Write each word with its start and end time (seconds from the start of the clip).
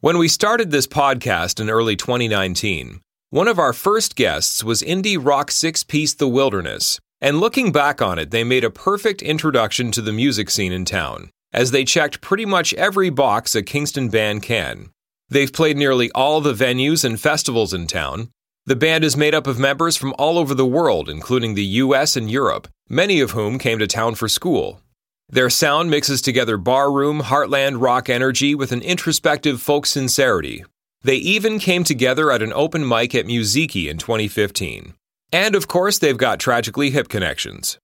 When 0.00 0.18
we 0.18 0.28
started 0.28 0.70
this 0.70 0.86
podcast 0.86 1.58
in 1.58 1.70
early 1.70 1.96
2019, 1.96 3.00
one 3.30 3.48
of 3.48 3.58
our 3.58 3.72
first 3.72 4.14
guests 4.14 4.62
was 4.62 4.82
indie 4.82 5.18
rock 5.18 5.50
six 5.50 5.84
piece 5.84 6.12
The 6.12 6.28
Wilderness. 6.28 7.00
And 7.18 7.40
looking 7.40 7.72
back 7.72 8.02
on 8.02 8.18
it, 8.18 8.30
they 8.30 8.44
made 8.44 8.62
a 8.62 8.70
perfect 8.70 9.22
introduction 9.22 9.90
to 9.92 10.02
the 10.02 10.12
music 10.12 10.50
scene 10.50 10.70
in 10.70 10.84
town, 10.84 11.30
as 11.50 11.70
they 11.70 11.82
checked 11.82 12.20
pretty 12.20 12.44
much 12.44 12.74
every 12.74 13.08
box 13.08 13.54
a 13.54 13.62
Kingston 13.62 14.10
band 14.10 14.42
can. 14.42 14.90
They've 15.30 15.50
played 15.50 15.78
nearly 15.78 16.10
all 16.10 16.42
the 16.42 16.52
venues 16.52 17.02
and 17.02 17.18
festivals 17.18 17.72
in 17.72 17.86
town. 17.86 18.28
The 18.66 18.76
band 18.76 19.02
is 19.02 19.16
made 19.16 19.34
up 19.34 19.46
of 19.46 19.58
members 19.58 19.96
from 19.96 20.14
all 20.18 20.36
over 20.36 20.54
the 20.54 20.66
world, 20.66 21.08
including 21.08 21.54
the 21.54 21.64
US 21.64 22.16
and 22.16 22.30
Europe, 22.30 22.68
many 22.86 23.20
of 23.20 23.30
whom 23.30 23.58
came 23.58 23.78
to 23.78 23.86
town 23.86 24.14
for 24.14 24.28
school. 24.28 24.82
Their 25.28 25.50
sound 25.50 25.90
mixes 25.90 26.22
together 26.22 26.56
barroom, 26.56 27.22
heartland 27.22 27.80
rock 27.82 28.08
energy 28.08 28.54
with 28.54 28.70
an 28.70 28.80
introspective 28.82 29.60
folk 29.60 29.84
sincerity. 29.84 30.64
They 31.02 31.16
even 31.16 31.58
came 31.58 31.82
together 31.82 32.30
at 32.30 32.42
an 32.42 32.52
open 32.52 32.86
mic 32.86 33.12
at 33.14 33.26
Musiikki 33.26 33.88
in 33.88 33.98
2015. 33.98 34.94
And 35.32 35.56
of 35.56 35.66
course, 35.66 35.98
they've 35.98 36.16
got 36.16 36.38
tragically 36.38 36.90
hip 36.90 37.08
connections. 37.08 37.78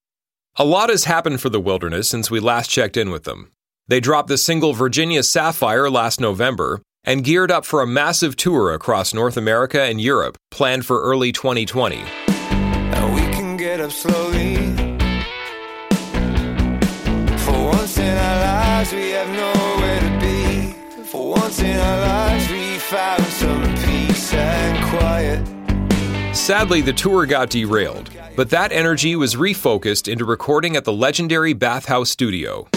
A 0.57 0.65
lot 0.65 0.89
has 0.89 1.05
happened 1.05 1.41
for 1.41 1.49
the 1.49 1.61
Wilderness 1.61 2.09
since 2.09 2.31
we 2.31 2.39
last 2.39 2.71
checked 2.71 2.97
in 2.97 3.11
with 3.11 3.25
them. 3.25 3.51
They 3.89 3.99
dropped 3.99 4.29
the 4.29 4.39
single 4.39 4.73
Virginia 4.73 5.25
Sapphire 5.25 5.91
last 5.91 6.21
November 6.21 6.81
and 7.03 7.25
geared 7.25 7.51
up 7.51 7.65
for 7.65 7.83
a 7.83 7.87
massive 7.87 8.37
tour 8.37 8.73
across 8.73 9.13
North 9.13 9.37
America 9.37 9.83
and 9.83 10.01
Europe, 10.01 10.37
planned 10.53 10.87
for 10.87 11.03
early 11.03 11.33
2020. 11.33 12.03
Sadly, 26.35 26.81
the 26.81 26.93
tour 26.93 27.27
got 27.27 27.51
derailed, 27.51 28.11
but 28.37 28.51
that 28.51 28.73
energy 28.73 29.17
was 29.17 29.35
refocused 29.35 30.11
into 30.11 30.25
recording 30.25 30.77
at 30.77 30.85
the 30.85 30.93
legendary 30.93 31.53
Bathhouse 31.53 32.11
Studio. 32.11 32.69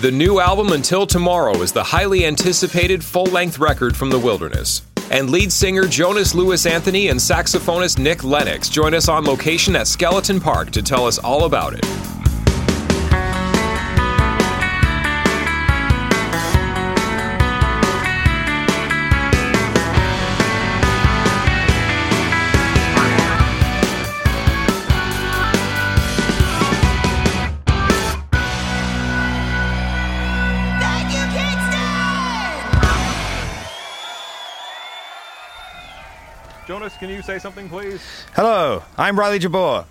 The 0.00 0.10
new 0.12 0.40
album 0.40 0.72
Until 0.72 1.06
Tomorrow 1.06 1.62
is 1.62 1.72
the 1.72 1.84
highly 1.84 2.26
anticipated 2.26 3.04
full 3.04 3.26
length 3.26 3.58
record 3.58 3.96
from 3.96 4.10
the 4.10 4.18
wilderness. 4.18 4.82
And 5.10 5.30
lead 5.30 5.52
singer 5.52 5.86
Jonas 5.86 6.34
Lewis 6.34 6.66
Anthony 6.66 7.08
and 7.08 7.20
saxophonist 7.20 7.98
Nick 7.98 8.24
Lennox 8.24 8.68
join 8.68 8.94
us 8.94 9.08
on 9.08 9.24
location 9.24 9.76
at 9.76 9.86
Skeleton 9.86 10.40
Park 10.40 10.70
to 10.72 10.82
tell 10.82 11.06
us 11.06 11.18
all 11.18 11.44
about 11.44 11.74
it. 11.74 12.13
Jonas, 36.94 36.98
can 36.98 37.10
you 37.10 37.22
say 37.22 37.38
something, 37.38 37.68
please? 37.68 38.00
Hello, 38.34 38.82
I'm 38.96 39.18
Riley 39.18 39.38
Jabor. 39.38 39.84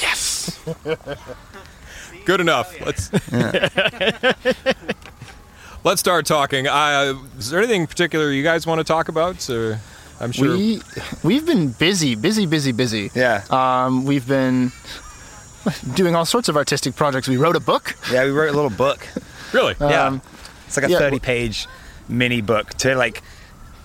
Yes. 0.00 0.60
Good 2.24 2.40
enough. 2.40 2.78
Let's 2.80 3.10
let's 5.84 6.00
start 6.00 6.26
talking. 6.26 6.66
Uh, 6.66 7.14
is 7.38 7.50
there 7.50 7.60
anything 7.60 7.86
particular 7.86 8.30
you 8.30 8.42
guys 8.42 8.66
want 8.66 8.78
to 8.78 8.84
talk 8.84 9.08
about? 9.08 9.48
Or 9.50 9.80
I'm 10.20 10.32
sure. 10.32 10.56
We 10.56 10.80
we've 11.22 11.46
been 11.46 11.70
busy, 11.72 12.14
busy, 12.14 12.46
busy, 12.46 12.72
busy. 12.72 13.10
Yeah. 13.14 13.42
Um, 13.50 14.04
we've 14.04 14.26
been 14.26 14.72
doing 15.94 16.14
all 16.14 16.24
sorts 16.24 16.48
of 16.48 16.56
artistic 16.56 16.94
projects. 16.94 17.28
We 17.28 17.36
wrote 17.36 17.56
a 17.56 17.60
book. 17.60 17.96
Yeah, 18.12 18.24
we 18.24 18.30
wrote 18.30 18.50
a 18.50 18.56
little 18.56 18.70
book. 18.70 19.06
really? 19.52 19.74
Yeah. 19.80 20.06
Um, 20.06 20.22
It's 20.66 20.76
like 20.76 20.86
a 20.86 20.90
yeah, 20.90 20.98
30 20.98 21.18
page 21.20 21.66
mini 22.08 22.42
book 22.42 22.70
to 22.74 22.94
like 22.94 23.22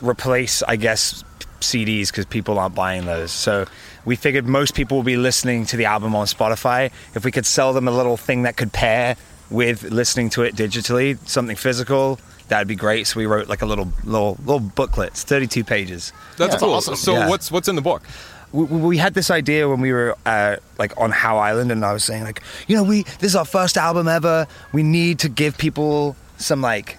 replace, 0.01 0.61
I 0.63 0.75
guess, 0.75 1.23
CDs 1.61 2.07
because 2.07 2.25
people 2.25 2.57
aren't 2.59 2.75
buying 2.75 3.05
those. 3.05 3.31
So 3.31 3.65
we 4.05 4.15
figured 4.15 4.45
most 4.47 4.75
people 4.75 4.97
will 4.97 5.03
be 5.03 5.17
listening 5.17 5.65
to 5.67 5.77
the 5.77 5.85
album 5.85 6.15
on 6.15 6.25
Spotify. 6.27 6.91
If 7.15 7.25
we 7.25 7.31
could 7.31 7.45
sell 7.45 7.73
them 7.73 7.87
a 7.87 7.91
little 7.91 8.17
thing 8.17 8.43
that 8.43 8.57
could 8.57 8.71
pair 8.73 9.15
with 9.49 9.83
listening 9.83 10.29
to 10.31 10.41
it 10.43 10.55
digitally, 10.55 11.17
something 11.27 11.55
physical, 11.55 12.19
that'd 12.47 12.67
be 12.67 12.75
great. 12.75 13.07
So 13.07 13.19
we 13.19 13.25
wrote 13.25 13.47
like 13.47 13.61
a 13.61 13.65
little 13.65 13.91
little 14.03 14.37
little 14.45 14.59
booklet. 14.59 15.09
It's 15.09 15.23
32 15.23 15.63
pages. 15.63 16.13
That's 16.37 16.53
Yeah. 16.53 16.59
cool. 16.59 16.73
Awesome. 16.73 16.95
So 16.95 17.13
Yeah. 17.13 17.29
what's 17.29 17.51
what's 17.51 17.67
in 17.67 17.75
the 17.75 17.81
book? 17.81 18.03
we, 18.51 18.63
we 18.63 18.97
had 18.97 19.13
this 19.15 19.29
idea 19.31 19.67
when 19.67 19.81
we 19.81 19.91
were 19.91 20.15
uh, 20.25 20.55
like 20.79 20.93
on 20.97 21.11
Howe 21.11 21.37
Island, 21.37 21.71
and 21.73 21.83
I 21.83 21.91
was 21.91 22.03
saying 22.05 22.23
like, 22.23 22.41
you 22.67 22.75
know, 22.77 22.83
we 22.83 23.03
this 23.19 23.31
is 23.31 23.35
our 23.35 23.43
first 23.45 23.75
album 23.77 24.07
ever. 24.07 24.47
We 24.71 24.81
need 24.83 25.19
to 25.19 25.29
give 25.29 25.57
people 25.57 26.15
some 26.37 26.61
like 26.61 26.97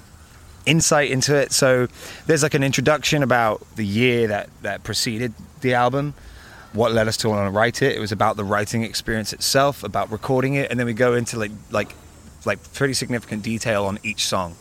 insight 0.67 1.11
into 1.11 1.35
it. 1.35 1.53
So 1.53 1.89
there's 2.27 2.43
like 2.43 2.55
an 2.55 2.63
introduction 2.63 3.23
about 3.23 3.65
the 3.77 3.87
year 3.87 4.29
that 4.29 4.51
that 4.63 4.83
preceded 4.85 5.33
the 5.61 5.75
album, 5.75 6.15
what 6.73 6.93
led 6.93 7.09
us 7.09 7.17
to 7.19 7.29
want 7.29 7.47
to 7.47 7.51
write 7.51 7.83
it. 7.83 7.97
It 7.97 8.01
was 8.01 8.13
about 8.13 8.37
the 8.37 8.45
writing 8.45 8.83
experience 8.83 9.33
itself, 9.33 9.83
about 9.83 10.11
recording 10.11 10.55
it, 10.55 10.71
and 10.71 10.79
then 10.79 10.87
we 10.87 10.93
go 10.93 11.15
into 11.15 11.39
like 11.39 11.53
like 11.71 11.95
like 12.45 12.73
pretty 12.75 12.95
significant 12.95 13.43
detail 13.43 13.85
on 13.85 13.99
each 14.03 14.27
song 14.27 14.57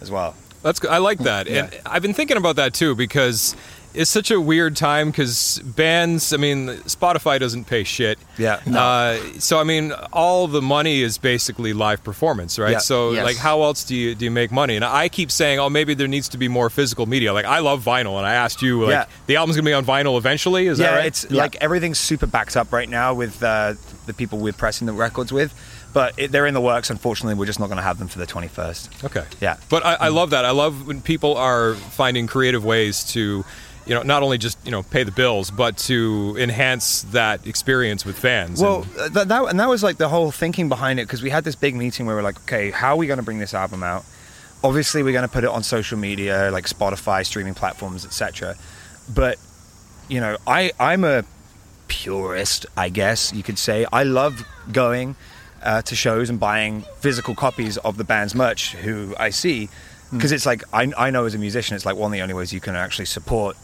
as 0.00 0.10
well. 0.10 0.34
That's 0.62 0.80
good. 0.80 0.90
I 0.90 0.98
like 0.98 1.18
that, 1.20 1.46
and 1.46 1.70
I've 1.84 2.02
been 2.02 2.14
thinking 2.14 2.36
about 2.36 2.56
that 2.56 2.72
too 2.74 2.94
because 2.94 3.54
it's 3.94 4.10
such 4.10 4.30
a 4.30 4.40
weird 4.40 4.76
time 4.76 5.10
because 5.10 5.60
bands. 5.64 6.32
I 6.32 6.36
mean, 6.36 6.66
Spotify 6.86 7.38
doesn't 7.40 7.64
pay 7.66 7.84
shit. 7.84 8.18
Yeah. 8.38 8.60
Uh, 8.66 9.18
so 9.38 9.58
I 9.58 9.64
mean, 9.64 9.92
all 10.12 10.46
the 10.48 10.60
money 10.62 11.00
is 11.02 11.18
basically 11.18 11.72
live 11.72 12.02
performance, 12.04 12.58
right? 12.58 12.72
Yeah. 12.72 12.78
So 12.78 13.12
Yes. 13.12 13.24
like, 13.24 13.36
how 13.36 13.62
else 13.62 13.84
do 13.84 13.94
you 13.94 14.14
do 14.14 14.24
you 14.24 14.30
make 14.30 14.50
money? 14.50 14.76
And 14.76 14.84
I 14.84 15.08
keep 15.08 15.30
saying, 15.30 15.58
oh, 15.58 15.70
maybe 15.70 15.94
there 15.94 16.08
needs 16.08 16.28
to 16.30 16.38
be 16.38 16.48
more 16.48 16.68
physical 16.70 17.06
media. 17.06 17.32
Like, 17.32 17.44
I 17.46 17.60
love 17.60 17.84
vinyl, 17.84 18.18
and 18.18 18.26
I 18.26 18.34
asked 18.34 18.62
you, 18.62 18.82
like, 18.84 18.90
Yeah. 18.90 19.04
the 19.26 19.36
album's 19.36 19.56
gonna 19.56 19.66
be 19.66 19.72
on 19.72 19.84
vinyl 19.84 20.18
eventually. 20.18 20.66
Is 20.66 20.78
yeah, 20.78 20.86
that 20.86 20.92
right? 20.96 21.00
Yeah, 21.02 21.06
it's 21.06 21.26
Yeah. 21.30 21.42
like 21.42 21.56
everything's 21.60 21.98
super 21.98 22.26
backed 22.26 22.56
up 22.56 22.72
right 22.72 22.88
now 22.88 23.14
with 23.14 23.42
uh, 23.42 23.74
the 24.06 24.12
people 24.14 24.38
we're 24.38 24.52
pressing 24.52 24.86
the 24.86 24.92
records 24.92 25.32
with, 25.32 25.54
but 25.92 26.12
it, 26.18 26.32
they're 26.32 26.46
in 26.46 26.54
the 26.54 26.60
works. 26.60 26.90
Unfortunately, 26.90 27.34
we're 27.34 27.46
just 27.46 27.60
not 27.60 27.66
going 27.66 27.76
to 27.78 27.82
have 27.82 27.98
them 27.98 28.08
for 28.08 28.18
the 28.18 28.26
21st. 28.26 29.04
Okay. 29.04 29.24
Yeah. 29.40 29.56
But 29.70 29.84
I, 29.86 29.94
I 29.94 30.08
love 30.08 30.30
that. 30.30 30.44
I 30.44 30.50
love 30.50 30.86
when 30.86 31.00
people 31.00 31.36
are 31.36 31.74
finding 31.74 32.26
creative 32.26 32.64
ways 32.64 33.04
to, 33.12 33.44
you 33.86 33.94
know, 33.94 34.02
not 34.02 34.22
only 34.22 34.38
just 34.38 34.58
you 34.64 34.70
know 34.70 34.82
pay 34.82 35.02
the 35.02 35.12
bills, 35.12 35.50
but 35.50 35.76
to 35.78 36.36
enhance 36.38 37.02
that 37.12 37.46
experience 37.46 38.04
with 38.04 38.18
fans. 38.18 38.60
Well, 38.60 38.82
And- 38.82 38.98
uh, 38.98 39.08
that, 39.10 39.28
that 39.28 39.44
and 39.50 39.60
that 39.60 39.68
was 39.68 39.82
like 39.82 39.96
the 39.98 40.08
whole 40.08 40.30
thinking 40.30 40.68
behind 40.68 40.98
it 40.98 41.06
because 41.06 41.22
we 41.22 41.30
had 41.30 41.44
this 41.44 41.54
big 41.54 41.74
meeting 41.74 42.06
where 42.06 42.16
we're 42.16 42.22
like, 42.22 42.38
okay, 42.42 42.70
how 42.70 42.94
are 42.94 42.96
we 42.96 43.06
going 43.06 43.18
to 43.18 43.22
bring 43.24 43.38
this 43.38 43.54
album 43.54 43.82
out? 43.82 44.04
Obviously, 44.62 45.02
we're 45.02 45.12
going 45.12 45.28
to 45.28 45.32
put 45.32 45.44
it 45.44 45.50
on 45.50 45.62
social 45.62 45.98
media 45.98 46.50
like 46.50 46.66
Spotify, 46.66 47.24
streaming 47.26 47.54
platforms, 47.54 48.04
etc. 48.06 48.56
But 49.14 49.38
you 50.08 50.20
know, 50.20 50.38
I 50.46 50.72
I'm 50.80 51.04
a 51.04 51.24
purist, 51.88 52.64
I 52.76 52.88
guess 52.88 53.32
you 53.32 53.42
could 53.42 53.58
say. 53.58 53.86
I 53.92 54.04
love 54.04 54.44
going 54.72 55.16
uh, 55.62 55.82
to 55.82 55.94
shows 55.94 56.30
and 56.30 56.40
buying 56.40 56.82
physical 57.00 57.34
copies 57.34 57.76
of 57.78 57.96
the 57.98 58.04
band's 58.04 58.34
merch 58.34 58.74
who 58.74 59.14
I 59.18 59.30
see 59.30 59.68
because 60.12 60.32
it's 60.32 60.46
like 60.46 60.62
I, 60.72 60.92
I 60.96 61.10
know 61.10 61.24
as 61.24 61.34
a 61.34 61.38
musician, 61.38 61.74
it's 61.76 61.84
like 61.86 61.96
one 61.96 62.10
of 62.10 62.12
the 62.12 62.22
only 62.22 62.34
ways 62.34 62.52
you 62.52 62.60
can 62.60 62.76
actually 62.76 63.06
support 63.06 63.56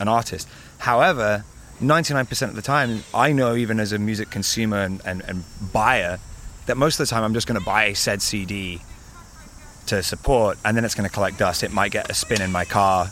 an 0.00 0.08
artist. 0.08 0.48
However, 0.78 1.44
99% 1.80 2.48
of 2.48 2.54
the 2.54 2.62
time, 2.62 3.02
I 3.12 3.32
know 3.32 3.54
even 3.54 3.80
as 3.80 3.92
a 3.92 3.98
music 3.98 4.30
consumer 4.30 4.78
and, 4.78 5.00
and, 5.04 5.22
and 5.22 5.44
buyer 5.72 6.18
that 6.66 6.76
most 6.76 6.98
of 7.00 7.06
the 7.06 7.10
time 7.10 7.22
I'm 7.24 7.34
just 7.34 7.46
going 7.46 7.58
to 7.58 7.64
buy 7.64 7.92
said 7.92 8.22
CD 8.22 8.80
to 9.86 10.02
support 10.02 10.58
and 10.64 10.76
then 10.76 10.84
it's 10.84 10.94
going 10.94 11.08
to 11.08 11.14
collect 11.14 11.38
dust. 11.38 11.62
It 11.62 11.72
might 11.72 11.92
get 11.92 12.10
a 12.10 12.14
spin 12.14 12.40
in 12.40 12.52
my 12.52 12.64
car. 12.64 13.10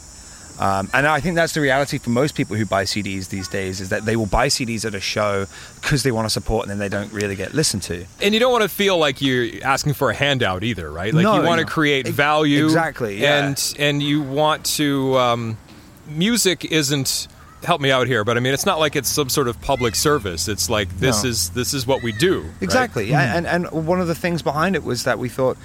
Um, 0.61 0.89
and 0.93 1.07
I 1.07 1.19
think 1.21 1.35
that's 1.35 1.55
the 1.55 1.61
reality 1.61 1.99
for 1.99 2.11
most 2.11 2.35
people 2.35 2.57
who 2.57 2.67
buy 2.67 2.85
CDs 2.85 3.31
these 3.31 3.49
days 3.49 3.81
is 3.81 3.89
that 3.89 4.05
they 4.05 4.17
will 4.17 4.27
buy 4.27 4.49
CDs 4.49 4.85
at 4.85 4.95
a 4.95 5.01
show 5.01 5.47
because 5.81 6.03
they 6.03 6.13
want 6.13 6.27
to 6.27 6.31
support 6.31 6.65
and 6.65 6.71
then 6.71 6.79
they 6.79 6.91
don't 6.91 7.13
really 7.13 7.35
get 7.35 7.55
listened 7.55 7.83
to. 7.85 8.05
and 8.21 8.35
you 8.35 8.39
don't 8.39 8.53
want 8.53 8.63
to 8.63 8.69
feel 8.69 8.99
like 8.99 9.23
you're 9.23 9.49
asking 9.65 9.95
for 9.95 10.11
a 10.11 10.15
handout 10.15 10.63
either, 10.63 10.91
right? 10.91 11.13
Like 11.13 11.25
No, 11.25 11.37
you 11.41 11.47
want 11.47 11.61
to 11.61 11.67
create 11.67 12.07
value, 12.07 12.65
exactly, 12.65 13.21
yeah. 13.21 13.47
and 13.47 13.75
and 13.79 14.03
you 14.03 14.23
want 14.23 14.65
to. 14.77 15.19
Um, 15.19 15.57
music 16.07 16.65
isn't. 16.65 17.29
Help 17.65 17.81
me 17.81 17.93
out 17.93 18.09
here, 18.09 18.25
but 18.25 18.37
I 18.37 18.41
mean, 18.41 18.53
it's 18.55 18.67
not 18.67 18.81
like 18.81 18.97
it's 18.97 19.09
some 19.09 19.29
sort 19.29 19.47
of 19.47 19.61
public 19.61 19.95
service. 19.95 20.49
It's 20.49 20.69
like 20.69 20.89
this 20.99 21.23
No. 21.23 21.29
is 21.31 21.51
this 21.51 21.73
is 21.73 21.87
what 21.87 22.03
we 22.03 22.11
do. 22.11 22.41
right? 22.41 22.51
Exactly. 22.61 23.09
Yeah. 23.09 23.37
And, 23.37 23.47
and 23.47 23.71
one 23.87 24.01
of 24.01 24.09
the 24.09 24.17
things 24.17 24.43
behind 24.43 24.75
it 24.75 24.83
was 24.83 25.05
that 25.05 25.21
we 25.21 25.29
thought, 25.29 25.57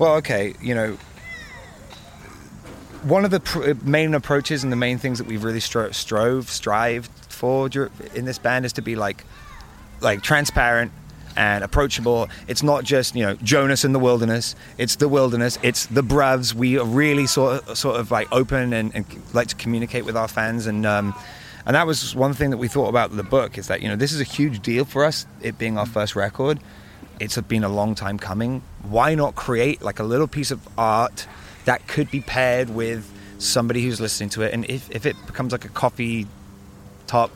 well, 0.00 0.14
okay, 0.16 0.54
you 0.60 0.74
know, 0.74 0.98
one 3.04 3.24
of 3.24 3.30
the 3.30 3.38
pr- 3.38 3.74
main 3.84 4.14
approaches 4.14 4.64
and 4.64 4.72
the 4.72 4.76
main 4.76 4.98
things 4.98 5.18
that 5.18 5.28
we've 5.28 5.44
really 5.44 5.60
stro- 5.60 5.94
strove, 5.94 6.48
strived 6.50 7.10
for 7.28 7.68
in 8.14 8.24
this 8.24 8.38
band 8.38 8.64
is 8.64 8.72
to 8.72 8.82
be 8.82 8.96
like, 8.96 9.24
like 10.00 10.22
transparent, 10.22 10.90
and 11.36 11.64
approachable. 11.64 12.28
It's 12.48 12.62
not 12.62 12.84
just 12.84 13.14
you 13.14 13.22
know 13.22 13.34
Jonas 13.36 13.84
in 13.84 13.92
the 13.92 13.98
wilderness. 13.98 14.54
It's 14.78 14.96
the 14.96 15.08
wilderness. 15.08 15.58
It's 15.62 15.86
the 15.86 16.02
Bravs. 16.02 16.54
We 16.54 16.78
are 16.78 16.86
really 16.86 17.26
sort 17.26 17.68
of, 17.68 17.78
sort 17.78 18.00
of 18.00 18.10
like 18.10 18.28
open 18.32 18.72
and, 18.72 18.94
and 18.94 19.04
like 19.32 19.48
to 19.48 19.56
communicate 19.56 20.04
with 20.04 20.16
our 20.16 20.28
fans 20.28 20.66
and. 20.66 20.86
Um, 20.86 21.14
and 21.66 21.74
that 21.76 21.86
was 21.86 22.14
one 22.14 22.34
thing 22.34 22.50
that 22.50 22.58
we 22.58 22.68
thought 22.68 22.88
about 22.88 23.16
the 23.16 23.22
book 23.22 23.56
is 23.56 23.68
that 23.68 23.80
you 23.80 23.88
know 23.88 23.96
this 23.96 24.12
is 24.12 24.20
a 24.20 24.24
huge 24.24 24.60
deal 24.60 24.84
for 24.84 25.02
us, 25.02 25.24
it 25.40 25.56
being 25.56 25.78
our 25.78 25.86
first 25.86 26.14
record. 26.14 26.60
It's 27.20 27.40
been 27.40 27.64
a 27.64 27.68
long 27.68 27.94
time 27.94 28.18
coming. 28.18 28.62
Why 28.82 29.14
not 29.14 29.34
create 29.34 29.80
like 29.80 29.98
a 29.98 30.02
little 30.02 30.28
piece 30.28 30.50
of 30.50 30.60
art 30.76 31.26
that 31.64 31.86
could 31.86 32.10
be 32.10 32.20
paired 32.20 32.68
with 32.68 33.10
somebody 33.38 33.82
who's 33.82 34.00
listening 34.00 34.28
to 34.30 34.42
it, 34.42 34.52
and 34.52 34.64
if, 34.68 34.90
if 34.90 35.06
it 35.06 35.16
becomes 35.26 35.52
like 35.52 35.64
a 35.64 35.68
coffee 35.68 36.26
top 37.06 37.30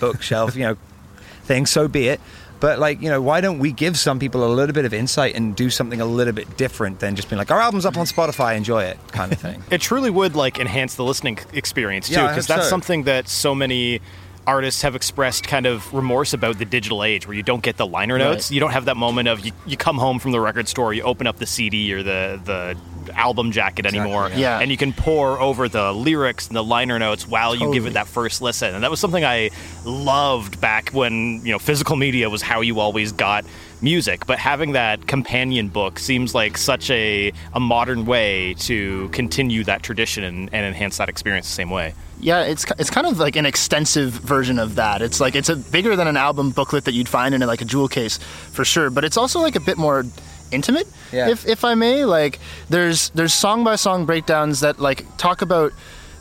bookshelf, 0.00 0.56
you 0.56 0.62
know, 0.62 0.76
thing, 1.44 1.66
so 1.66 1.88
be 1.88 2.08
it. 2.08 2.20
But 2.64 2.78
like, 2.78 3.02
you 3.02 3.10
know, 3.10 3.20
why 3.20 3.42
don't 3.42 3.58
we 3.58 3.72
give 3.72 3.98
some 3.98 4.18
people 4.18 4.42
a 4.42 4.48
little 4.48 4.72
bit 4.72 4.86
of 4.86 4.94
insight 4.94 5.34
and 5.34 5.54
do 5.54 5.68
something 5.68 6.00
a 6.00 6.06
little 6.06 6.32
bit 6.32 6.56
different 6.56 6.98
than 6.98 7.14
just 7.14 7.28
being 7.28 7.36
like, 7.36 7.50
our 7.50 7.60
album's 7.60 7.84
up 7.84 7.98
on 7.98 8.06
Spotify, 8.06 8.56
enjoy 8.56 8.84
it, 8.84 8.96
kind 9.08 9.30
of 9.30 9.38
thing. 9.38 9.62
It 9.70 9.82
truly 9.82 10.08
would 10.08 10.34
like 10.34 10.58
enhance 10.58 10.94
the 10.94 11.04
listening 11.04 11.38
experience 11.52 12.08
too, 12.08 12.14
because 12.14 12.46
hope 12.46 12.56
that's 12.56 12.64
so. 12.64 12.70
something 12.70 13.02
that 13.02 13.28
so 13.28 13.54
many 13.54 14.00
artists 14.46 14.82
have 14.82 14.94
expressed 14.94 15.46
kind 15.46 15.66
of 15.66 15.92
remorse 15.92 16.32
about 16.32 16.58
the 16.58 16.64
digital 16.64 17.02
age 17.02 17.26
where 17.26 17.36
you 17.36 17.42
don't 17.42 17.62
get 17.62 17.76
the 17.76 17.86
liner 17.86 18.18
notes. 18.18 18.50
Right. 18.50 18.54
You 18.54 18.60
don't 18.60 18.72
have 18.72 18.86
that 18.86 18.96
moment 18.96 19.28
of 19.28 19.44
you, 19.44 19.52
you 19.66 19.76
come 19.76 19.96
home 19.98 20.18
from 20.18 20.32
the 20.32 20.40
record 20.40 20.68
store, 20.68 20.92
you 20.92 21.02
open 21.02 21.26
up 21.26 21.36
the 21.36 21.46
CD 21.46 21.92
or 21.92 22.02
the 22.02 22.40
the 22.44 22.76
album 23.14 23.52
jacket 23.52 23.86
anymore, 23.86 24.30
yeah. 24.34 24.60
And 24.60 24.70
you 24.70 24.76
can 24.76 24.92
pour 24.92 25.40
over 25.40 25.68
the 25.68 25.92
lyrics 25.92 26.48
and 26.48 26.56
the 26.56 26.64
liner 26.64 26.98
notes 26.98 27.26
while 27.28 27.54
you 27.54 27.72
give 27.72 27.86
it 27.86 27.94
that 27.94 28.06
first 28.06 28.42
listen. 28.42 28.74
And 28.74 28.82
that 28.84 28.90
was 28.90 29.00
something 29.00 29.24
I 29.24 29.50
loved 29.84 30.60
back 30.60 30.90
when 30.90 31.44
you 31.44 31.52
know 31.52 31.58
physical 31.58 31.96
media 31.96 32.30
was 32.30 32.42
how 32.42 32.60
you 32.60 32.80
always 32.80 33.12
got 33.12 33.44
music. 33.80 34.26
But 34.26 34.38
having 34.38 34.72
that 34.72 35.06
companion 35.06 35.68
book 35.68 35.98
seems 35.98 36.34
like 36.34 36.58
such 36.58 36.90
a 36.90 37.32
a 37.52 37.60
modern 37.60 38.06
way 38.06 38.54
to 38.60 39.08
continue 39.10 39.64
that 39.64 39.82
tradition 39.82 40.24
and, 40.24 40.52
and 40.52 40.66
enhance 40.66 40.98
that 40.98 41.08
experience 41.08 41.46
the 41.46 41.54
same 41.54 41.70
way. 41.70 41.94
Yeah, 42.20 42.42
it's 42.42 42.64
it's 42.78 42.90
kind 42.90 43.06
of 43.06 43.18
like 43.18 43.36
an 43.36 43.44
extensive 43.46 44.10
version 44.12 44.58
of 44.58 44.76
that. 44.76 45.02
It's 45.02 45.20
like 45.20 45.34
it's 45.34 45.48
a 45.50 45.56
bigger 45.56 45.94
than 45.96 46.06
an 46.08 46.16
album 46.16 46.50
booklet 46.50 46.84
that 46.84 46.92
you'd 46.94 47.08
find 47.08 47.34
in 47.34 47.40
like 47.42 47.60
a 47.60 47.64
jewel 47.66 47.88
case 47.88 48.18
for 48.52 48.64
sure, 48.64 48.88
but 48.90 49.04
it's 49.04 49.16
also 49.16 49.40
like 49.40 49.56
a 49.56 49.60
bit 49.60 49.76
more 49.76 50.04
intimate, 50.50 50.86
Yeah. 51.12 51.28
if 51.28 51.46
if 51.46 51.64
I 51.64 51.74
may. 51.74 52.04
Like 52.06 52.38
there's 52.70 53.10
there's 53.10 53.34
song 53.34 53.62
by 53.64 53.76
song 53.76 54.06
breakdowns 54.06 54.60
that 54.60 54.78
like 54.80 55.04
talk 55.18 55.42
about 55.42 55.72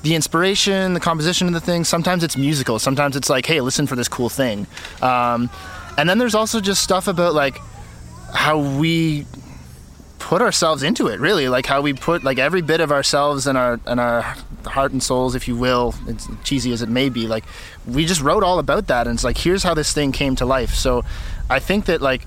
the 0.01 0.16
inspiration, 0.16 0.94
the 0.94 1.00
composition 1.00 1.48
of 1.48 1.54
the 1.54 1.62
thing. 1.62 1.86
Sometimes 1.86 2.24
it's 2.24 2.36
musical. 2.36 2.80
Sometimes 2.80 3.16
it's 3.16 3.30
like, 3.30 3.45
hey, 3.45 3.62
listen 3.62 3.88
for 3.88 3.95
this 3.95 4.10
cool 4.10 4.28
thing. 4.28 4.68
Um, 5.01 5.50
and 5.98 6.10
then 6.10 6.18
there's 6.18 6.36
also 6.36 6.60
just 6.60 6.84
stuff 6.84 7.07
about 7.07 7.34
like 7.34 7.60
how 8.34 8.57
we 8.57 9.25
put 10.19 10.42
ourselves 10.42 10.84
into 10.84 11.07
it 11.07 11.19
really 11.19 11.50
like 11.50 11.66
how 11.66 11.81
we 11.81 11.94
put 11.94 12.24
like 12.24 12.40
every 12.40 12.62
bit 12.62 12.80
of 12.80 12.92
ourselves 12.94 13.45
and 13.45 13.57
our 13.57 13.78
and 13.86 14.00
our 14.00 14.36
heart 14.65 14.92
and 14.92 15.01
souls 15.01 15.36
if 15.36 15.48
you 15.48 15.56
will 15.56 15.94
it's 16.07 16.27
cheesy 16.44 16.71
as 16.71 16.81
it 16.81 16.89
may 16.89 17.10
be 17.10 17.27
like 17.27 17.44
we 17.88 18.06
just 18.06 18.21
wrote 18.21 18.44
all 18.44 18.60
about 18.60 18.88
that 18.88 19.07
and 19.07 19.15
it's 19.15 19.24
like 19.24 19.38
here's 19.38 19.63
how 19.63 19.74
this 19.74 19.94
thing 19.94 20.12
came 20.12 20.36
to 20.36 20.45
life. 20.45 20.74
So 20.74 21.04
i 21.50 21.60
think 21.60 21.86
that 21.86 22.01
like 22.01 22.25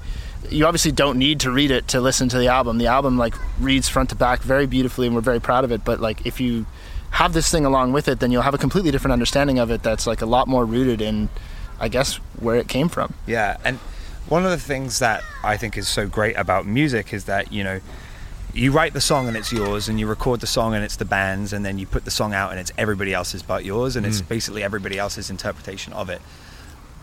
you 0.50 0.64
obviously 0.64 0.92
don't 0.92 1.18
need 1.18 1.40
to 1.40 1.50
read 1.50 1.72
it 1.72 1.88
to 1.88 2.00
listen 2.00 2.28
to 2.28 2.38
the 2.38 2.46
album. 2.46 2.78
The 2.78 2.86
album 2.86 3.18
like 3.18 3.34
reads 3.58 3.88
front 3.88 4.10
to 4.10 4.16
back 4.16 4.42
very 4.42 4.66
beautifully 4.66 5.06
and 5.06 5.16
we're 5.16 5.22
very 5.22 5.40
proud 5.40 5.64
of 5.64 5.72
it 5.72 5.84
but 5.84 6.00
like 6.00 6.26
if 6.26 6.40
you 6.40 6.66
have 7.10 7.32
this 7.32 7.50
thing 7.50 7.64
along 7.64 7.92
with 7.92 8.08
it 8.08 8.20
then 8.20 8.30
you'll 8.30 8.42
have 8.42 8.54
a 8.54 8.58
completely 8.58 8.90
different 8.90 9.12
understanding 9.12 9.58
of 9.58 9.70
it 9.70 9.82
that's 9.82 10.06
like 10.06 10.20
a 10.20 10.26
lot 10.26 10.46
more 10.46 10.64
rooted 10.64 11.00
in 11.00 11.28
i 11.80 11.88
guess 11.88 12.16
where 12.40 12.56
it 12.56 12.68
came 12.68 12.88
from. 12.88 13.14
Yeah, 13.26 13.56
and 13.64 13.78
one 14.28 14.44
of 14.44 14.50
the 14.50 14.58
things 14.58 14.98
that 14.98 15.22
I 15.44 15.56
think 15.56 15.76
is 15.76 15.88
so 15.88 16.08
great 16.08 16.36
about 16.36 16.66
music 16.66 17.12
is 17.12 17.24
that 17.24 17.52
you 17.52 17.64
know 17.64 17.80
you 18.56 18.72
write 18.72 18.94
the 18.94 19.00
song 19.00 19.28
and 19.28 19.36
it's 19.36 19.52
yours, 19.52 19.88
and 19.88 20.00
you 20.00 20.06
record 20.06 20.40
the 20.40 20.46
song 20.46 20.74
and 20.74 20.82
it's 20.82 20.96
the 20.96 21.04
band's, 21.04 21.52
and 21.52 21.64
then 21.64 21.78
you 21.78 21.86
put 21.86 22.04
the 22.04 22.10
song 22.10 22.32
out 22.32 22.50
and 22.50 22.58
it's 22.58 22.72
everybody 22.78 23.12
else's 23.12 23.42
but 23.42 23.64
yours, 23.64 23.96
and 23.96 24.06
it's 24.06 24.20
basically 24.20 24.62
everybody 24.62 24.98
else's 24.98 25.30
interpretation 25.30 25.92
of 25.92 26.08
it. 26.08 26.20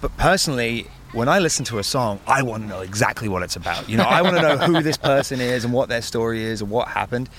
But 0.01 0.17
personally, 0.17 0.88
when 1.13 1.29
I 1.29 1.39
listen 1.39 1.63
to 1.65 1.77
a 1.77 1.83
song, 1.83 2.19
I 2.27 2.41
want 2.41 2.63
to 2.63 2.69
know 2.69 2.81
exactly 2.81 3.29
what 3.29 3.44
it's 3.44 3.55
about. 3.55 3.88
You 3.88 3.97
know, 3.97 4.03
I 4.03 4.21
want 4.21 4.35
to 4.35 4.41
know 4.41 4.57
who 4.57 4.81
this 4.81 4.97
person 5.11 5.39
is 5.39 5.63
and 5.63 5.73
what 5.73 5.89
their 5.89 6.01
story 6.01 6.44
is 6.44 6.61
and 6.61 6.69
what 6.69 6.88
happened. 6.88 7.29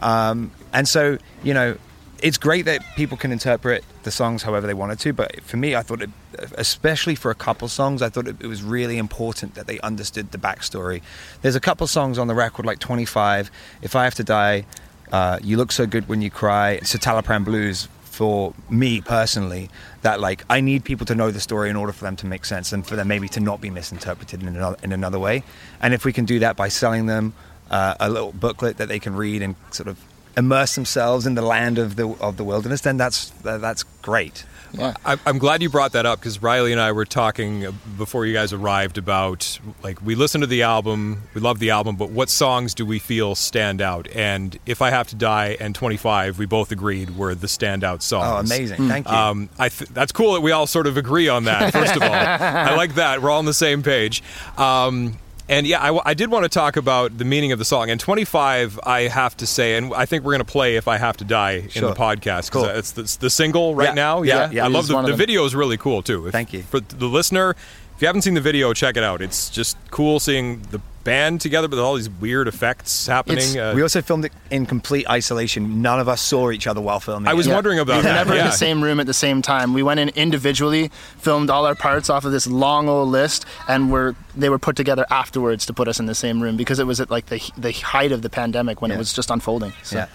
Um, 0.00 0.52
and 0.72 0.86
so, 0.86 1.18
you 1.42 1.54
know, 1.54 1.76
it's 2.24 2.38
great 2.38 2.64
that 2.64 2.82
people 2.96 3.18
can 3.18 3.30
interpret 3.32 3.84
the 4.04 4.10
songs 4.10 4.42
however 4.42 4.66
they 4.66 4.72
wanted 4.72 4.98
to. 4.98 5.12
But 5.12 5.42
for 5.42 5.58
me, 5.58 5.76
I 5.76 5.82
thought, 5.82 6.00
it, 6.00 6.08
especially 6.56 7.14
for 7.14 7.30
a 7.30 7.34
couple 7.34 7.68
songs, 7.68 8.00
I 8.00 8.08
thought 8.08 8.26
it, 8.26 8.36
it 8.40 8.46
was 8.46 8.62
really 8.62 8.96
important 8.96 9.56
that 9.56 9.66
they 9.66 9.78
understood 9.80 10.32
the 10.32 10.38
backstory. 10.38 11.02
There's 11.42 11.54
a 11.54 11.60
couple 11.60 11.86
songs 11.86 12.18
on 12.18 12.26
the 12.26 12.34
record, 12.34 12.64
like 12.64 12.78
25, 12.78 13.50
If 13.82 13.94
I 13.94 14.04
Have 14.04 14.14
to 14.14 14.24
Die, 14.24 14.64
uh, 15.12 15.38
You 15.42 15.58
Look 15.58 15.70
So 15.70 15.86
Good 15.86 16.08
When 16.08 16.22
You 16.22 16.30
Cry, 16.30 16.80
Citalopram 16.82 17.44
Blues. 17.44 17.88
For 18.04 18.54
me 18.70 19.00
personally, 19.00 19.70
that 20.02 20.20
like 20.20 20.44
I 20.48 20.60
need 20.60 20.84
people 20.84 21.04
to 21.06 21.16
know 21.16 21.32
the 21.32 21.40
story 21.40 21.68
in 21.68 21.74
order 21.74 21.92
for 21.92 22.04
them 22.04 22.14
to 22.18 22.26
make 22.26 22.44
sense 22.44 22.72
and 22.72 22.86
for 22.86 22.94
them 22.94 23.08
maybe 23.08 23.28
to 23.30 23.40
not 23.40 23.60
be 23.60 23.70
misinterpreted 23.70 24.40
in 24.40 24.46
another 24.46 24.76
in 24.84 24.92
another 24.92 25.18
way. 25.18 25.42
And 25.80 25.92
if 25.92 26.04
we 26.04 26.12
can 26.12 26.24
do 26.24 26.38
that 26.38 26.54
by 26.54 26.68
selling 26.68 27.06
them 27.06 27.34
uh, 27.72 27.96
a 27.98 28.08
little 28.08 28.30
booklet 28.30 28.76
that 28.76 28.86
they 28.86 29.00
can 29.00 29.16
read 29.16 29.42
and 29.42 29.56
sort 29.72 29.88
of 29.88 29.98
immerse 30.36 30.74
themselves 30.74 31.26
in 31.26 31.34
the 31.34 31.42
land 31.42 31.78
of 31.78 31.96
the 31.96 32.08
of 32.20 32.36
the 32.36 32.44
wilderness, 32.44 32.80
then 32.82 32.96
that's 32.96 33.32
uh, 33.44 33.58
that's 33.58 33.84
great. 34.02 34.44
yeah 34.72 34.92
I- 35.06 35.18
I'm 35.26 35.38
glad 35.38 35.62
you 35.62 35.70
brought 35.70 35.92
that 35.92 36.04
up 36.04 36.18
because 36.18 36.42
Riley 36.42 36.72
and 36.72 36.80
I 36.80 36.90
were 36.92 37.04
talking 37.04 37.64
before 37.96 38.26
you 38.26 38.32
guys 38.32 38.52
arrived 38.52 38.98
about 38.98 39.60
like 39.84 40.02
we 40.02 40.14
listened 40.16 40.42
to 40.42 40.46
the 40.48 40.62
album, 40.62 41.22
we 41.34 41.40
love 41.40 41.60
the 41.60 41.70
album, 41.70 41.94
but 41.96 42.10
what 42.10 42.28
songs 42.28 42.74
do 42.74 42.84
we 42.84 42.98
feel 42.98 43.34
stand 43.36 43.80
out? 43.80 44.08
And 44.14 44.58
if 44.66 44.82
I 44.82 44.90
have 44.90 45.06
to 45.08 45.14
die 45.16 45.56
and 45.60 45.74
25, 45.74 46.38
we 46.40 46.46
both 46.46 46.72
agreed 46.72 47.16
were 47.16 47.34
the 47.36 47.46
standout 47.46 48.02
songs. 48.02 48.26
Oh, 48.50 48.54
amazing! 48.54 48.88
Thank 48.88 49.08
you. 49.08 49.14
Um, 49.14 49.48
I 49.58 49.68
th- 49.68 49.90
that's 49.90 50.10
cool 50.12 50.34
that 50.34 50.40
we 50.40 50.50
all 50.50 50.66
sort 50.66 50.86
of 50.88 50.96
agree 50.96 51.28
on 51.28 51.44
that. 51.44 51.72
First 51.72 51.94
of 51.94 52.02
all, 52.02 52.12
I 52.12 52.74
like 52.74 52.96
that 52.96 53.22
we're 53.22 53.30
all 53.30 53.38
on 53.38 53.44
the 53.44 53.54
same 53.54 53.82
page. 53.84 54.22
Um, 54.58 55.16
and 55.48 55.66
yeah, 55.66 55.80
I, 55.82 55.86
w- 55.86 56.02
I 56.04 56.14
did 56.14 56.30
want 56.30 56.44
to 56.44 56.48
talk 56.48 56.76
about 56.76 57.18
the 57.18 57.24
meaning 57.24 57.52
of 57.52 57.58
the 57.58 57.64
song. 57.64 57.90
And 57.90 58.00
25, 58.00 58.80
I 58.84 59.02
have 59.02 59.36
to 59.38 59.46
say, 59.46 59.76
and 59.76 59.92
I 59.94 60.06
think 60.06 60.24
we're 60.24 60.32
going 60.32 60.38
to 60.44 60.50
play 60.50 60.76
"If 60.76 60.88
I 60.88 60.96
Have 60.96 61.16
to 61.18 61.24
Die" 61.24 61.52
in 61.52 61.68
Sure. 61.68 61.90
the 61.90 61.94
podcast 61.94 62.50
Cool. 62.50 62.62
because 62.62 62.78
it's 62.78 62.90
the, 62.92 63.00
it's 63.02 63.16
the 63.16 63.30
single 63.30 63.74
right 63.74 63.88
Yeah. 63.88 63.94
now. 63.94 64.22
Yeah, 64.22 64.34
Yeah, 64.46 64.50
yeah. 64.52 64.64
I 64.64 64.68
love 64.68 64.86
the, 64.88 65.00
the 65.02 65.14
video 65.16 65.44
is 65.44 65.54
really 65.54 65.76
cool 65.76 66.02
too. 66.02 66.26
If- 66.26 66.32
Thank 66.32 66.52
you. 66.52 66.62
for 66.62 66.80
the 66.80 67.06
listener. 67.06 67.56
If 67.96 68.02
you 68.02 68.06
haven't 68.08 68.22
seen 68.22 68.34
the 68.34 68.40
video, 68.40 68.72
check 68.72 68.96
it 68.96 69.04
out. 69.04 69.22
It's 69.22 69.48
just 69.50 69.76
cool 69.90 70.18
seeing 70.18 70.62
the 70.72 70.80
band 71.04 71.40
together 71.40 71.68
with 71.68 71.78
all 71.78 71.94
these 71.94 72.08
weird 72.10 72.48
effects 72.48 73.06
happening. 73.06 73.56
Uh, 73.58 73.72
we 73.74 73.82
also 73.82 74.00
filmed 74.02 74.24
it 74.24 74.32
in 74.50 74.66
complete 74.66 75.08
isolation. 75.08 75.80
None 75.82 76.00
of 76.00 76.08
us 76.08 76.20
saw 76.20 76.50
each 76.50 76.66
other 76.66 76.80
while 76.80 76.98
filming. 76.98 77.28
I 77.28 77.34
was 77.34 77.46
it. 77.46 77.50
Yeah. 77.50 77.56
wondering 77.56 77.78
about 77.78 77.98
we 77.98 78.02
that. 78.02 78.14
never 78.14 78.34
in 78.34 78.46
the 78.46 78.50
same 78.50 78.82
room 78.82 78.98
at 79.00 79.06
the 79.06 79.14
same 79.14 79.42
time. 79.42 79.74
We 79.74 79.82
went 79.82 80.00
in 80.00 80.08
individually, 80.10 80.90
filmed 81.18 81.50
all 81.50 81.66
our 81.66 81.74
parts 81.76 82.10
off 82.10 82.24
of 82.24 82.32
this 82.32 82.46
long 82.48 82.88
old 82.88 83.10
list, 83.10 83.44
and 83.68 83.92
were 83.92 84.16
they 84.34 84.48
were 84.48 84.58
put 84.58 84.74
together 84.76 85.06
afterwards 85.10 85.64
to 85.66 85.72
put 85.72 85.86
us 85.86 86.00
in 86.00 86.06
the 86.06 86.14
same 86.16 86.42
room 86.42 86.56
because 86.56 86.78
it 86.80 86.86
was 86.86 87.00
at 87.00 87.10
like 87.10 87.26
the 87.26 87.40
the 87.56 87.72
height 87.72 88.10
of 88.10 88.22
the 88.22 88.30
pandemic 88.30 88.80
when 88.82 88.90
Yeah. 88.90 88.96
it 88.96 88.98
was 88.98 89.12
just 89.12 89.30
unfolding. 89.30 89.72
So. 89.84 89.98
Yeah. 89.98 90.06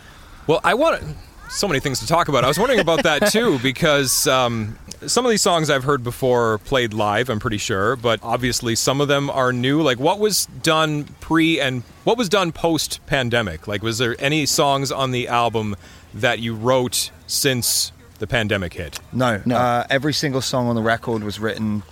Well, 0.47 0.59
I 0.63 0.73
want 0.73 1.01
so 1.49 1.67
many 1.67 1.79
things 1.79 1.99
to 1.99 2.07
talk 2.07 2.27
about. 2.27 2.43
I 2.43 2.47
was 2.47 2.57
wondering 2.59 2.79
about 2.79 3.03
that 3.03 3.31
too 3.31 3.59
because 3.59 4.27
um, 4.27 4.77
some 5.05 5.25
of 5.25 5.31
these 5.31 5.41
songs 5.41 5.69
I've 5.69 5.83
heard 5.83 6.03
before 6.03 6.57
played 6.59 6.93
live. 6.93 7.29
I'm 7.29 7.39
pretty 7.39 7.57
sure, 7.57 7.95
but 7.95 8.19
obviously 8.21 8.75
some 8.75 9.01
of 9.01 9.07
them 9.07 9.29
are 9.29 9.53
new. 9.53 9.81
Like 9.81 9.99
what 9.99 10.19
was 10.19 10.45
done 10.61 11.05
pre 11.19 11.59
and 11.59 11.83
what 12.03 12.17
was 12.17 12.29
done 12.29 12.51
post 12.51 12.99
pandemic? 13.05 13.67
Like 13.67 13.81
was 13.81 13.97
there 13.97 14.15
any 14.19 14.45
songs 14.45 14.91
on 14.91 15.11
the 15.11 15.27
album 15.27 15.75
that 16.13 16.39
you 16.39 16.55
wrote 16.55 17.11
since 17.27 17.91
the 18.19 18.27
pandemic 18.27 18.73
hit? 18.73 18.99
No, 19.13 19.41
No. 19.45 19.55
Uh, 19.55 19.87
every 19.89 20.13
single 20.13 20.41
song 20.41 20.67
on 20.67 20.75
the 20.75 20.81
record 20.81 21.23
was 21.23 21.39
written 21.39 21.83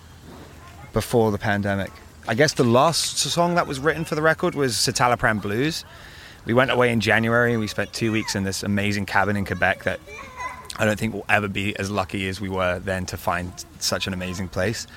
before 0.93 1.31
the 1.31 1.37
pandemic. 1.37 1.91
I 2.27 2.33
guess 2.35 2.53
the 2.53 2.65
last 2.65 3.17
song 3.17 3.55
that 3.55 3.67
was 3.67 3.79
written 3.79 4.03
for 4.03 4.15
the 4.15 4.21
record 4.21 4.53
was 4.53 4.73
Citalopram 4.73 5.41
Blues. 5.41 5.85
We 6.45 6.53
went 6.53 6.71
away 6.71 6.91
in 6.91 6.99
January 6.99 7.51
and 7.51 7.59
we 7.61 7.67
spent 7.67 7.93
two 7.93 8.11
weeks 8.11 8.35
in 8.35 8.43
this 8.43 8.63
amazing 8.63 9.05
cabin 9.05 9.37
in 9.37 9.45
Quebec 9.45 9.83
that 9.83 9.99
I 10.79 10.85
don't 10.85 10.99
think 10.99 11.13
we'll 11.13 11.25
ever 11.29 11.47
be 11.47 11.75
as 11.77 11.89
lucky 11.89 12.27
as 12.27 12.39
we 12.39 12.49
were 12.49 12.79
then 12.79 13.05
to 13.07 13.17
find 13.17 13.51
such 13.79 14.07
an 14.07 14.13
amazing 14.13 14.49
place. 14.49 14.87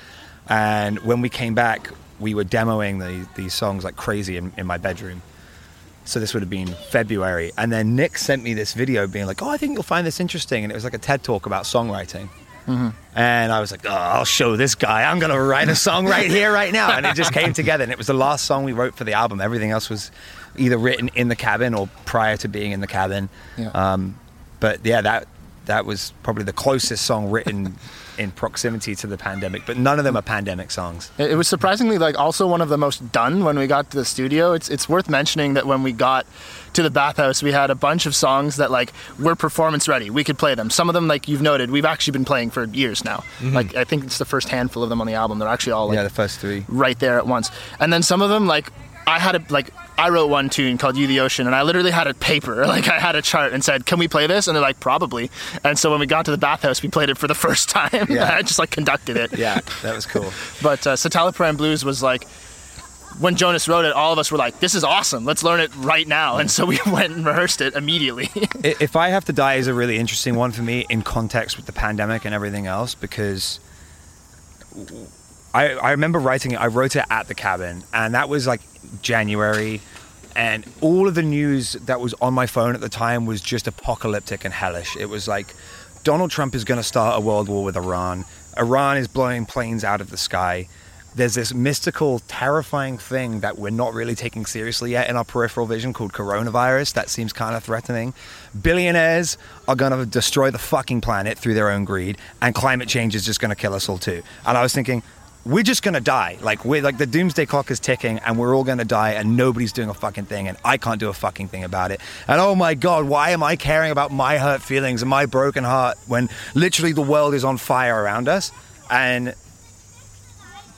And 0.47 0.99
when 0.99 1.21
we 1.21 1.29
came 1.29 1.55
back, 1.55 1.89
we 2.19 2.35
were 2.35 2.43
demoing 2.43 2.99
the, 2.99 3.27
these 3.35 3.53
songs 3.53 3.83
like 3.83 3.95
crazy 3.95 4.37
in, 4.37 4.53
in 4.57 4.67
my 4.67 4.77
bedroom. 4.77 5.21
So 6.05 6.19
this 6.19 6.33
would 6.33 6.41
have 6.41 6.49
been 6.49 6.67
February. 6.89 7.51
And 7.57 7.71
then 7.71 7.95
Nick 7.95 8.17
sent 8.17 8.43
me 8.43 8.53
this 8.53 8.73
video 8.73 9.07
being 9.07 9.27
like, 9.27 9.41
oh, 9.41 9.49
I 9.49 9.57
think 9.57 9.73
you'll 9.73 9.83
find 9.83 10.05
this 10.05 10.19
interesting. 10.19 10.63
And 10.63 10.71
it 10.71 10.75
was 10.75 10.83
like 10.83 10.93
a 10.93 10.99
TED 10.99 11.23
talk 11.23 11.45
about 11.45 11.63
songwriting. 11.65 12.29
And 13.15 13.51
I 13.51 13.59
was 13.59 13.71
like, 13.71 13.85
oh, 13.85 13.89
I'll 13.89 14.25
show 14.25 14.55
this 14.55 14.75
guy. 14.75 15.09
I'm 15.09 15.19
going 15.19 15.31
to 15.31 15.41
write 15.41 15.67
a 15.67 15.75
song 15.75 16.05
right 16.05 16.29
here, 16.29 16.53
right 16.53 16.71
now. 16.71 16.91
And 16.91 17.05
it 17.05 17.15
just 17.15 17.33
came 17.33 17.53
together. 17.53 17.83
And 17.83 17.91
it 17.91 17.97
was 17.97 18.07
the 18.07 18.13
last 18.13 18.45
song 18.45 18.63
we 18.63 18.71
wrote 18.71 18.95
for 18.95 19.03
the 19.03 19.13
album. 19.13 19.41
Everything 19.41 19.71
else 19.71 19.89
was 19.89 20.11
either 20.57 20.77
written 20.77 21.09
in 21.15 21.27
the 21.27 21.35
cabin 21.35 21.73
or 21.73 21.89
prior 22.05 22.37
to 22.37 22.47
being 22.47 22.71
in 22.71 22.79
the 22.79 22.87
cabin. 22.87 23.29
Yeah. 23.57 23.69
Um, 23.69 24.17
but 24.59 24.85
yeah, 24.85 25.01
that 25.01 25.27
that 25.65 25.85
was 25.85 26.13
probably 26.23 26.43
the 26.43 26.53
closest 26.53 27.05
song 27.05 27.29
written 27.29 27.75
in 28.17 28.31
proximity 28.31 28.95
to 28.95 29.07
the 29.07 29.17
pandemic. 29.17 29.65
But 29.65 29.77
none 29.77 29.97
of 29.97 30.05
them 30.05 30.15
are 30.15 30.21
pandemic 30.21 30.69
songs. 30.71 31.11
It 31.17 31.35
was 31.35 31.47
surprisingly 31.47 31.97
like 31.97 32.17
also 32.19 32.47
one 32.47 32.61
of 32.61 32.69
the 32.69 32.77
most 32.77 33.11
done 33.11 33.43
when 33.43 33.57
we 33.57 33.67
got 33.67 33.89
to 33.91 33.97
the 33.97 34.05
studio. 34.05 34.53
It's 34.53 34.69
it's 34.69 34.87
worth 34.89 35.09
mentioning 35.09 35.53
that 35.55 35.65
when 35.65 35.83
we 35.83 35.91
got 35.91 36.25
to 36.73 36.83
the 36.83 36.89
bathhouse, 36.89 37.41
we 37.41 37.51
had 37.51 37.69
a 37.69 37.75
bunch 37.75 38.05
of 38.05 38.15
songs 38.15 38.57
that 38.57 38.71
like 38.71 38.91
were 39.19 39.35
performance 39.35 39.87
ready. 39.87 40.09
We 40.09 40.23
could 40.23 40.37
play 40.37 40.55
them. 40.55 40.69
Some 40.69 40.89
of 40.89 40.93
them, 40.93 41.07
like 41.07 41.27
you've 41.27 41.41
noted, 41.41 41.71
we've 41.71 41.85
actually 41.85 42.11
been 42.11 42.25
playing 42.25 42.51
for 42.51 42.65
years 42.65 43.03
now. 43.03 43.23
Mm-hmm. 43.39 43.55
Like 43.55 43.75
I 43.75 43.83
think 43.83 44.03
it's 44.03 44.17
the 44.17 44.25
first 44.25 44.49
handful 44.49 44.83
of 44.83 44.89
them 44.89 45.01
on 45.01 45.07
the 45.07 45.13
album. 45.13 45.39
They're 45.39 45.49
actually 45.49 45.73
all 45.73 45.87
like 45.87 45.95
yeah, 45.95 46.03
the 46.03 46.09
first 46.09 46.39
three. 46.39 46.65
right 46.67 46.99
there 46.99 47.17
at 47.17 47.27
once. 47.27 47.49
And 47.79 47.91
then 47.91 48.03
some 48.03 48.21
of 48.21 48.29
them, 48.29 48.45
like 48.45 48.71
I 49.07 49.19
had 49.19 49.35
a 49.35 49.53
like 49.53 49.71
I 49.97 50.09
wrote 50.09 50.27
one 50.27 50.49
tune 50.49 50.77
called 50.77 50.97
"You 50.97 51.07
the 51.07 51.19
Ocean," 51.19 51.45
and 51.47 51.55
I 51.55 51.61
literally 51.63 51.91
had 51.91 52.07
a 52.07 52.13
paper, 52.13 52.65
like 52.67 52.87
I 52.87 52.99
had 52.99 53.15
a 53.15 53.21
chart, 53.21 53.53
and 53.53 53.63
said, 53.63 53.85
"Can 53.85 53.99
we 53.99 54.07
play 54.07 54.27
this?" 54.27 54.47
And 54.47 54.55
they're 54.55 54.61
like, 54.61 54.79
"Probably." 54.79 55.29
And 55.63 55.77
so 55.77 55.91
when 55.91 55.99
we 55.99 56.05
got 56.05 56.25
to 56.25 56.31
the 56.31 56.37
bathhouse, 56.37 56.81
we 56.81 56.89
played 56.89 57.09
it 57.09 57.17
for 57.17 57.27
the 57.27 57.35
first 57.47 57.69
time. 57.69 58.07
Yeah. 58.09 58.33
I 58.37 58.41
just 58.41 58.59
like 58.59 58.71
conducted 58.71 59.17
it. 59.17 59.37
Yeah, 59.37 59.59
that 59.83 59.95
was 59.95 60.05
cool. 60.05 60.31
But 60.61 60.85
uh, 60.87 60.95
Citalopram 60.95 61.57
Blues 61.57 61.85
was 61.85 62.01
like. 62.01 62.27
When 63.19 63.35
Jonas 63.35 63.67
wrote 63.67 63.83
it, 63.83 63.91
all 63.91 64.13
of 64.13 64.19
us 64.19 64.31
were 64.31 64.37
like, 64.37 64.61
"This 64.61 64.73
is 64.73 64.85
awesome! 64.85 65.25
Let's 65.25 65.43
learn 65.43 65.59
it 65.59 65.69
right 65.75 66.07
now!" 66.07 66.37
And 66.37 66.49
so 66.49 66.65
we 66.65 66.79
went 66.87 67.13
and 67.13 67.25
rehearsed 67.25 67.59
it 67.59 67.75
immediately. 67.75 68.29
If 68.63 68.95
I 68.95 69.09
have 69.09 69.25
to 69.25 69.33
die 69.33 69.55
is 69.55 69.67
a 69.67 69.73
really 69.73 69.97
interesting 69.97 70.35
one 70.35 70.53
for 70.53 70.61
me 70.63 70.85
in 70.89 71.01
context 71.01 71.57
with 71.57 71.65
the 71.65 71.73
pandemic 71.73 72.23
and 72.23 72.33
everything 72.33 72.67
else 72.67 72.95
because 72.95 73.59
I, 75.53 75.71
I 75.73 75.91
remember 75.91 76.19
writing 76.19 76.51
it. 76.51 76.61
I 76.61 76.67
wrote 76.67 76.95
it 76.95 77.05
at 77.09 77.27
the 77.27 77.35
cabin, 77.35 77.83
and 77.93 78.13
that 78.13 78.29
was 78.29 78.47
like 78.47 78.61
January, 79.01 79.81
and 80.35 80.65
all 80.81 81.07
of 81.07 81.15
the 81.15 81.23
news 81.23 81.73
that 81.73 81.99
was 81.99 82.13
on 82.21 82.33
my 82.33 82.47
phone 82.47 82.73
at 82.73 82.81
the 82.81 82.89
time 82.89 83.25
was 83.25 83.41
just 83.41 83.67
apocalyptic 83.67 84.45
and 84.45 84.53
hellish. 84.53 84.95
It 84.95 85.07
was 85.07 85.27
like 85.27 85.53
Donald 86.03 86.31
Trump 86.31 86.55
is 86.55 86.63
going 86.63 86.79
to 86.79 86.83
start 86.83 87.17
a 87.17 87.21
world 87.21 87.49
war 87.49 87.63
with 87.63 87.75
Iran. 87.75 88.25
Iran 88.57 88.97
is 88.97 89.07
blowing 89.07 89.45
planes 89.45 89.83
out 89.83 90.01
of 90.01 90.09
the 90.09 90.17
sky. 90.17 90.67
There's 91.13 91.33
this 91.33 91.53
mystical, 91.53 92.19
terrifying 92.29 92.97
thing 92.97 93.41
that 93.41 93.59
we're 93.59 93.69
not 93.69 93.93
really 93.93 94.15
taking 94.15 94.45
seriously 94.45 94.91
yet 94.91 95.09
in 95.09 95.17
our 95.17 95.25
peripheral 95.25 95.65
vision 95.65 95.91
called 95.91 96.13
coronavirus. 96.13 96.93
That 96.93 97.09
seems 97.09 97.33
kind 97.33 97.53
of 97.53 97.65
threatening. 97.65 98.13
Billionaires 98.61 99.37
are 99.67 99.75
going 99.75 99.91
to 99.91 100.05
destroy 100.05 100.51
the 100.51 100.57
fucking 100.57 101.01
planet 101.01 101.37
through 101.37 101.55
their 101.55 101.69
own 101.69 101.83
greed, 101.83 102.17
and 102.41 102.55
climate 102.55 102.87
change 102.87 103.13
is 103.13 103.25
just 103.25 103.41
going 103.41 103.49
to 103.49 103.55
kill 103.55 103.73
us 103.73 103.89
all 103.89 103.97
too. 103.97 104.23
And 104.45 104.57
I 104.57 104.61
was 104.61 104.73
thinking, 104.73 105.03
we're 105.45 105.63
just 105.63 105.83
gonna 105.83 105.99
die. 105.99 106.37
Like 106.41 106.65
we're 106.65 106.81
like 106.81 106.97
the 106.97 107.05
doomsday 107.05 107.45
clock 107.45 107.71
is 107.71 107.79
ticking, 107.79 108.19
and 108.19 108.37
we're 108.37 108.55
all 108.55 108.63
gonna 108.63 108.85
die, 108.85 109.11
and 109.11 109.35
nobody's 109.35 109.73
doing 109.73 109.89
a 109.89 109.93
fucking 109.93 110.25
thing, 110.25 110.47
and 110.47 110.57
I 110.63 110.77
can't 110.77 110.99
do 110.99 111.09
a 111.09 111.13
fucking 111.13 111.47
thing 111.47 111.63
about 111.63 111.91
it. 111.91 111.99
And 112.27 112.39
oh 112.39 112.55
my 112.55 112.73
god, 112.73 113.05
why 113.05 113.31
am 113.31 113.43
I 113.43 113.55
caring 113.55 113.91
about 113.91 114.11
my 114.11 114.37
hurt 114.37 114.61
feelings 114.61 115.01
and 115.01 115.09
my 115.09 115.25
broken 115.25 115.63
heart 115.63 115.97
when 116.07 116.29
literally 116.53 116.91
the 116.91 117.01
world 117.01 117.33
is 117.33 117.43
on 117.43 117.57
fire 117.57 118.01
around 118.01 118.27
us? 118.27 118.51
And 118.89 119.33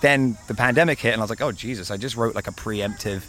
then 0.02 0.38
the 0.48 0.54
pandemic 0.54 1.00
hit, 1.00 1.14
and 1.14 1.22
I 1.22 1.24
was 1.24 1.30
like, 1.30 1.42
oh 1.42 1.52
Jesus, 1.52 1.92
I 1.92 1.98
just 1.98 2.16
wrote 2.16 2.36
like 2.36 2.48
a 2.48 2.52
preemptive 2.52 3.24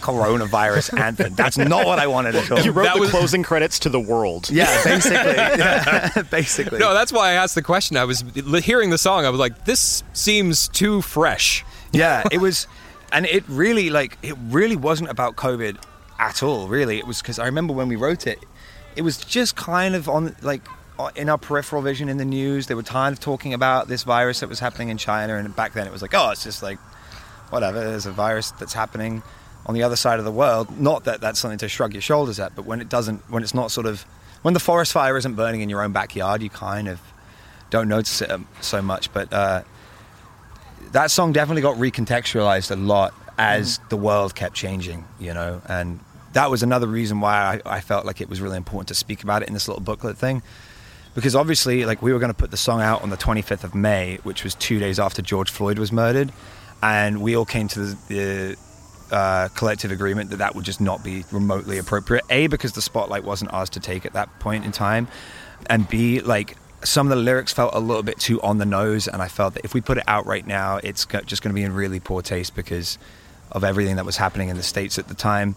coronavirus 0.00 0.98
anthem. 0.98 1.34
That's 1.34 1.56
not 1.58 1.86
what 1.86 1.98
I 1.98 2.06
wanted 2.06 2.34
at 2.36 2.50
all. 2.50 2.60
You 2.60 2.72
wrote 2.72 2.84
That 2.84 2.94
the 2.94 3.00
was- 3.00 3.10
closing 3.10 3.42
credits 3.42 3.78
to 3.80 3.88
the 3.88 4.00
world. 4.00 4.50
yeah, 4.50 4.82
basically, 4.84 5.16
yeah, 5.34 6.22
basically. 6.30 6.78
No, 6.78 6.94
that's 6.94 7.12
why 7.12 7.30
I 7.30 7.32
asked 7.34 7.54
the 7.54 7.62
question. 7.62 7.96
I 7.96 8.04
was 8.04 8.22
hearing 8.64 8.90
the 8.90 8.98
song. 8.98 9.24
I 9.24 9.30
was 9.30 9.40
like, 9.40 9.64
this 9.64 10.02
seems 10.12 10.68
too 10.68 11.02
fresh. 11.02 11.64
yeah 11.92 12.22
it 12.30 12.38
was 12.38 12.66
and 13.12 13.26
it 13.26 13.42
really 13.48 13.90
like 13.90 14.16
it 14.22 14.36
really 14.50 14.76
wasn't 14.76 15.10
about 15.10 15.34
covid 15.34 15.76
at 16.20 16.40
all 16.44 16.68
really 16.68 16.98
it 16.98 17.04
was 17.06 17.20
because 17.20 17.40
i 17.40 17.44
remember 17.46 17.72
when 17.74 17.88
we 17.88 17.96
wrote 17.96 18.28
it 18.28 18.38
it 18.94 19.02
was 19.02 19.16
just 19.16 19.56
kind 19.56 19.96
of 19.96 20.08
on 20.08 20.36
like 20.42 20.62
in 21.16 21.28
our 21.28 21.36
peripheral 21.38 21.82
vision 21.82 22.08
in 22.08 22.18
the 22.18 22.24
news 22.24 22.68
they 22.68 22.74
were 22.76 22.84
kind 22.84 23.12
of 23.12 23.18
talking 23.18 23.52
about 23.54 23.88
this 23.88 24.04
virus 24.04 24.38
that 24.38 24.48
was 24.48 24.60
happening 24.60 24.88
in 24.90 24.96
china 24.98 25.34
and 25.34 25.56
back 25.56 25.72
then 25.72 25.84
it 25.84 25.92
was 25.92 26.00
like 26.02 26.14
oh 26.14 26.30
it's 26.30 26.44
just 26.44 26.62
like 26.62 26.78
whatever 27.50 27.80
there's 27.80 28.06
a 28.06 28.12
virus 28.12 28.52
that's 28.52 28.72
happening 28.74 29.20
on 29.66 29.74
the 29.74 29.82
other 29.82 29.96
side 29.96 30.18
of 30.18 30.24
the 30.24 30.32
world 30.32 30.80
not 30.80 31.04
that 31.04 31.20
that's 31.20 31.38
something 31.38 31.58
to 31.58 31.68
shrug 31.68 31.92
your 31.92 32.02
shoulders 32.02 32.40
at 32.40 32.54
but 32.54 32.64
when 32.64 32.80
it 32.80 32.88
doesn't 32.88 33.18
when 33.30 33.42
it's 33.42 33.54
not 33.54 33.70
sort 33.70 33.86
of 33.86 34.02
when 34.42 34.54
the 34.54 34.60
forest 34.60 34.92
fire 34.92 35.16
isn't 35.16 35.34
burning 35.34 35.60
in 35.60 35.68
your 35.68 35.82
own 35.82 35.92
backyard 35.92 36.42
you 36.42 36.50
kind 36.50 36.88
of 36.88 37.00
don't 37.70 37.88
notice 37.88 38.20
it 38.22 38.30
um, 38.30 38.46
so 38.60 38.80
much 38.82 39.12
but 39.12 39.32
uh 39.32 39.62
that 40.92 41.10
song 41.10 41.32
definitely 41.32 41.62
got 41.62 41.76
recontextualized 41.76 42.70
a 42.70 42.76
lot 42.76 43.14
as 43.38 43.78
the 43.88 43.96
world 43.96 44.34
kept 44.34 44.54
changing, 44.54 45.04
you 45.18 45.32
know, 45.32 45.62
and 45.66 45.98
that 46.34 46.50
was 46.50 46.62
another 46.62 46.86
reason 46.86 47.20
why 47.20 47.60
I, 47.64 47.76
I 47.76 47.80
felt 47.80 48.04
like 48.04 48.20
it 48.20 48.28
was 48.28 48.40
really 48.40 48.58
important 48.58 48.88
to 48.88 48.94
speak 48.94 49.22
about 49.22 49.42
it 49.42 49.48
in 49.48 49.54
this 49.54 49.66
little 49.66 49.82
booklet 49.82 50.18
thing. 50.18 50.42
Because 51.14 51.34
obviously, 51.34 51.84
like, 51.86 52.02
we 52.02 52.12
were 52.12 52.18
going 52.18 52.30
to 52.30 52.36
put 52.38 52.50
the 52.50 52.56
song 52.56 52.82
out 52.82 53.02
on 53.02 53.10
the 53.10 53.16
25th 53.16 53.64
of 53.64 53.74
May, 53.74 54.18
which 54.22 54.44
was 54.44 54.54
two 54.54 54.78
days 54.78 55.00
after 55.00 55.22
George 55.22 55.50
Floyd 55.50 55.78
was 55.78 55.90
murdered, 55.90 56.32
and 56.82 57.20
we 57.20 57.34
all 57.34 57.46
came 57.46 57.66
to 57.68 57.80
the, 57.80 57.98
the 58.08 58.56
uh, 59.10 59.48
collective 59.54 59.90
agreement 59.90 60.30
that 60.30 60.36
that 60.36 60.54
would 60.54 60.64
just 60.64 60.80
not 60.80 61.02
be 61.02 61.24
remotely 61.30 61.78
appropriate. 61.78 62.24
A, 62.30 62.46
because 62.46 62.72
the 62.72 62.82
spotlight 62.82 63.24
wasn't 63.24 63.52
ours 63.52 63.70
to 63.70 63.80
take 63.80 64.06
at 64.06 64.12
that 64.14 64.38
point 64.38 64.64
in 64.64 64.72
time, 64.72 65.08
and 65.68 65.88
B, 65.88 66.20
like, 66.20 66.56
some 66.82 67.06
of 67.06 67.10
the 67.10 67.22
lyrics 67.22 67.52
felt 67.52 67.74
a 67.74 67.78
little 67.80 68.02
bit 68.02 68.18
too 68.18 68.40
on 68.40 68.56
the 68.56 68.64
nose, 68.64 69.06
and 69.06 69.20
I 69.20 69.28
felt 69.28 69.54
that 69.54 69.64
if 69.64 69.74
we 69.74 69.82
put 69.82 69.98
it 69.98 70.04
out 70.06 70.24
right 70.24 70.46
now, 70.46 70.78
it's 70.78 71.04
just 71.26 71.42
going 71.42 71.54
to 71.54 71.54
be 71.54 71.62
in 71.62 71.74
really 71.74 72.00
poor 72.00 72.22
taste 72.22 72.54
because 72.56 72.96
of 73.52 73.64
everything 73.64 73.96
that 73.96 74.06
was 74.06 74.16
happening 74.16 74.48
in 74.48 74.56
the 74.56 74.62
states 74.62 74.98
at 74.98 75.08
the 75.08 75.14
time, 75.14 75.56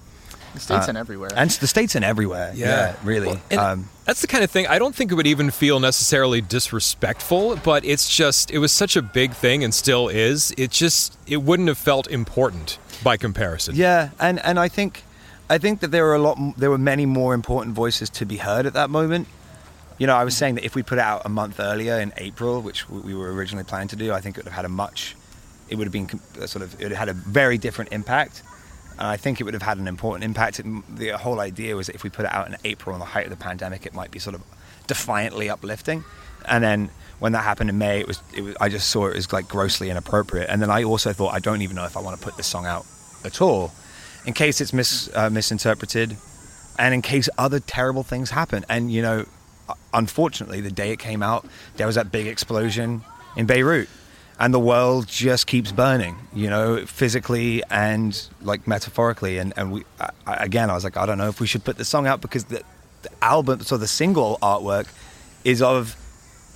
the 0.53 0.59
states 0.59 0.85
Uh, 0.87 0.89
and 0.89 0.97
everywhere. 0.97 1.31
and 1.35 1.49
the 1.49 1.67
states 1.67 1.95
and 1.95 2.05
everywhere. 2.05 2.51
Yeah, 2.55 2.95
really. 3.03 3.39
Well, 3.51 3.59
um, 3.59 3.89
that's 4.05 4.21
the 4.21 4.27
kind 4.27 4.43
of 4.43 4.51
thing 4.51 4.67
I 4.67 4.79
don't 4.79 4.95
think 4.95 5.11
it 5.11 5.15
would 5.15 5.27
even 5.27 5.51
feel 5.51 5.79
necessarily 5.79 6.41
disrespectful, 6.41 7.55
but 7.57 7.83
it's 7.85 8.09
just 8.09 8.51
it 8.51 8.59
was 8.59 8.71
such 8.71 8.95
a 8.95 9.01
big 9.01 9.31
thing 9.33 9.63
and 9.63 9.73
still 9.73 10.07
is. 10.09 10.53
It 10.57 10.71
just 10.71 11.17
it 11.27 11.37
wouldn't 11.43 11.67
have 11.69 11.77
felt 11.77 12.07
important 12.07 12.77
by 13.03 13.17
comparison. 13.17 13.75
yeah, 13.75 14.09
and 14.19 14.39
and 14.45 14.59
I 14.59 14.67
think 14.69 15.03
I 15.49 15.57
think 15.57 15.79
that 15.81 15.91
there 15.91 16.03
were 16.03 16.15
a 16.15 16.19
lot. 16.19 16.37
There 16.57 16.69
were 16.69 16.77
many 16.77 17.05
more 17.05 17.33
important 17.33 17.75
voices 17.75 18.09
to 18.11 18.25
be 18.25 18.37
heard 18.37 18.65
at 18.65 18.73
that 18.73 18.89
moment. 18.89 19.27
You 19.99 20.07
know, 20.07 20.15
I 20.15 20.23
was 20.23 20.35
saying 20.35 20.55
that 20.55 20.65
if 20.65 20.75
we 20.75 20.83
put 20.83 20.97
it 20.97 21.01
out 21.01 21.21
a 21.25 21.29
month 21.29 21.59
earlier 21.59 21.99
in 21.99 22.13
April, 22.17 22.61
which 22.61 22.89
we 22.89 23.13
were 23.13 23.31
originally 23.33 23.63
planning 23.63 23.89
to 23.89 23.95
do, 23.95 24.11
I 24.11 24.21
think 24.21 24.37
it 24.37 24.43
would 24.43 24.51
have 24.51 24.55
had 24.55 24.65
a 24.65 24.69
much. 24.69 25.15
It 25.69 25.75
would 25.77 25.85
have 25.85 25.93
been 25.93 26.09
uh, 26.41 26.47
sort 26.47 26.63
of. 26.63 26.79
It 26.81 26.91
had 26.91 27.09
a 27.09 27.13
very 27.13 27.57
different 27.57 27.91
impact. 27.93 28.43
And 28.97 29.07
I 29.07 29.17
think 29.17 29.41
it 29.41 29.43
would 29.43 29.53
have 29.53 29.63
had 29.63 29.77
an 29.77 29.87
important 29.87 30.23
impact. 30.23 30.59
It, 30.59 30.65
the 30.95 31.09
whole 31.17 31.39
idea 31.39 31.75
was 31.75 31.87
that 31.87 31.95
if 31.95 32.03
we 32.03 32.09
put 32.09 32.25
it 32.25 32.33
out 32.33 32.47
in 32.47 32.55
April, 32.63 32.93
on 32.93 32.99
the 32.99 33.05
height 33.05 33.25
of 33.25 33.31
the 33.31 33.37
pandemic, 33.37 33.85
it 33.85 33.93
might 33.93 34.11
be 34.11 34.19
sort 34.19 34.35
of 34.35 34.43
defiantly 34.87 35.49
uplifting. 35.49 36.03
And 36.45 36.63
then 36.63 36.89
when 37.19 37.31
that 37.31 37.43
happened 37.43 37.69
in 37.69 37.77
May, 37.77 37.99
it 37.99 38.07
was, 38.07 38.21
it 38.35 38.41
was 38.41 38.55
I 38.59 38.69
just 38.69 38.89
saw 38.89 39.07
it 39.07 39.15
as 39.15 39.31
like 39.31 39.47
grossly 39.47 39.89
inappropriate. 39.89 40.49
And 40.49 40.61
then 40.61 40.69
I 40.69 40.83
also 40.83 41.13
thought 41.13 41.33
I 41.33 41.39
don't 41.39 41.61
even 41.61 41.75
know 41.75 41.85
if 41.85 41.95
I 41.95 42.01
want 42.01 42.17
to 42.17 42.23
put 42.23 42.37
this 42.37 42.47
song 42.47 42.65
out 42.65 42.85
at 43.23 43.41
all, 43.41 43.71
in 44.25 44.33
case 44.33 44.59
it's 44.59 44.73
mis, 44.73 45.09
uh, 45.15 45.29
misinterpreted, 45.29 46.17
and 46.77 46.93
in 46.93 47.01
case 47.01 47.29
other 47.37 47.59
terrible 47.59 48.03
things 48.03 48.29
happen. 48.31 48.65
And 48.67 48.91
you 48.91 49.01
know, 49.01 49.25
unfortunately, 49.93 50.61
the 50.61 50.71
day 50.71 50.91
it 50.91 50.99
came 50.99 51.23
out, 51.23 51.45
there 51.77 51.87
was 51.87 51.95
that 51.95 52.11
big 52.11 52.27
explosion 52.27 53.03
in 53.37 53.45
Beirut, 53.45 53.87
and 54.43 54.53
the 54.53 54.59
world 54.59 55.07
just 55.07 55.47
keeps 55.47 55.71
burning. 55.71 56.17
You 56.33 56.49
know, 56.49 56.85
physically 56.85 57.63
and 57.71 58.11
like 58.41 58.67
metaphorically. 58.67 59.37
And 59.37 59.53
and 59.55 59.71
we 59.71 59.85
I, 60.27 60.35
again, 60.43 60.69
I 60.69 60.73
was 60.73 60.83
like, 60.83 60.97
I 60.97 61.05
don't 61.05 61.17
know 61.17 61.29
if 61.29 61.39
we 61.39 61.47
should 61.47 61.63
put 61.63 61.77
the 61.77 61.85
song 61.85 62.07
out 62.07 62.19
because 62.19 62.43
the, 62.45 62.61
the 63.03 63.09
album, 63.21 63.61
so 63.61 63.77
the 63.77 63.87
single 63.87 64.37
artwork, 64.41 64.87
is 65.45 65.61
of 65.61 65.95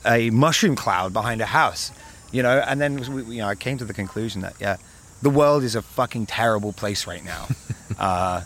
a 0.06 0.29
mushroom 0.32 0.75
cloud 0.75 1.13
behind 1.13 1.39
a 1.39 1.46
house. 1.46 1.94
You 2.34 2.44
know, 2.44 2.62
and 2.67 2.82
then 2.82 2.98
we, 3.13 3.36
you 3.36 3.41
know, 3.41 3.48
I 3.48 3.56
came 3.56 3.77
to 3.77 3.86
the 3.86 3.94
conclusion 3.94 4.41
that 4.41 4.56
yeah, 4.60 4.75
the 5.22 5.29
world 5.29 5.63
is 5.63 5.75
a 5.75 5.82
fucking 5.82 6.25
terrible 6.25 6.74
place 6.74 7.08
right 7.08 7.24
now. 7.24 7.48
uh, 7.98 8.41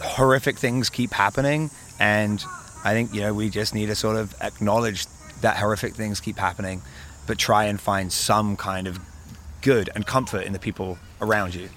horrific 0.00 0.56
things 0.56 0.90
keep 0.90 1.12
happening 1.12 1.70
and 2.00 2.44
i 2.84 2.92
think 2.92 3.14
you 3.14 3.20
know 3.20 3.32
we 3.32 3.48
just 3.48 3.72
need 3.72 3.86
to 3.86 3.94
sort 3.94 4.16
of 4.16 4.34
acknowledge 4.40 5.06
that 5.42 5.56
horrific 5.56 5.94
things 5.94 6.18
keep 6.18 6.36
happening 6.36 6.82
but 7.26 7.38
try 7.38 7.64
and 7.64 7.80
find 7.80 8.12
some 8.12 8.56
kind 8.56 8.86
of 8.86 8.98
good 9.60 9.90
and 9.94 10.06
comfort 10.06 10.44
in 10.44 10.52
the 10.52 10.58
people 10.58 10.98
around 11.20 11.54
you 11.54 11.68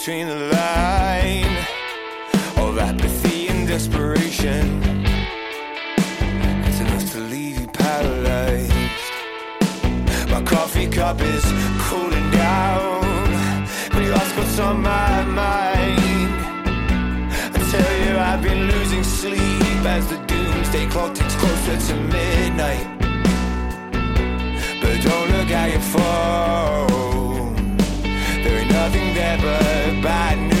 between 0.00 0.28
the 0.28 0.34
line 0.34 1.56
of 2.56 2.78
apathy 2.78 3.48
and 3.48 3.68
desperation. 3.68 4.82
It's 6.64 6.80
enough 6.80 7.12
to 7.12 7.18
leave 7.18 7.60
you 7.60 7.66
paralyzed. 7.66 8.72
My 10.30 10.42
coffee 10.42 10.88
cup 10.88 11.20
is 11.20 11.44
cooling 11.84 12.30
down, 12.30 13.02
but 13.92 14.02
you 14.02 14.12
ask 14.12 14.34
what's 14.38 14.58
on 14.58 14.80
my 14.80 15.22
mind. 15.24 16.32
I 17.54 17.58
tell 17.70 17.94
you, 18.02 18.16
I've 18.16 18.42
been 18.42 18.68
losing 18.70 19.04
sleep 19.04 19.84
as 19.84 20.08
the 20.08 20.16
doomsday 20.16 20.86
clock 20.88 21.14
ticks 21.14 21.36
closer 21.36 21.76
to 21.88 21.94
midnight. 22.00 22.86
But 24.80 25.02
don't 25.02 25.30
look 25.32 25.50
at 25.50 25.72
your 25.72 25.82
phone 25.92 27.09
nothing 28.72 29.14
there 29.14 29.38
but 29.38 30.02
bad 30.02 30.38
news. 30.38 30.59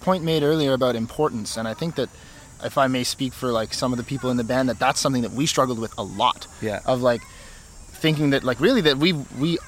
point 0.00 0.24
made 0.24 0.42
earlier 0.42 0.72
about 0.72 0.96
importance, 0.96 1.56
and 1.56 1.66
I 1.68 1.74
think 1.74 1.94
that 1.96 2.08
if 2.64 2.78
I 2.78 2.86
may 2.86 3.04
speak 3.04 3.32
for 3.32 3.52
like 3.52 3.72
some 3.72 3.92
of 3.92 3.98
the 3.98 4.04
people 4.04 4.30
in 4.30 4.36
the 4.36 4.44
band, 4.44 4.68
that 4.68 4.78
that's 4.78 5.00
something 5.00 5.22
that 5.22 5.32
we 5.32 5.46
struggled 5.46 5.78
with 5.78 5.96
a 5.98 6.02
lot. 6.02 6.46
Yeah. 6.60 6.80
Of 6.86 7.02
like 7.02 7.22
thinking 7.92 8.30
that 8.30 8.44
like 8.44 8.60
really 8.60 8.80
that 8.82 8.96
we 8.96 9.12
we 9.12 9.58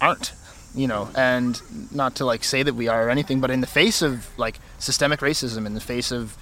aren't, 0.00 0.32
you 0.74 0.86
know, 0.86 1.08
and 1.14 1.60
not 1.92 2.16
to 2.16 2.24
like 2.24 2.44
say 2.44 2.62
that 2.62 2.74
we 2.74 2.88
are 2.88 3.06
or 3.06 3.10
anything, 3.10 3.40
but 3.40 3.50
in 3.50 3.60
the 3.60 3.66
face 3.66 4.02
of 4.02 4.26
like 4.38 4.58
systemic 4.78 5.20
racism, 5.20 5.66
in 5.66 5.74
the 5.74 5.80
face 5.80 6.12
of 6.12 6.36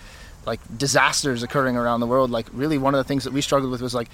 like 0.46 0.60
disasters 0.76 1.42
occurring 1.42 1.76
around 1.76 2.00
the 2.00 2.06
world, 2.06 2.30
like 2.30 2.46
really 2.52 2.78
one 2.78 2.94
of 2.94 2.98
the 2.98 3.04
things 3.04 3.24
that 3.24 3.32
we 3.32 3.40
struggled 3.40 3.70
with 3.70 3.80
was 3.80 3.94
like 3.94 4.08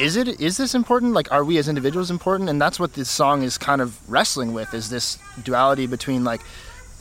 is 0.00 0.16
it 0.16 0.40
is 0.40 0.56
this 0.56 0.74
important 0.74 1.12
like 1.12 1.30
are 1.30 1.44
we 1.44 1.58
as 1.58 1.68
individuals 1.68 2.10
important 2.10 2.48
and 2.48 2.60
that's 2.60 2.80
what 2.80 2.94
this 2.94 3.10
song 3.10 3.42
is 3.42 3.58
kind 3.58 3.82
of 3.82 3.98
wrestling 4.10 4.54
with 4.54 4.72
is 4.72 4.88
this 4.88 5.18
duality 5.42 5.86
between 5.86 6.24
like 6.24 6.40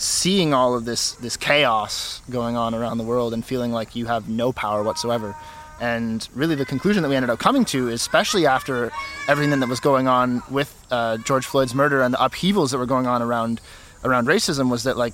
seeing 0.01 0.51
all 0.51 0.73
of 0.73 0.83
this 0.85 1.11
this 1.13 1.37
chaos 1.37 2.21
going 2.29 2.57
on 2.57 2.73
around 2.73 2.97
the 2.97 3.03
world 3.03 3.33
and 3.33 3.45
feeling 3.45 3.71
like 3.71 3.95
you 3.95 4.07
have 4.07 4.27
no 4.27 4.51
power 4.51 4.83
whatsoever. 4.83 5.35
And 5.79 6.27
really, 6.33 6.55
the 6.55 6.65
conclusion 6.65 7.01
that 7.03 7.09
we 7.09 7.15
ended 7.15 7.29
up 7.29 7.39
coming 7.39 7.65
to, 7.65 7.89
especially 7.89 8.45
after 8.45 8.91
everything 9.27 9.59
that 9.59 9.69
was 9.69 9.79
going 9.79 10.07
on 10.07 10.43
with 10.49 10.71
uh, 10.91 11.17
George 11.17 11.45
Floyd's 11.45 11.73
murder 11.73 12.01
and 12.01 12.13
the 12.13 12.23
upheavals 12.23 12.71
that 12.71 12.77
were 12.77 12.85
going 12.85 13.07
on 13.07 13.21
around 13.21 13.61
around 14.03 14.27
racism, 14.27 14.69
was 14.69 14.83
that 14.83 14.97
like 14.97 15.13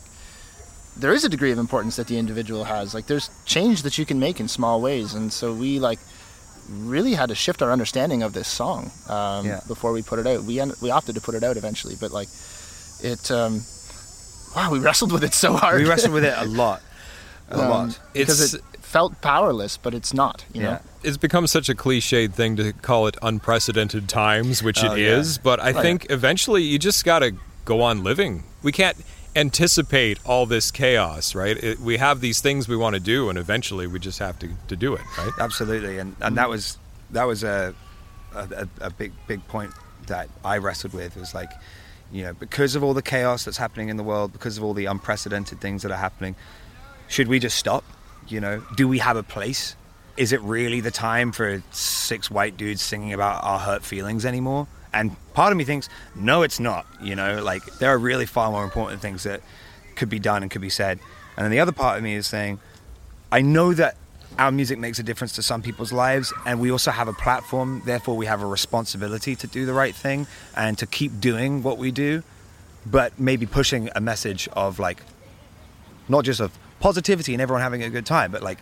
there 0.97 1.13
is 1.13 1.23
a 1.23 1.29
degree 1.29 1.51
of 1.51 1.57
importance 1.57 1.97
that 1.97 2.07
the 2.07 2.17
individual 2.17 2.63
has. 2.63 2.93
Like 2.93 3.07
there's 3.07 3.29
change 3.45 3.83
that 3.83 3.97
you 3.97 4.05
can 4.05 4.19
make 4.19 4.39
in 4.39 4.47
small 4.47 4.81
ways, 4.81 5.13
and 5.13 5.31
so 5.31 5.53
we 5.53 5.79
like 5.79 5.99
really 6.69 7.13
had 7.13 7.29
to 7.29 7.35
shift 7.35 7.61
our 7.61 7.71
understanding 7.71 8.23
of 8.23 8.33
this 8.33 8.47
song 8.47 8.91
um, 9.07 9.45
yeah. 9.45 9.61
before 9.67 9.93
we 9.93 10.01
put 10.01 10.19
it 10.19 10.27
out. 10.27 10.43
We 10.43 10.59
end, 10.59 10.73
we 10.81 10.91
opted 10.91 11.15
to 11.15 11.21
put 11.21 11.35
it 11.35 11.43
out 11.43 11.57
eventually, 11.57 11.95
but 11.99 12.11
like 12.11 12.29
it. 13.01 13.31
Um, 13.31 13.61
wow, 14.57 14.71
we 14.71 14.79
wrestled 14.79 15.11
with 15.11 15.23
it 15.23 15.33
so 15.33 15.53
hard. 15.53 15.81
We 15.81 15.87
wrestled 15.87 16.13
with 16.13 16.25
it 16.25 16.33
a 16.37 16.45
lot, 16.63 16.81
a 17.49 17.59
Um, 17.59 17.69
lot. 17.69 17.99
because 18.13 18.53
It's- 18.53 18.65
it 18.75 18.81
felt 18.83 19.21
powerless, 19.21 19.77
but 19.77 19.93
it's 19.93 20.13
not. 20.13 20.43
You 20.53 20.61
Yeah. 20.61 20.69
know. 20.71 20.79
it's 21.03 21.17
become 21.17 21.45
such 21.47 21.69
a 21.69 21.75
cliched 21.75 22.33
thing 22.33 22.55
to 22.57 22.73
call 22.73 23.07
it 23.07 23.15
unprecedented 23.21 24.09
times, 24.09 24.61
which 24.63 24.83
Oh, 24.83 24.93
it 24.93 24.99
yeah. 25.01 25.17
is. 25.19 25.37
But 25.37 25.59
I 25.61 25.69
yeah. 25.69 25.81
think 25.81 26.07
eventually 26.09 26.63
you 26.63 26.79
just 26.79 27.05
got 27.05 27.19
to 27.19 27.33
go 27.65 27.81
on 27.81 28.03
living. 28.03 28.43
We 28.63 28.71
can't 28.71 28.97
anticipate 29.35 30.17
all 30.25 30.45
this 30.45 30.71
chaos, 30.71 31.35
right? 31.35 31.55
It, 31.63 31.79
we 31.79 31.97
have 31.97 32.19
these 32.21 32.41
things 32.41 32.67
we 32.67 32.75
want 32.75 32.95
to 32.95 32.99
do, 32.99 33.29
and 33.29 33.37
eventually 33.37 33.85
we 33.87 33.99
just 33.99 34.19
have 34.19 34.37
to, 34.39 34.49
to 34.67 34.75
do 34.75 34.95
it, 34.95 35.01
right? 35.17 35.31
Absolutely, 35.39 35.99
and 35.99 36.15
and 36.21 36.35
that 36.37 36.49
was 36.49 36.77
that 37.11 37.25
was 37.25 37.43
a 37.43 37.73
a, 38.35 38.43
a 38.63 38.67
a 38.87 38.89
big 38.89 39.11
big 39.27 39.47
point 39.47 39.71
that 40.07 40.27
I 40.43 40.57
wrestled 40.57 40.93
with 40.93 41.15
was 41.15 41.33
like, 41.33 41.51
you 42.11 42.23
know, 42.23 42.33
because 42.33 42.75
of 42.75 42.83
all 42.83 42.93
the 42.93 43.01
chaos 43.01 43.45
that's 43.45 43.57
happening 43.57 43.89
in 43.89 43.97
the 43.97 44.03
world, 44.03 44.33
because 44.33 44.57
of 44.57 44.63
all 44.63 44.73
the 44.73 44.85
unprecedented 44.85 45.59
things 45.59 45.83
that 45.83 45.91
are 45.91 45.97
happening, 45.97 46.35
should 47.07 47.27
we 47.27 47.39
just 47.39 47.57
stop? 47.57 47.83
You 48.27 48.39
know, 48.39 48.63
do 48.75 48.87
we 48.87 48.99
have 48.99 49.17
a 49.17 49.23
place? 49.23 49.75
Is 50.17 50.31
it 50.31 50.41
really 50.41 50.81
the 50.81 50.91
time 50.91 51.31
for 51.31 51.61
six 51.71 52.31
white 52.31 52.57
dudes 52.57 52.81
singing 52.81 53.13
about 53.13 53.43
our 53.43 53.59
hurt 53.59 53.83
feelings 53.83 54.25
anymore? 54.25 54.67
And 54.93 55.15
part 55.33 55.51
of 55.51 55.57
me 55.57 55.63
thinks, 55.63 55.89
no, 56.15 56.41
it's 56.41 56.59
not. 56.59 56.85
You 57.01 57.15
know, 57.15 57.41
like 57.43 57.63
there 57.77 57.89
are 57.91 57.97
really 57.97 58.25
far 58.25 58.51
more 58.51 58.63
important 58.63 59.01
things 59.01 59.23
that 59.23 59.41
could 59.95 60.09
be 60.09 60.19
done 60.19 60.41
and 60.41 60.51
could 60.51 60.61
be 60.61 60.69
said. 60.69 60.99
And 61.35 61.43
then 61.43 61.51
the 61.51 61.59
other 61.59 61.71
part 61.71 61.97
of 61.97 62.03
me 62.03 62.15
is 62.15 62.25
saying, 62.25 62.59
I 63.31 63.41
know 63.41 63.73
that 63.73 63.97
our 64.39 64.51
music 64.51 64.77
makes 64.79 64.99
a 64.99 65.03
difference 65.03 65.33
to 65.33 65.41
some 65.41 65.61
people's 65.61 65.91
lives, 65.91 66.33
and 66.45 66.59
we 66.59 66.71
also 66.71 66.91
have 66.91 67.07
a 67.07 67.13
platform. 67.13 67.81
Therefore, 67.85 68.15
we 68.15 68.25
have 68.25 68.41
a 68.41 68.45
responsibility 68.45 69.35
to 69.35 69.47
do 69.47 69.65
the 69.65 69.73
right 69.73 69.95
thing 69.95 70.27
and 70.55 70.77
to 70.77 70.85
keep 70.85 71.19
doing 71.19 71.63
what 71.63 71.77
we 71.77 71.91
do, 71.91 72.23
but 72.85 73.19
maybe 73.19 73.45
pushing 73.45 73.89
a 73.95 74.01
message 74.01 74.47
of 74.53 74.79
like, 74.79 75.01
not 76.07 76.23
just 76.23 76.39
of 76.39 76.57
positivity 76.79 77.33
and 77.33 77.41
everyone 77.41 77.61
having 77.61 77.83
a 77.83 77.89
good 77.89 78.05
time, 78.05 78.31
but 78.31 78.43
like 78.43 78.59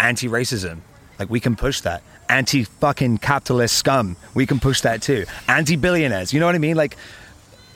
anti-racism. 0.00 0.80
Like 1.18 1.30
we 1.30 1.40
can 1.40 1.56
push 1.56 1.80
that. 1.82 2.02
Anti 2.28 2.64
fucking 2.64 3.18
capitalist 3.18 3.76
scum. 3.76 4.16
We 4.34 4.46
can 4.46 4.60
push 4.60 4.82
that 4.82 5.02
too. 5.02 5.24
Anti 5.48 5.76
billionaires. 5.76 6.32
You 6.32 6.40
know 6.40 6.46
what 6.46 6.54
I 6.54 6.58
mean? 6.58 6.76
Like, 6.76 6.96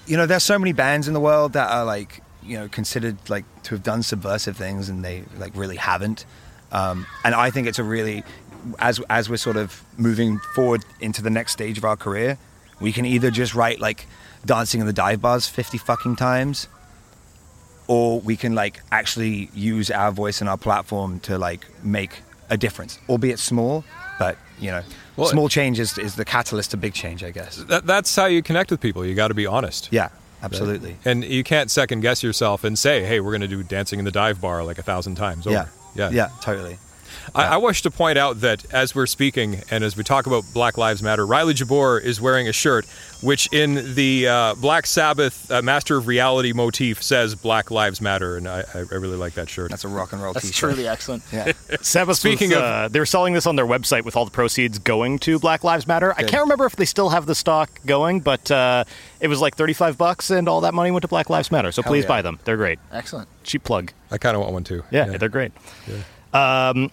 you 0.07 0.17
know, 0.17 0.27
there's 0.27 0.43
so 0.43 0.59
many 0.59 0.73
bands 0.73 1.09
in 1.09 1.15
the 1.15 1.21
world 1.21 1.53
that 1.55 1.71
are 1.71 1.85
like, 1.85 2.23
you 2.43 2.59
know, 2.59 2.69
considered 2.69 3.17
like 3.29 3.45
to 3.65 3.75
have 3.75 3.83
done 3.83 4.03
subversive 4.03 4.57
things 4.57 4.89
and 4.89 5.05
they 5.05 5.25
like 5.39 5.53
really 5.55 5.77
haven't. 5.77 6.25
Um, 6.73 7.07
and 7.25 7.35
I 7.35 7.51
think 7.51 7.67
it's 7.67 7.79
a 7.79 7.85
really, 7.85 8.23
as 8.79 9.01
as 9.11 9.29
we're 9.29 9.37
sort 9.37 9.57
of 9.57 9.83
moving 9.97 10.39
forward 10.55 10.85
into 11.01 11.23
the 11.23 11.31
next 11.31 11.53
stage 11.53 11.79
of 11.79 11.85
our 11.85 11.97
career, 11.97 12.39
we 12.81 12.93
can 12.93 13.05
either 13.05 13.31
just 13.31 13.55
write 13.55 13.81
like 13.81 14.07
dancing 14.47 14.81
in 14.81 14.87
the 14.87 14.93
dive 14.93 15.21
bars 15.21 15.47
50 15.49 15.79
fucking 15.79 16.17
times 16.17 16.67
or 17.89 18.21
we 18.21 18.37
can 18.37 18.55
like 18.55 18.81
actually 18.93 19.51
use 19.53 19.91
our 19.91 20.13
voice 20.13 20.41
and 20.41 20.49
our 20.49 20.57
platform 20.57 21.19
to 21.21 21.37
like 21.39 21.67
make 21.85 22.23
a 22.49 22.57
difference, 22.57 22.99
albeit 23.09 23.39
small, 23.39 23.85
but 24.19 24.39
you 24.61 24.71
know, 24.71 24.83
Well, 25.17 25.27
small 25.29 25.49
change 25.49 25.81
is, 25.81 25.99
is 25.99 26.15
the 26.15 26.25
catalyst 26.25 26.71
to 26.71 26.77
big 26.77 26.95
change, 26.95 27.25
I 27.25 27.31
guess. 27.33 27.57
That, 27.65 27.87
that's 27.87 28.15
how 28.15 28.27
you 28.27 28.43
connect 28.43 28.71
with 28.71 28.81
people. 28.81 29.05
You 29.05 29.15
got 29.15 29.29
to 29.29 29.35
be 29.35 29.47
honest. 29.47 29.89
Yeah, 29.91 30.11
absolutely. 30.43 30.97
And 31.05 31.25
you 31.25 31.43
can't 31.43 31.71
second 31.71 32.01
guess 32.01 32.23
yourself 32.23 32.63
and 32.63 32.79
say, 32.79 33.05
"Hey, 33.05 33.19
we're 33.21 33.33
going 33.33 33.41
to 33.41 33.49
do 33.49 33.63
dancing 33.63 33.99
in 33.99 34.05
the 34.05 34.11
dive 34.13 34.41
bar 34.41 34.63
like 34.63 34.79
a 34.79 34.83
thousand 34.83 35.17
times." 35.17 35.47
Over. 35.47 35.55
Yeah, 35.55 35.67
yeah, 35.95 36.11
yeah, 36.11 36.31
totally. 36.41 36.79
I, 37.35 37.45
I 37.45 37.57
wish 37.57 37.83
to 37.83 37.91
point 37.91 38.19
out 38.19 38.41
that 38.41 38.65
as 38.73 38.95
we're 38.95 39.07
speaking 39.07 39.63
and 39.71 39.85
as 39.85 39.97
we 39.97 40.05
talk 40.05 40.27
about 40.27 40.45
Black 40.53 40.79
Lives 40.79 41.03
Matter, 41.03 41.27
Riley 41.27 41.55
Jabor 41.55 41.99
is 41.99 42.21
wearing 42.21 42.49
a 42.49 42.53
shirt 42.53 42.87
which, 43.23 43.53
in 43.53 43.95
the 43.95 44.29
uh, 44.29 44.55
Black 44.55 44.87
Sabbath 44.87 45.51
uh, 45.51 45.61
Master 45.61 45.99
of 45.99 46.07
Reality 46.07 46.53
motif, 46.53 47.03
says 47.03 47.35
"Black 47.35 47.71
Lives 47.71 48.01
Matter," 48.01 48.37
and 48.37 48.49
I, 48.49 48.65
I 48.75 48.79
I 48.79 48.95
really 48.95 49.17
like 49.17 49.35
that 49.35 49.49
shirt. 49.49 49.71
That's 49.71 49.85
a 49.85 49.89
rock 49.89 50.13
and 50.13 50.23
roll 50.23 50.33
That's 50.33 50.47
t-shirt. 50.47 50.71
truly 50.75 50.89
excellent. 50.89 51.23
Yeah, 51.31 51.53
Sabbath 51.83 52.17
Speaking 52.17 52.51
was, 52.51 52.59
of- 52.59 52.65
uh, 52.65 52.89
they 52.89 52.99
were 52.99 53.07
selling 53.07 53.35
this 53.35 53.47
on 53.47 53.57
their 53.57 53.67
website 53.67 54.05
with 54.05 54.17
all 54.17 54.25
the 54.25 54.31
proceeds 54.31 54.79
going 54.79 55.19
to 55.21 55.39
Black 55.39 55.65
Lives 55.65 55.87
Matter. 55.87 56.15
I 56.17 56.23
can't 56.23 56.43
remember 56.43 56.65
if 56.65 56.77
they 56.77 56.87
still 56.87 57.11
have 57.11 57.27
the 57.27 57.35
stock 57.35 57.69
going, 57.85 58.21
but 58.21 58.51
uh, 58.51 58.85
it 59.21 59.29
was 59.29 59.41
like 59.41 59.55
35 59.55 59.99
bucks 59.99 60.31
and 60.31 60.49
all 60.49 60.63
that 60.63 60.73
money 60.73 60.91
went 60.91 61.03
to 61.03 61.09
Black 61.09 61.29
Lives 61.29 61.51
Matter. 61.51 61.73
So 61.73 61.83
Hell 61.83 61.91
please 61.91 62.05
yeah. 62.05 62.09
buy 62.09 62.23
them. 62.23 62.39
They're 62.45 62.57
great. 62.57 62.79
Excellent. 62.91 63.29
Cheap 63.45 63.65
plug. 63.65 63.93
I 64.11 64.17
kind 64.19 64.35
of 64.35 64.41
want 64.41 64.55
one 64.55 64.65
too. 64.65 64.83
Yeah, 64.91 65.19
they're 65.19 65.29
great. 65.29 65.53
Um, 66.33 66.91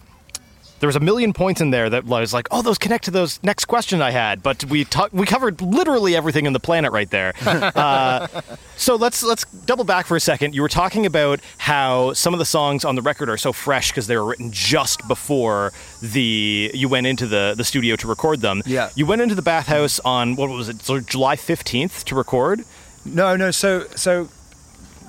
there 0.79 0.87
was 0.87 0.95
a 0.95 0.99
million 0.99 1.33
points 1.33 1.59
in 1.61 1.71
there 1.71 1.89
that 1.89 2.05
was 2.05 2.33
like, 2.33 2.47
oh, 2.51 2.61
those 2.61 2.77
connect 2.77 3.05
to 3.05 3.11
those 3.11 3.41
next 3.43 3.65
question 3.65 4.01
I 4.01 4.11
had, 4.11 4.43
but 4.43 4.63
we 4.65 4.85
ta- 4.85 5.09
we 5.11 5.25
covered 5.25 5.61
literally 5.61 6.15
everything 6.15 6.45
in 6.45 6.53
the 6.53 6.59
planet 6.59 6.91
right 6.91 7.09
there. 7.09 7.33
uh, 7.45 8.27
so 8.75 8.95
let's 8.95 9.23
let's 9.23 9.45
double 9.65 9.83
back 9.83 10.05
for 10.05 10.15
a 10.15 10.19
second. 10.19 10.53
You 10.55 10.61
were 10.61 10.69
talking 10.69 11.05
about 11.05 11.39
how 11.57 12.13
some 12.13 12.33
of 12.33 12.37
the 12.39 12.45
songs 12.45 12.85
on 12.85 12.95
the 12.95 13.01
record 13.01 13.29
are 13.29 13.37
so 13.37 13.51
fresh 13.53 13.89
because 13.91 14.07
they 14.07 14.15
were 14.17 14.25
written 14.25 14.51
just 14.51 15.07
before 15.07 15.73
the 16.01 16.69
you 16.73 16.87
went 16.89 17.07
into 17.07 17.25
the 17.27 17.53
the 17.57 17.63
studio 17.63 17.95
to 17.95 18.07
record 18.07 18.41
them. 18.41 18.61
Yeah. 18.65 18.89
you 18.95 19.05
went 19.05 19.21
into 19.21 19.35
the 19.35 19.41
bathhouse 19.41 19.99
on 20.01 20.35
what 20.35 20.49
was 20.49 20.69
it, 20.69 20.81
so 20.81 20.99
July 20.99 21.35
fifteenth 21.35 22.05
to 22.05 22.15
record. 22.15 22.61
no, 23.05 23.35
no. 23.35 23.51
So, 23.51 23.85
so 23.95 24.29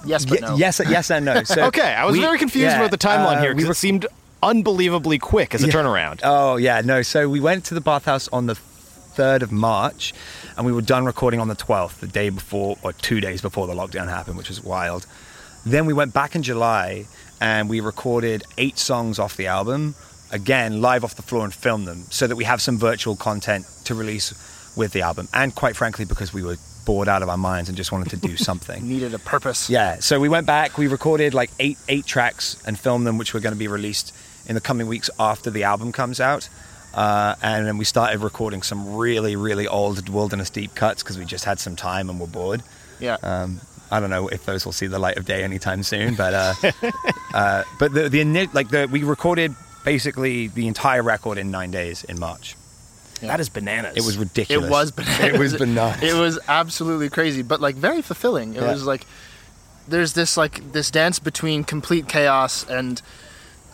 Yes, 0.07 0.25
but 0.25 0.41
Ye- 0.41 0.47
no. 0.47 0.57
yes, 0.57 0.81
yes 0.89 1.11
and 1.11 1.25
no. 1.25 1.43
So 1.45 1.65
Okay, 1.65 1.93
I 1.93 2.05
was 2.05 2.13
we- 2.15 2.21
very 2.21 2.39
confused 2.39 2.67
yeah, 2.71 2.79
about 2.79 2.93
the 2.93 2.99
timeline 2.99 3.39
uh, 3.39 3.41
here 3.41 3.51
we 3.51 3.63
because 3.63 3.77
it 3.77 3.81
seemed 3.81 4.07
unbelievably 4.42 5.18
quick 5.18 5.55
as 5.55 5.62
a 5.62 5.66
Yeah. 5.66 5.72
turnaround. 5.72 6.20
Oh 6.22 6.57
yeah, 6.57 6.81
no. 6.85 7.03
So 7.03 7.29
we 7.29 7.40
went 7.40 7.64
to 7.66 7.74
the 7.74 7.81
bathhouse 7.81 8.29
on 8.33 8.46
the 8.46 8.55
third 8.55 9.42
of 9.42 9.51
March, 9.51 10.14
and 10.57 10.64
we 10.66 10.72
were 10.72 10.83
done 10.83 11.05
recording 11.05 11.40
on 11.40 11.48
the 11.48 11.55
twelfth, 11.55 12.01
the 12.01 12.07
day 12.07 12.29
before 12.31 12.77
or 12.83 12.92
two 12.92 13.20
days 13.20 13.40
before 13.40 13.66
the 13.66 13.74
lockdown 13.74 14.09
happened, 14.09 14.37
which 14.37 14.48
was 14.48 14.62
wild. 14.62 15.07
Then 15.66 15.87
we 15.87 15.92
went 15.92 16.14
back 16.14 16.35
in 16.37 16.42
July, 16.42 17.07
and 17.40 17.68
we 17.68 17.81
recorded 17.81 18.44
eight 18.59 18.79
songs 18.79 19.18
off 19.18 19.37
the 19.37 19.48
album, 19.48 19.94
again 20.31 20.81
live 20.81 21.03
off 21.05 21.14
the 21.16 21.22
floor 21.22 21.44
and 21.44 21.53
filmed 21.53 21.87
them, 21.88 22.05
so 22.11 22.27
that 22.27 22.37
we 22.37 22.44
have 22.44 22.61
some 22.62 22.79
virtual 22.79 23.16
content 23.16 23.66
to 23.85 23.94
release 23.94 24.33
with 24.77 24.92
the 24.92 25.03
album. 25.03 25.27
And 25.35 25.53
quite 25.55 25.74
frankly, 25.77 26.05
because 26.05 26.33
we 26.33 26.42
were 26.44 26.57
bored 26.85 27.09
out 27.09 27.22
of 27.22 27.29
our 27.29 27.37
minds 27.37 27.68
and 27.68 27.77
just 27.77 27.90
wanted 27.92 28.09
to 28.11 28.16
do 28.16 28.37
something. 28.48 28.87
Needed 28.88 29.12
a 29.14 29.18
purpose. 29.18 29.68
Yeah, 29.68 29.96
so 29.98 30.20
we 30.20 30.29
went 30.29 30.46
back, 30.46 30.79
we 30.79 30.87
recorded 30.87 31.35
like 31.35 31.51
eight 31.59 31.77
eight 31.88 32.07
tracks 32.07 32.57
and 32.66 32.79
filmed 32.79 33.05
them, 33.07 33.18
which 33.18 33.35
were 33.35 33.40
going 33.40 33.53
to 33.55 33.59
be 33.59 33.68
released 33.68 34.14
in 34.49 34.55
the 34.55 34.61
coming 34.61 34.87
weeks 34.87 35.11
after 35.19 35.51
the 35.51 35.65
album 35.65 35.93
comes 35.93 36.21
out. 36.21 36.49
Uh, 36.95 37.35
and 37.43 37.67
then 37.67 37.77
we 37.79 37.85
started 37.85 38.21
recording 38.21 38.63
some 38.63 38.97
really, 38.97 39.37
really 39.37 39.69
old 39.69 40.09
Wilderness 40.09 40.51
Deep 40.51 40.75
cuts 40.75 41.03
because 41.03 41.19
we 41.19 41.25
just 41.25 41.45
had 41.45 41.59
some 41.61 41.77
time 41.77 42.09
and 42.11 42.19
were 42.19 42.27
bored. 42.27 42.63
Yeah. 42.99 43.19
Um, 43.23 43.61
I 43.91 44.01
don't 44.01 44.11
know 44.11 44.29
if 44.29 44.45
those 44.47 44.65
will 44.65 44.73
see 44.73 44.87
the 44.87 44.99
light 44.99 45.17
of 45.19 45.25
day 45.27 45.45
anytime 45.45 45.83
soon, 45.83 46.15
but 46.15 46.35
uh, 46.35 46.55
uh, 47.35 47.65
but 47.79 47.93
the 47.93 48.09
the 48.09 48.21
ini- 48.21 48.53
like 48.53 48.69
the 48.71 48.87
we 48.91 49.03
recorded 49.03 49.55
basically 49.85 50.49
the 50.49 50.67
entire 50.67 51.03
record 51.03 51.39
in 51.39 51.51
nine 51.51 51.71
days 51.71 52.05
in 52.05 52.19
March. 52.19 52.57
That 53.21 53.41
is 53.41 53.49
bananas. 53.49 53.97
It 53.97 54.05
was 54.05 54.17
ridiculous. 54.17 54.67
It 54.67 54.71
was 54.71 54.91
bananas. 54.93 55.35
It 55.35 55.39
was 55.39 55.55
bananas. 55.57 56.03
It 56.03 56.15
was 56.15 56.39
absolutely 56.49 57.09
crazy, 57.11 57.43
but 57.43 57.61
like 57.61 57.75
very 57.77 58.03
fulfilling. 58.03 58.55
It 58.55 58.63
Yeah. 58.63 58.73
was 58.73 58.85
like 58.87 59.07
there's 59.89 60.13
this 60.13 60.37
like 60.37 60.73
this 60.73 60.91
dance 60.91 61.19
between 61.19 61.65
complete 61.65 62.09
chaos 62.09 62.65
and 62.69 63.01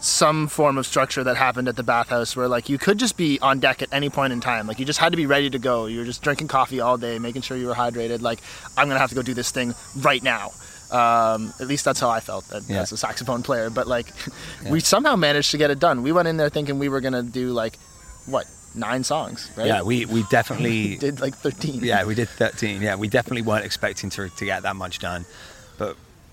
some 0.04 0.48
form 0.48 0.76
of 0.76 0.84
structure 0.86 1.24
that 1.24 1.34
happened 1.36 1.66
at 1.66 1.76
the 1.76 1.82
bathhouse 1.82 2.36
where 2.36 2.46
like 2.46 2.68
you 2.68 2.76
could 2.76 2.98
just 2.98 3.16
be 3.16 3.38
on 3.40 3.58
deck 3.58 3.80
at 3.80 3.88
any 3.90 4.10
point 4.10 4.32
in 4.34 4.40
time. 4.40 4.66
Like 4.66 4.78
you 4.78 4.84
just 4.84 4.98
had 4.98 5.12
to 5.12 5.16
be 5.16 5.24
ready 5.24 5.48
to 5.48 5.58
go. 5.58 5.86
You 5.86 6.00
were 6.00 6.04
just 6.04 6.20
drinking 6.22 6.48
coffee 6.48 6.78
all 6.80 6.98
day 6.98 7.18
making 7.18 7.40
sure 7.42 7.56
you 7.56 7.66
were 7.66 7.74
hydrated. 7.74 8.20
Like 8.20 8.40
i'm 8.76 8.86
gonna 8.86 9.00
have 9.00 9.08
to 9.08 9.14
go 9.14 9.22
do 9.22 9.32
this 9.34 9.50
thing 9.50 9.74
right 9.96 10.22
now. 10.22 10.52
Um, 10.90 11.52
at 11.58 11.66
least 11.66 11.84
that's 11.86 11.98
how 11.98 12.10
i 12.10 12.20
felt 12.20 12.52
as, 12.52 12.68
Yeah. 12.68 12.82
as 12.82 12.92
a 12.92 12.98
saxophone 12.98 13.42
player. 13.42 13.70
But 13.70 13.86
like 13.86 14.12
we 14.70 14.80
somehow 14.80 15.16
managed 15.16 15.50
to 15.52 15.58
get 15.58 15.70
it 15.70 15.78
done. 15.78 16.02
We 16.02 16.12
went 16.12 16.28
in 16.28 16.36
there 16.36 16.50
thinking 16.50 16.78
we 16.78 16.90
were 16.90 17.00
gonna 17.00 17.22
do 17.22 17.52
like 17.52 17.78
what 18.26 18.46
nine 18.74 19.04
songs 19.04 19.50
right? 19.56 19.66
Yeah, 19.68 19.82
we 19.82 20.04
we 20.04 20.22
definitely 20.30 20.96
did 20.96 21.20
like 21.20 21.34
13 21.36 21.82
Yeah, 21.82 22.04
we 22.04 22.14
did 22.14 22.28
13. 22.28 22.82
Yeah, 22.82 22.96
we 22.96 23.08
definitely 23.08 23.42
weren't 23.42 23.64
expecting 23.64 24.10
to, 24.10 24.28
to 24.28 24.44
get 24.44 24.64
that 24.64 24.76
much 24.76 24.98
done. 24.98 25.24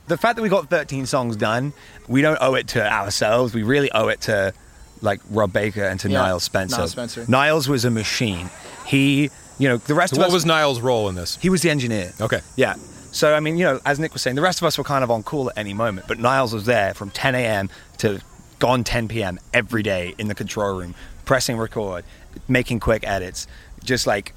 But 0.08 0.16
the 0.16 0.18
fact 0.18 0.36
that 0.36 0.42
we 0.42 0.50
got 0.50 0.70
13 0.70 1.06
songs 1.06 1.36
done, 1.36 1.74
we 2.08 2.22
don't 2.22 2.38
owe 2.42 2.56
it 2.56 2.68
to 2.70 2.92
ourselves. 2.92 3.54
We 3.54 3.64
really 3.64 3.92
owe 3.92 4.08
it 4.10 4.22
to 4.22 4.54
like 5.02 5.20
Rob 5.30 5.52
Baker 5.54 5.84
and 5.84 6.00
to 6.02 6.10
Yeah, 6.10 6.20
Nyles 6.24 6.42
Spencer. 6.42 6.78
Nyles 6.82 6.90
Spencer. 6.90 7.26
Nyles 7.26 7.68
was 7.68 7.86
a 7.86 7.92
machine. 7.92 8.50
He, 8.86 9.30
you 9.58 9.68
know, 9.70 9.78
the 9.78 9.94
rest 9.96 10.14
So 10.14 10.18
of 10.18 10.20
what 10.20 10.28
us 10.28 10.34
was 10.34 10.46
Nyles's 10.46 10.82
role 10.82 11.10
in 11.10 11.16
this? 11.16 11.38
he 11.38 11.50
was 11.50 11.62
the 11.62 11.70
engineer. 11.70 12.14
Okay. 12.22 12.42
Yeah. 12.56 12.76
So 13.12 13.34
I 13.34 13.40
mean, 13.40 13.58
you 13.58 13.66
know, 13.66 13.80
as 13.86 14.00
Nick 14.00 14.14
was 14.14 14.22
saying, 14.22 14.36
the 14.36 14.42
rest 14.42 14.62
of 14.62 14.66
us 14.66 14.78
were 14.78 14.84
kind 14.84 15.04
of 15.04 15.12
on 15.12 15.24
call 15.24 15.50
at 15.50 15.58
any 15.58 15.74
moment, 15.74 16.08
but 16.08 16.18
Nyles 16.18 16.54
was 16.54 16.66
there 16.66 16.94
from 16.94 17.10
10 17.10 17.36
a.m. 17.36 17.70
to 18.00 18.22
gone 18.60 18.84
10 18.84 19.08
p.m. 19.08 19.40
every 19.54 19.84
day 19.84 20.14
in 20.18 20.28
the 20.28 20.36
control 20.36 20.78
room, 20.78 20.94
pressing 21.26 21.58
record, 21.58 22.06
making 22.48 22.80
quick 22.80 23.04
edits, 23.08 23.48
just 23.84 24.06
like 24.08 24.34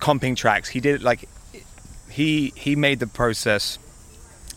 comping 0.00 0.36
tracks. 0.36 0.68
He 0.68 0.80
did 0.80 0.96
it 0.96 1.02
like 1.02 1.28
he 2.10 2.52
he 2.56 2.76
made 2.76 3.00
the 3.00 3.06
process 3.06 3.78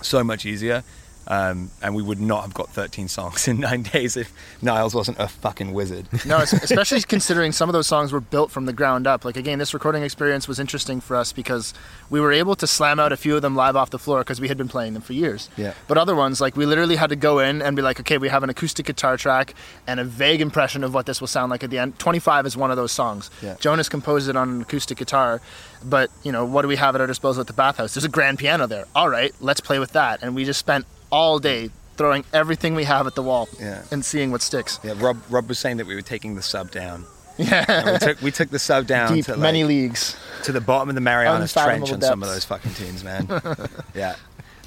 so 0.06 0.24
much 0.24 0.46
easier. 0.46 0.84
Um, 1.28 1.72
and 1.82 1.96
we 1.96 2.04
would 2.04 2.20
not 2.20 2.42
have 2.42 2.54
got 2.54 2.70
13 2.70 3.08
songs 3.08 3.48
in 3.48 3.60
nine 3.60 3.84
days 3.84 4.18
if 4.18 4.34
Nyles 4.62 4.94
wasn't 4.94 5.20
a 5.20 5.28
fucking 5.28 5.74
wizard. 5.74 6.08
No, 6.26 6.38
especially 6.42 7.02
considering 7.02 7.52
some 7.52 7.68
of 7.70 7.74
those 7.74 7.86
songs 7.86 8.12
were 8.12 8.22
built 8.22 8.50
from 8.50 8.66
the 8.66 8.72
ground 8.72 9.08
up. 9.08 9.26
Like 9.26 9.36
again, 9.36 9.60
this 9.60 9.74
recording 9.74 10.04
experience 10.04 10.48
was 10.48 10.58
interesting 10.58 11.02
for 11.02 11.16
us 11.18 11.34
because 11.34 11.74
we 12.10 12.20
were 12.20 12.32
able 12.32 12.56
to 12.56 12.66
slam 12.66 13.00
out 13.00 13.12
a 13.12 13.18
few 13.18 13.36
of 13.36 13.42
them 13.42 13.56
live 13.56 13.76
off 13.76 13.90
the 13.90 14.00
floor 14.00 14.20
because 14.20 14.40
we 14.40 14.48
had 14.48 14.58
been 14.58 14.70
playing 14.70 14.94
them 14.94 15.02
for 15.02 15.14
years. 15.14 15.50
Yeah. 15.58 15.74
But 15.88 15.98
other 15.98 16.16
ones, 16.16 16.40
like 16.40 16.56
we 16.56 16.66
literally 16.66 16.96
had 16.96 17.10
to 17.10 17.16
go 17.18 17.40
in 17.40 17.62
and 17.62 17.76
be 17.76 17.82
like, 17.82 18.00
okay, 18.00 18.18
we 18.18 18.30
have 18.30 18.42
an 18.42 18.50
acoustic 18.50 18.86
guitar 18.86 19.18
track 19.18 19.54
and 19.86 20.00
a 20.00 20.06
vague 20.06 20.40
impression 20.42 20.84
of 20.84 20.94
what 20.94 21.06
this 21.06 21.20
will 21.20 21.28
sound 21.28 21.52
like 21.52 21.64
at 21.64 21.70
the 21.70 21.78
end. 21.78 22.00
25 22.00 22.46
is 22.46 22.56
one 22.56 22.72
of 22.72 22.78
those 22.78 22.92
songs. 22.92 23.30
Yeah. 23.42 23.56
Jonas 23.60 23.90
composed 23.90 24.30
it 24.30 24.36
on 24.38 24.50
an 24.50 24.62
acoustic 24.62 24.98
guitar, 24.98 25.42
but 25.84 26.10
you 26.24 26.32
know, 26.32 26.46
what 26.46 26.62
do 26.62 26.68
we 26.68 26.78
have 26.78 26.96
at 26.96 27.02
our 27.02 27.08
disposal 27.08 27.42
at 27.42 27.48
the 27.48 27.54
bathhouse? 27.54 27.94
There's 27.94 28.06
a 28.06 28.10
grand 28.10 28.40
piano 28.40 28.66
there. 28.66 28.86
All 28.96 29.10
right, 29.10 29.34
let's 29.42 29.60
play 29.60 29.80
with 29.80 29.92
that. 29.92 30.24
And 30.24 30.36
we 30.36 30.46
just 30.46 30.60
spent 30.60 30.86
all 31.14 31.38
day 31.40 31.70
throwing 31.96 32.26
everything 32.34 32.74
we 32.74 32.86
have 32.86 33.06
at 33.06 33.14
the 33.14 33.22
wall 33.22 33.48
Yeah. 33.60 33.84
and 33.92 34.04
seeing 34.04 34.32
what 34.32 34.42
sticks. 34.42 34.80
Yeah, 34.84 34.94
Rob 34.98 35.18
Rob 35.30 35.48
was 35.48 35.60
saying 35.60 35.78
that 35.78 35.86
we 35.86 35.94
were 35.96 36.02
taking 36.02 36.34
the 36.36 36.42
sub 36.42 36.72
down. 36.72 37.06
Yeah. 37.38 37.94
We 37.94 37.98
took 38.00 38.22
we 38.22 38.32
took 38.32 38.50
the 38.50 38.60
sub 38.60 38.88
down 38.88 39.14
Deep, 39.14 39.26
to 39.26 39.32
like, 39.32 39.40
many 39.40 39.64
leagues. 39.64 40.16
to 40.44 40.52
the 40.52 40.62
bottom 40.62 40.90
of 40.90 40.96
the 40.96 41.02
Marianas 41.02 41.54
Trench 41.54 41.92
on 41.92 42.02
some 42.02 42.22
of 42.24 42.30
those 42.30 42.46
fucking 42.46 42.74
tunes, 42.74 43.04
man. 43.04 43.28
yeah, 43.96 44.16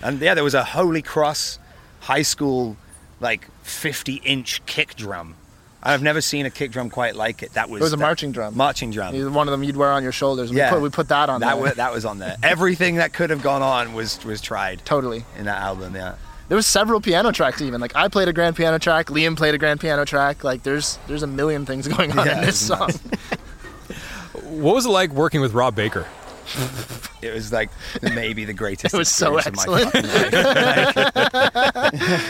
and 0.02 0.20
yeah, 0.20 0.34
there 0.34 0.44
was 0.44 0.54
a 0.54 0.64
Holy 0.64 1.02
Cross 1.02 1.58
high 2.00 2.22
school 2.22 2.76
like 3.20 3.48
50 3.62 4.14
inch 4.24 4.64
kick 4.66 4.94
drum. 4.94 5.34
I've 5.82 6.02
never 6.02 6.20
seen 6.20 6.46
a 6.46 6.50
kick 6.50 6.72
drum 6.72 6.90
quite 6.90 7.14
like 7.14 7.42
it. 7.44 7.52
That 7.54 7.70
was 7.70 7.80
It 7.80 7.84
was 7.84 7.92
a 7.92 7.96
marching 7.96 8.32
drum. 8.32 8.56
Marching 8.56 8.90
drum. 8.90 9.14
One 9.32 9.46
of 9.46 9.52
them 9.52 9.62
you'd 9.62 9.76
wear 9.76 9.92
on 9.92 10.02
your 10.02 10.10
shoulders. 10.12 10.50
We 10.50 10.56
Yeah. 10.58 10.70
put, 10.70 10.82
we 10.82 10.90
put 10.90 11.08
that 11.08 11.28
on 11.30 11.40
that 11.42 11.54
there. 11.54 11.62
was 11.62 11.74
that 11.74 11.92
was 11.92 12.04
on 12.04 12.18
there. 12.18 12.36
Everything 12.42 12.96
that 12.96 13.12
could 13.12 13.30
have 13.30 13.42
gone 13.42 13.62
on 13.62 13.94
was 13.94 14.22
was 14.24 14.40
tried 14.40 14.84
totally. 14.84 15.24
in 15.38 15.44
that 15.46 15.60
album. 15.62 15.94
Yeah. 15.94 16.14
There 16.48 16.56
was 16.56 16.66
several 16.66 17.00
piano 17.00 17.32
tracks 17.32 17.60
even. 17.60 17.80
Like 17.80 17.96
I 17.96 18.08
played 18.08 18.28
a 18.28 18.32
grand 18.32 18.54
piano 18.56 18.78
track. 18.78 19.06
Liam 19.06 19.36
played 19.36 19.54
a 19.54 19.58
grand 19.58 19.80
piano 19.80 20.04
track. 20.04 20.44
Like 20.44 20.62
there's 20.62 20.98
there's 21.08 21.22
a 21.22 21.26
million 21.26 21.66
things 21.66 21.88
going 21.88 22.16
on 22.16 22.24
Yeah, 22.26 22.38
in 22.38 22.44
this 22.46 22.50
it's 22.50 22.78
song. 22.78 22.90
What 24.44 24.74
was 24.74 24.86
it 24.86 24.90
like 24.90 25.10
working 25.10 25.40
with 25.40 25.52
Rob 25.54 25.74
Baker? 25.74 26.06
It 27.20 27.34
was 27.34 27.52
like 27.52 27.70
maybe 28.00 28.44
the 28.44 28.52
greatest. 28.52 28.94
It 28.94 28.98
was 28.98 29.08
so 29.08 29.36
experience 29.38 29.66
of 29.66 29.74
my 29.74 29.82
excellent. 29.82 31.14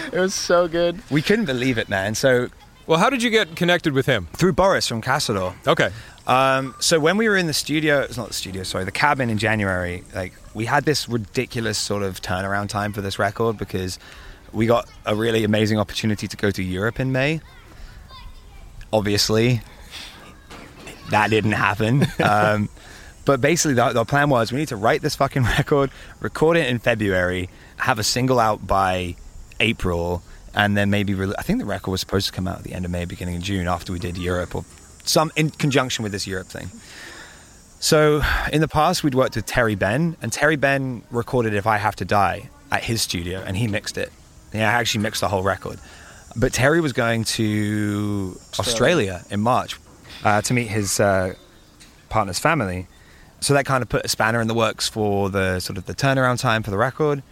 it 0.14 0.18
was 0.18 0.34
so 0.34 0.66
good. 0.68 1.00
we 1.10 1.20
couldn't 1.22 1.44
believe 1.44 1.76
it, 1.78 1.88
man. 1.88 2.14
So 2.14 2.48
Well, 2.86 2.98
how 2.98 3.10
did 3.10 3.22
you 3.22 3.30
get 3.30 3.54
connected 3.56 3.92
with 3.92 4.06
him? 4.06 4.28
through 4.32 4.54
Boris 4.54 4.86
from 4.88 5.02
Kasador. 5.02 5.54
Okay. 5.66 5.90
Um, 6.26 6.74
so 6.80 6.98
when 6.98 7.16
we 7.18 7.28
were 7.28 7.36
in 7.36 7.46
the 7.46 7.52
studio, 7.54 8.00
it's 8.00 8.16
not 8.16 8.28
the 8.28 8.34
studio, 8.34 8.62
sorry, 8.64 8.84
the 8.84 8.90
cabin 8.92 9.28
in 9.30 9.38
January, 9.38 10.02
like 10.14 10.32
we 10.56 10.64
had 10.64 10.86
this 10.86 11.06
ridiculous 11.06 11.76
sort 11.76 12.02
of 12.02 12.22
turnaround 12.22 12.70
time 12.70 12.94
for 12.94 13.02
this 13.02 13.18
record 13.18 13.58
because 13.58 13.98
we 14.54 14.64
got 14.64 14.88
a 15.04 15.14
really 15.14 15.44
amazing 15.44 15.78
opportunity 15.78 16.26
to 16.26 16.36
go 16.36 16.50
to 16.50 16.62
Europe 16.62 16.98
in 16.98 17.12
May. 17.12 17.42
Obviously, 18.90 19.60
that 21.10 21.28
didn't 21.28 21.52
happen. 21.52 22.06
Um, 22.18 22.70
but 23.26 23.40
basically, 23.40 23.74
the, 23.74 23.92
the 23.92 24.04
plan 24.04 24.30
was 24.30 24.52
we 24.52 24.58
need 24.58 24.68
to 24.68 24.76
write 24.76 25.02
this 25.02 25.16
fucking 25.16 25.42
record, 25.58 25.90
record 26.20 26.56
it 26.56 26.68
in 26.68 26.78
February, 26.78 27.50
have 27.76 27.98
a 27.98 28.04
single 28.04 28.38
out 28.38 28.66
by 28.66 29.16
April, 29.58 30.22
and 30.54 30.76
then 30.76 30.90
maybe 30.90 31.12
re- 31.12 31.34
I 31.36 31.42
think 31.42 31.58
the 31.58 31.64
record 31.66 31.90
was 31.90 32.00
supposed 32.00 32.28
to 32.28 32.32
come 32.32 32.46
out 32.46 32.58
at 32.58 32.64
the 32.64 32.72
end 32.72 32.84
of 32.84 32.90
May, 32.92 33.04
beginning 33.04 33.36
of 33.36 33.42
June 33.42 33.66
after 33.66 33.92
we 33.92 33.98
did 33.98 34.16
Europe 34.16 34.54
or 34.54 34.64
some 35.04 35.32
in 35.34 35.50
conjunction 35.50 36.04
with 36.04 36.12
this 36.12 36.26
Europe 36.26 36.46
thing. 36.46 36.70
So 37.78 38.22
in 38.52 38.60
the 38.60 38.68
past, 38.68 39.04
we'd 39.04 39.14
worked 39.14 39.36
with 39.36 39.46
Terry 39.46 39.74
Ben, 39.74 40.16
and 40.22 40.32
Terry 40.32 40.56
Ben 40.56 41.02
recorded 41.10 41.54
"If 41.54 41.66
I 41.66 41.76
Have 41.76 41.96
to 41.96 42.04
Die" 42.04 42.48
at 42.72 42.84
his 42.84 43.02
studio, 43.02 43.42
and 43.46 43.56
he 43.56 43.68
mixed 43.68 43.96
it. 43.98 44.12
Yeah, 44.52 44.68
I 44.68 44.72
actually 44.74 45.02
mixed 45.02 45.20
the 45.20 45.28
whole 45.28 45.42
record. 45.42 45.78
But 46.34 46.52
Terry 46.52 46.80
was 46.80 46.92
going 46.92 47.24
to 47.24 48.38
Australia, 48.58 49.22
in 49.30 49.40
March 49.40 49.78
uh, 50.24 50.42
to 50.42 50.54
meet 50.54 50.68
his 50.68 51.00
uh, 51.00 51.34
partner's 52.08 52.38
family. 52.38 52.86
So 53.40 53.54
that 53.54 53.66
kind 53.66 53.82
of 53.82 53.88
put 53.88 54.04
a 54.04 54.08
spanner 54.08 54.40
in 54.40 54.48
the 54.48 54.54
works 54.54 54.88
for 54.88 55.30
the 55.30 55.60
sort 55.60 55.76
of 55.78 55.86
the 55.86 55.94
turnaround 55.94 56.40
time 56.40 56.62
for 56.62 56.70
the 56.70 56.78
record. 56.78 57.22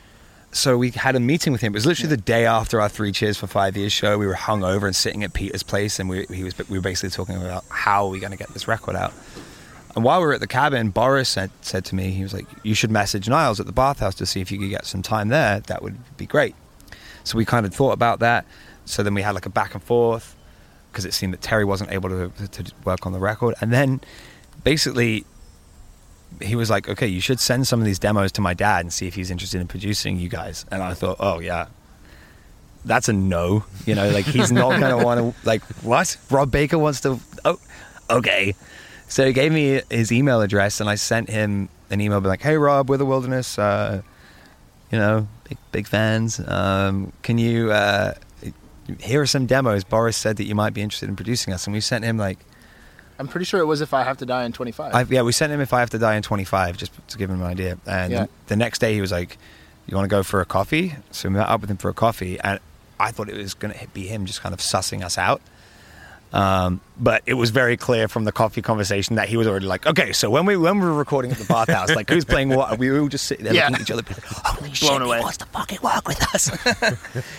So 0.52 0.78
we 0.78 0.90
had 0.90 1.16
a 1.16 1.20
meeting 1.20 1.52
with 1.52 1.62
him. 1.62 1.72
It 1.72 1.78
was 1.78 1.87
literally 1.87 2.11
the 2.11 2.22
day 2.22 2.46
after 2.46 2.80
our 2.80 2.88
Three 2.88 3.11
Cheers 3.11 3.37
for 3.37 3.48
Five 3.48 3.76
Years 3.76 3.92
show. 3.92 4.18
We 4.18 4.26
were 4.26 4.35
hungover 4.35 4.85
and 4.85 4.94
sitting 4.94 5.24
at 5.24 5.33
Peter's 5.33 5.64
place, 5.64 5.98
and 5.98 6.09
we, 6.09 6.26
he 6.26 6.44
was 6.44 6.57
we 6.68 6.78
were 6.78 6.83
basically 6.83 7.11
talking 7.11 7.37
about 7.37 7.64
how 7.70 8.07
are 8.07 8.11
we 8.11 8.20
going 8.20 8.30
to 8.30 8.38
get 8.38 8.50
this 8.50 8.68
record 8.68 8.94
out. 8.94 9.12
And 9.94 10.04
while 10.04 10.20
we 10.20 10.26
were 10.26 10.35
at 10.35 10.40
the 10.40 10.46
cabin, 10.46 10.90
Boris 10.90 11.28
said, 11.28 11.50
said 11.61 11.85
to 11.87 11.94
me, 11.94 12.11
he 12.11 12.22
was 12.22 12.33
like, 12.33 12.46
"You 12.62 12.74
should 12.74 12.90
message 12.90 13.26
Nyles 13.26 13.61
at 13.61 13.66
the 13.66 13.72
bathhouse 13.72 14.14
to 14.16 14.26
see 14.26 14.40
if 14.40 14.50
you 14.50 14.59
could 14.59 14.70
get 14.70 14.87
some 14.87 15.02
time 15.02 15.28
there. 15.28 15.61
That 15.61 15.83
would 15.83 15.96
be 16.16 16.26
great." 16.26 16.54
So 17.22 17.38
we 17.38 17.44
kind 17.44 17.64
of 17.64 17.74
thought 17.74 17.92
about 17.92 18.18
that. 18.18 18.44
So 18.85 19.02
then 19.02 19.14
we 19.14 19.22
had 19.22 19.35
like 19.35 19.46
a 19.46 19.50
back 19.50 19.74
and 19.74 19.83
forth 19.83 20.37
because 20.90 21.04
it 21.04 21.14
seemed 21.14 21.33
that 21.33 21.42
Terry 21.42 21.64
wasn't 21.64 21.90
able 21.90 22.09
to, 22.09 22.48
to 22.48 22.72
work 22.85 23.07
on 23.07 23.12
the 23.12 23.18
record. 23.18 23.54
And 23.61 23.72
then 23.72 24.00
basically 24.62 25.24
he 26.40 26.54
was 26.54 26.70
like, 26.70 26.88
okay, 26.88 27.07
you 27.07 27.20
should 27.20 27.40
send 27.40 27.66
some 27.66 27.80
of 27.80 27.87
these 27.87 27.98
demos 27.98 28.33
to 28.33 28.40
my 28.40 28.54
dad 28.54 28.80
and 28.80 28.92
see 28.92 29.07
if 29.07 29.14
he's 29.14 29.30
interested 29.30 29.61
in 29.61 29.66
producing 29.66 30.18
you 30.18 30.28
guys. 30.28 30.64
And 30.70 30.83
I 30.83 30.94
thought, 30.94 31.16
oh, 31.20 31.40
yeah, 31.40 31.66
that's 32.85 33.09
a 33.09 33.12
no. 33.12 33.64
You 33.87 33.94
know, 33.94 34.09
like 34.11 34.24
he's 34.24 34.52
not 34.52 34.80
going 34.80 34.96
to 34.96 35.04
want 35.04 35.20
to, 35.20 35.46
like, 35.46 35.62
what? 35.83 36.16
Rob 36.30 36.50
Baker 36.50 36.78
wants 36.78 37.00
to, 37.02 37.18
oh, 37.44 37.59
okay. 38.11 38.54
So 39.08 39.26
he 39.26 39.32
gave 39.32 39.52
me 39.52 39.82
his 39.90 40.10
email 40.12 40.40
address 40.40 40.80
and 40.80 40.88
I 40.88 40.94
sent 40.96 41.28
him 41.30 41.68
an 41.90 42.00
email 42.00 42.20
being 42.20 42.30
like, 42.30 42.42
hey, 42.42 42.56
Rob, 42.56 42.88
we're 42.88 42.96
the 42.96 43.06
Wilderness. 43.06 43.58
Uh, 43.58 44.02
you 44.90 44.98
know, 44.98 45.28
big, 45.48 45.58
big 45.72 45.86
fans. 45.86 46.40
Um, 46.46 47.12
can 47.22 47.38
you, 47.38 47.70
uh, 47.72 48.14
here 49.00 49.20
are 49.22 49.26
some 49.26 49.46
demos. 49.46 49.84
Boris 49.84 50.16
said 50.16 50.36
that 50.36 50.44
you 50.44 50.54
might 50.54 50.74
be 50.74 50.82
interested 50.82 51.08
in 51.08 51.16
producing 51.16 51.52
us. 51.54 51.66
And 51.66 51.74
we 51.74 51.80
sent 51.80 52.04
him 52.04 52.16
like, 52.16 52.38
I'm 53.18 53.28
pretty 53.28 53.44
sure 53.44 53.60
it 53.60 53.66
was 53.66 53.80
if 53.80 53.94
I 53.94 54.02
have 54.02 54.18
to 54.18 54.26
die 54.26 54.44
in 54.44 54.52
25. 54.52 54.94
I, 54.94 55.02
yeah, 55.02 55.22
we 55.22 55.32
sent 55.32 55.52
him 55.52 55.60
if 55.60 55.72
I 55.72 55.80
have 55.80 55.90
to 55.90 55.98
die 55.98 56.16
in 56.16 56.22
25, 56.22 56.76
just 56.76 56.92
to 57.08 57.18
give 57.18 57.30
him 57.30 57.40
an 57.40 57.46
idea. 57.46 57.78
And 57.86 58.12
Yeah. 58.12 58.26
the 58.48 58.56
next 58.56 58.80
day 58.80 58.92
he 58.94 59.00
was 59.00 59.12
like, 59.12 59.38
"You 59.86 59.96
want 59.96 60.04
to 60.04 60.10
go 60.10 60.24
for 60.24 60.40
a 60.40 60.44
coffee?" 60.44 60.96
So 61.12 61.28
we 61.28 61.36
met 61.36 61.48
up 61.48 61.60
with 61.60 61.70
him 61.70 61.76
for 61.76 61.88
a 61.88 61.94
coffee, 61.94 62.40
and 62.40 62.58
I 62.98 63.12
thought 63.12 63.28
it 63.28 63.36
was 63.36 63.54
going 63.54 63.72
to 63.72 63.86
be 63.94 64.08
him 64.08 64.26
just 64.26 64.42
kind 64.42 64.52
of 64.52 64.58
sussing 64.58 65.04
us 65.04 65.16
out. 65.16 65.40
Um, 66.34 66.80
but 66.98 67.22
it 67.26 67.34
was 67.34 67.50
very 67.50 67.76
clear 67.76 68.08
from 68.08 68.24
the 68.24 68.32
coffee 68.32 68.60
conversation 68.60 69.14
that 69.16 69.28
he 69.28 69.36
was 69.36 69.46
already 69.46 69.66
like, 69.66 69.86
"Okay, 69.86 70.12
so 70.12 70.28
when 70.30 70.46
we 70.46 70.56
when 70.56 70.80
we 70.80 70.84
were 70.86 70.92
recording 70.92 71.30
at 71.30 71.38
the 71.38 71.44
bathhouse, 71.44 71.94
like 71.94 72.10
who's 72.10 72.24
playing 72.24 72.48
what?" 72.48 72.76
We 72.76 72.90
were 72.90 72.98
all 72.98 73.08
just 73.08 73.26
sitting 73.26 73.44
there 73.44 73.54
Yeah. 73.54 73.68
looking 73.68 73.74
at 73.76 73.80
each 73.82 73.90
other, 73.92 74.02
like, 74.02 74.24
"Holy 74.24 74.74
shit, 74.74 74.88
Blown 74.88 75.00
he 75.02 75.06
away. 75.06 75.20
wants 75.20 75.36
to 75.38 75.46
fucking 75.46 75.78
work 75.80 76.08
with 76.08 76.20
us." 76.34 76.50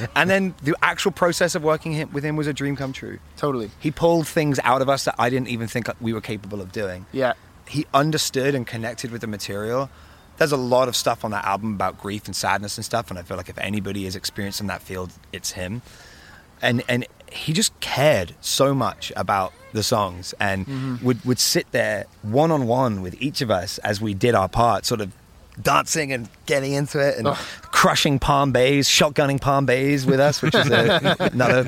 and 0.16 0.30
then 0.30 0.56
the 0.64 0.76
actual 0.82 1.12
process 1.12 1.56
of 1.56 1.64
working 1.64 1.92
him, 1.92 2.10
with 2.14 2.24
him 2.24 2.38
was 2.38 2.48
a 2.48 2.54
dream 2.54 2.78
come 2.78 2.94
true. 2.94 3.20
totally. 3.36 3.70
He 3.82 3.92
pulled 3.92 4.28
things 4.30 4.60
out 4.64 4.82
of 4.82 4.88
us 4.88 5.04
that 5.04 5.16
I 5.20 5.30
didn't 5.30 5.50
even 5.50 5.68
think 5.68 5.90
we 6.00 6.14
were 6.14 6.22
capable 6.22 6.62
of 6.62 6.72
doing 6.72 7.06
Yeah. 7.12 7.34
he 7.68 7.86
understood 7.94 8.56
and 8.56 8.66
connected 8.66 9.12
with 9.12 9.20
the 9.20 9.28
material. 9.28 9.90
There's 10.38 10.54
a 10.54 10.58
lot 10.58 10.88
of 10.88 10.96
stuff 10.96 11.26
on 11.26 11.32
that 11.32 11.44
album 11.44 11.74
about 11.74 12.00
grief 12.02 12.28
and 12.28 12.36
sadness 12.36 12.78
and 12.78 12.86
stuff, 12.86 13.10
and 13.10 13.20
I 13.20 13.24
feel 13.24 13.36
like 13.36 13.50
if 13.50 13.58
anybody 13.58 14.06
is 14.06 14.16
experienced 14.16 14.62
in 14.62 14.68
that 14.68 14.82
field, 14.82 15.12
it's 15.34 15.52
him. 15.52 15.82
And 16.62 16.82
and 16.88 17.06
he 17.36 17.54
just 17.54 17.78
cared 17.80 18.34
so 18.42 18.74
much 18.74 19.12
about 19.16 19.54
the 19.74 19.84
songs 19.84 20.34
and 20.40 20.66
mm-hmm. 20.66 21.06
would 21.06 21.24
would 21.26 21.40
sit 21.40 21.70
there 21.72 22.06
one 22.22 22.52
on 22.52 22.66
one 22.66 23.02
with 23.02 23.22
each 23.22 23.42
of 23.42 23.52
us 23.52 23.78
as 23.80 24.02
we 24.02 24.14
did 24.14 24.34
our 24.34 24.48
part, 24.48 24.86
sort 24.86 25.02
of 25.02 25.12
dancing 25.62 26.12
and 26.12 26.30
getting 26.46 26.74
into 26.74 27.00
it 27.00 27.18
and 27.18 27.28
crushing 27.72 28.20
Palm 28.20 28.52
Bays, 28.52 28.88
shotgunning 28.88 29.40
Palm 29.40 29.66
Bays 29.66 30.06
with 30.06 30.20
us, 30.20 30.42
which 30.42 30.56
is 30.56 30.70
a, 30.70 31.16
another 31.34 31.66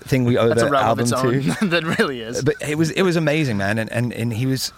thing 0.00 0.24
we 0.24 0.36
owe 0.36 0.48
That's 0.48 0.62
the 0.62 0.76
album 0.76 1.06
to 1.06 1.66
that 1.66 1.84
really 1.98 2.20
is. 2.20 2.42
but 2.42 2.56
it 2.66 2.76
was 2.76 2.90
it 2.90 3.02
was 3.02 3.16
amazing, 3.16 3.56
man. 3.56 3.78
And, 3.78 3.90
and 3.92 4.12
and 4.12 4.32
he 4.32 4.46
was 4.46 4.72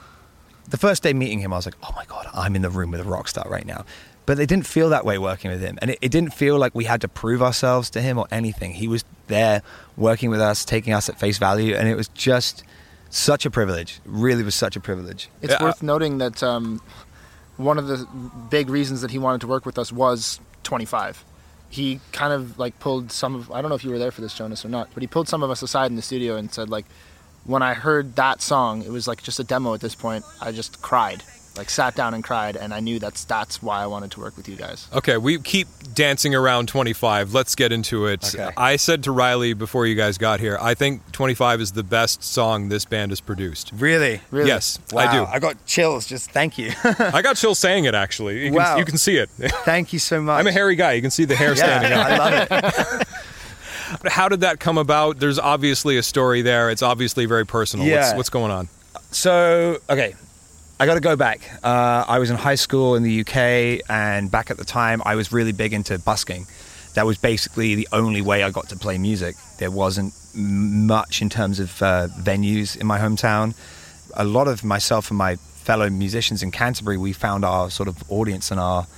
the 0.68 0.76
first 0.78 1.02
day 1.02 1.12
meeting 1.12 1.38
him. 1.38 1.52
I 1.52 1.56
was 1.56 1.66
like, 1.66 1.76
oh 1.82 1.92
my 1.94 2.04
god, 2.06 2.26
I'm 2.34 2.56
in 2.56 2.62
the 2.62 2.70
room 2.70 2.90
with 2.90 3.00
a 3.00 3.04
rock 3.04 3.28
star 3.28 3.48
right 3.48 3.66
now. 3.66 3.84
But 4.24 4.38
it 4.38 4.48
didn't 4.48 4.66
feel 4.66 4.88
that 4.90 5.04
way 5.04 5.18
working 5.18 5.50
with 5.50 5.60
him, 5.60 5.78
and 5.82 5.90
it, 5.90 5.98
it 6.00 6.10
didn't 6.10 6.32
feel 6.32 6.56
like 6.56 6.74
we 6.74 6.84
had 6.84 7.00
to 7.00 7.08
prove 7.08 7.42
ourselves 7.42 7.90
to 7.90 8.00
him 8.00 8.18
or 8.18 8.26
anything. 8.30 8.74
He 8.74 8.86
was 8.86 9.04
there 9.26 9.62
working 9.96 10.30
with 10.30 10.40
us, 10.40 10.64
taking 10.64 10.92
us 10.92 11.08
at 11.08 11.18
face 11.18 11.38
value, 11.38 11.74
and 11.74 11.88
it 11.88 11.96
was 11.96 12.08
just 12.08 12.62
such 13.10 13.44
a 13.44 13.50
privilege. 13.50 14.00
Really 14.04 14.42
was 14.42 14.54
such 14.54 14.76
a 14.76 14.80
privilege. 14.80 15.28
It's 15.42 15.52
Yeah, 15.52 15.62
worth 15.62 15.82
noting 15.82 16.18
that 16.18 16.42
um, 16.42 16.80
one 17.56 17.78
of 17.78 17.86
the 17.86 18.06
big 18.50 18.70
reasons 18.70 19.00
that 19.02 19.10
he 19.10 19.18
wanted 19.18 19.40
to 19.42 19.46
work 19.46 19.66
with 19.66 19.78
us 19.78 19.92
was 19.92 20.40
25. 20.62 21.24
He 21.68 22.00
kind 22.12 22.32
of 22.32 22.58
like 22.58 22.78
pulled 22.80 23.10
some 23.10 23.34
of 23.34 23.50
I 23.50 23.60
don't 23.60 23.70
know 23.70 23.74
if 23.74 23.84
you 23.84 23.90
were 23.90 23.98
there 23.98 24.10
for 24.10 24.20
this 24.20 24.34
Jonas 24.34 24.64
or 24.64 24.68
not, 24.68 24.88
but 24.94 25.02
he 25.02 25.06
pulled 25.06 25.28
some 25.28 25.42
of 25.42 25.50
us 25.50 25.62
aside 25.62 25.90
in 25.90 25.96
the 25.96 26.02
studio 26.02 26.36
and 26.36 26.52
said 26.52 26.68
like 26.68 26.84
when 27.44 27.62
I 27.62 27.74
heard 27.74 28.16
that 28.16 28.40
song, 28.40 28.82
it 28.82 28.90
was 28.90 29.08
like 29.08 29.22
just 29.22 29.40
a 29.40 29.44
demo 29.44 29.74
at 29.74 29.80
this 29.80 29.94
point. 29.94 30.24
I 30.40 30.52
just 30.52 30.80
cried. 30.82 31.22
Like 31.56 31.68
sat 31.68 31.94
down 31.94 32.14
and 32.14 32.24
cried, 32.24 32.56
and 32.56 32.72
I 32.72 32.80
knew 32.80 32.98
that's 32.98 33.24
that's 33.24 33.62
why 33.62 33.82
I 33.82 33.86
wanted 33.86 34.10
to 34.12 34.20
work 34.20 34.38
with 34.38 34.48
you 34.48 34.56
guys. 34.56 34.88
Okay, 34.94 35.18
we 35.18 35.38
keep 35.38 35.68
dancing 35.92 36.34
around 36.34 36.68
25. 36.68 37.34
Let's 37.34 37.54
get 37.54 37.72
into 37.72 38.06
it. 38.06 38.34
Okay. 38.34 38.50
I 38.56 38.76
said 38.76 39.04
to 39.04 39.12
Riley 39.12 39.52
before 39.52 39.86
you 39.86 39.94
guys 39.94 40.16
got 40.16 40.40
here, 40.40 40.56
I 40.60 40.72
think 40.72 41.12
25 41.12 41.60
is 41.60 41.72
the 41.72 41.82
best 41.82 42.24
song 42.24 42.70
this 42.70 42.86
band 42.86 43.10
has 43.12 43.20
produced. 43.20 43.70
Really? 43.74 44.22
Really? 44.30 44.48
Yes, 44.48 44.78
Wow, 44.92 45.00
I 45.02 45.12
do. 45.12 45.24
I 45.26 45.38
got 45.40 45.66
chills. 45.66 46.06
Just 46.06 46.30
thank 46.30 46.56
you. 46.56 46.72
I 46.84 47.20
got 47.20 47.36
chills 47.36 47.58
saying 47.58 47.84
it 47.84 47.94
actually. 47.94 48.38
You 48.44 48.46
can, 48.46 48.54
Wow. 48.54 48.76
you 48.78 48.86
can 48.86 48.96
see 48.96 49.16
it. 49.18 49.28
thank 49.66 49.92
you 49.92 49.98
so 49.98 50.22
much. 50.22 50.40
I'm 50.40 50.46
a 50.46 50.52
hairy 50.52 50.74
guy. 50.74 50.92
You 50.92 51.02
can 51.02 51.10
see 51.10 51.26
the 51.26 51.36
hair 51.36 51.54
standing 51.54 51.92
up. 51.92 52.06
I 52.06 52.16
love 52.18 53.02
it. 53.02 53.08
How 54.10 54.28
did 54.30 54.40
that 54.40 54.58
come 54.58 54.78
about? 54.78 55.18
There's 55.18 55.38
obviously 55.38 55.98
a 55.98 56.02
story 56.02 56.40
there. 56.40 56.70
It's 56.70 56.82
obviously 56.82 57.26
very 57.26 57.44
personal. 57.44 57.84
What's, 57.84 57.94
Yeah. 58.10 58.16
what's 58.16 58.30
going 58.30 58.50
on? 58.50 58.68
So, 59.10 59.78
okay, 59.90 60.14
I 60.82 60.86
got 60.86 60.94
to 60.94 61.00
go 61.00 61.14
back. 61.14 61.48
Uh, 61.62 62.04
I 62.08 62.18
was 62.18 62.30
in 62.30 62.36
high 62.36 62.56
school 62.56 62.96
in 62.96 63.04
the 63.04 63.20
UK, 63.20 63.88
and 63.88 64.28
back 64.28 64.50
at 64.50 64.56
the 64.56 64.64
time, 64.64 65.00
I 65.06 65.14
was 65.14 65.30
really 65.30 65.52
big 65.52 65.72
into 65.72 65.96
busking. 66.00 66.48
That 66.94 67.06
was 67.06 67.18
basically 67.18 67.76
the 67.76 67.86
only 67.92 68.20
way 68.20 68.42
I 68.42 68.50
got 68.50 68.68
to 68.70 68.76
play 68.76 68.98
music. 68.98 69.36
There 69.58 69.70
wasn't 69.70 70.12
much 70.34 71.22
in 71.22 71.30
terms 71.30 71.60
of 71.60 71.80
uh, 71.80 72.08
venues 72.18 72.76
in 72.76 72.84
my 72.88 72.98
hometown. 72.98 73.54
A 74.14 74.24
lot 74.24 74.48
of 74.48 74.64
myself 74.64 75.08
and 75.12 75.18
my 75.18 75.36
fellow 75.36 75.88
musicians 75.88 76.42
in 76.42 76.50
Canterbury, 76.50 76.98
we 76.98 77.12
found 77.12 77.44
our 77.44 77.70
sort 77.70 77.88
of 77.88 78.02
audience 78.10 78.50
and 78.50 78.58
our 78.58 78.88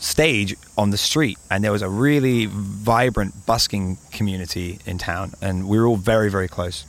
stage 0.00 0.56
on 0.78 0.88
the 0.88 0.96
street 0.96 1.36
and 1.50 1.62
there 1.62 1.72
was 1.72 1.82
a 1.82 1.90
really 1.90 2.46
vibrant 2.46 3.34
busking 3.44 3.98
community 4.12 4.78
in 4.86 4.96
town 4.96 5.32
and 5.42 5.68
we 5.68 5.78
were 5.78 5.86
all 5.86 5.96
very 5.96 6.28
very 6.28 6.48
close 6.48 6.84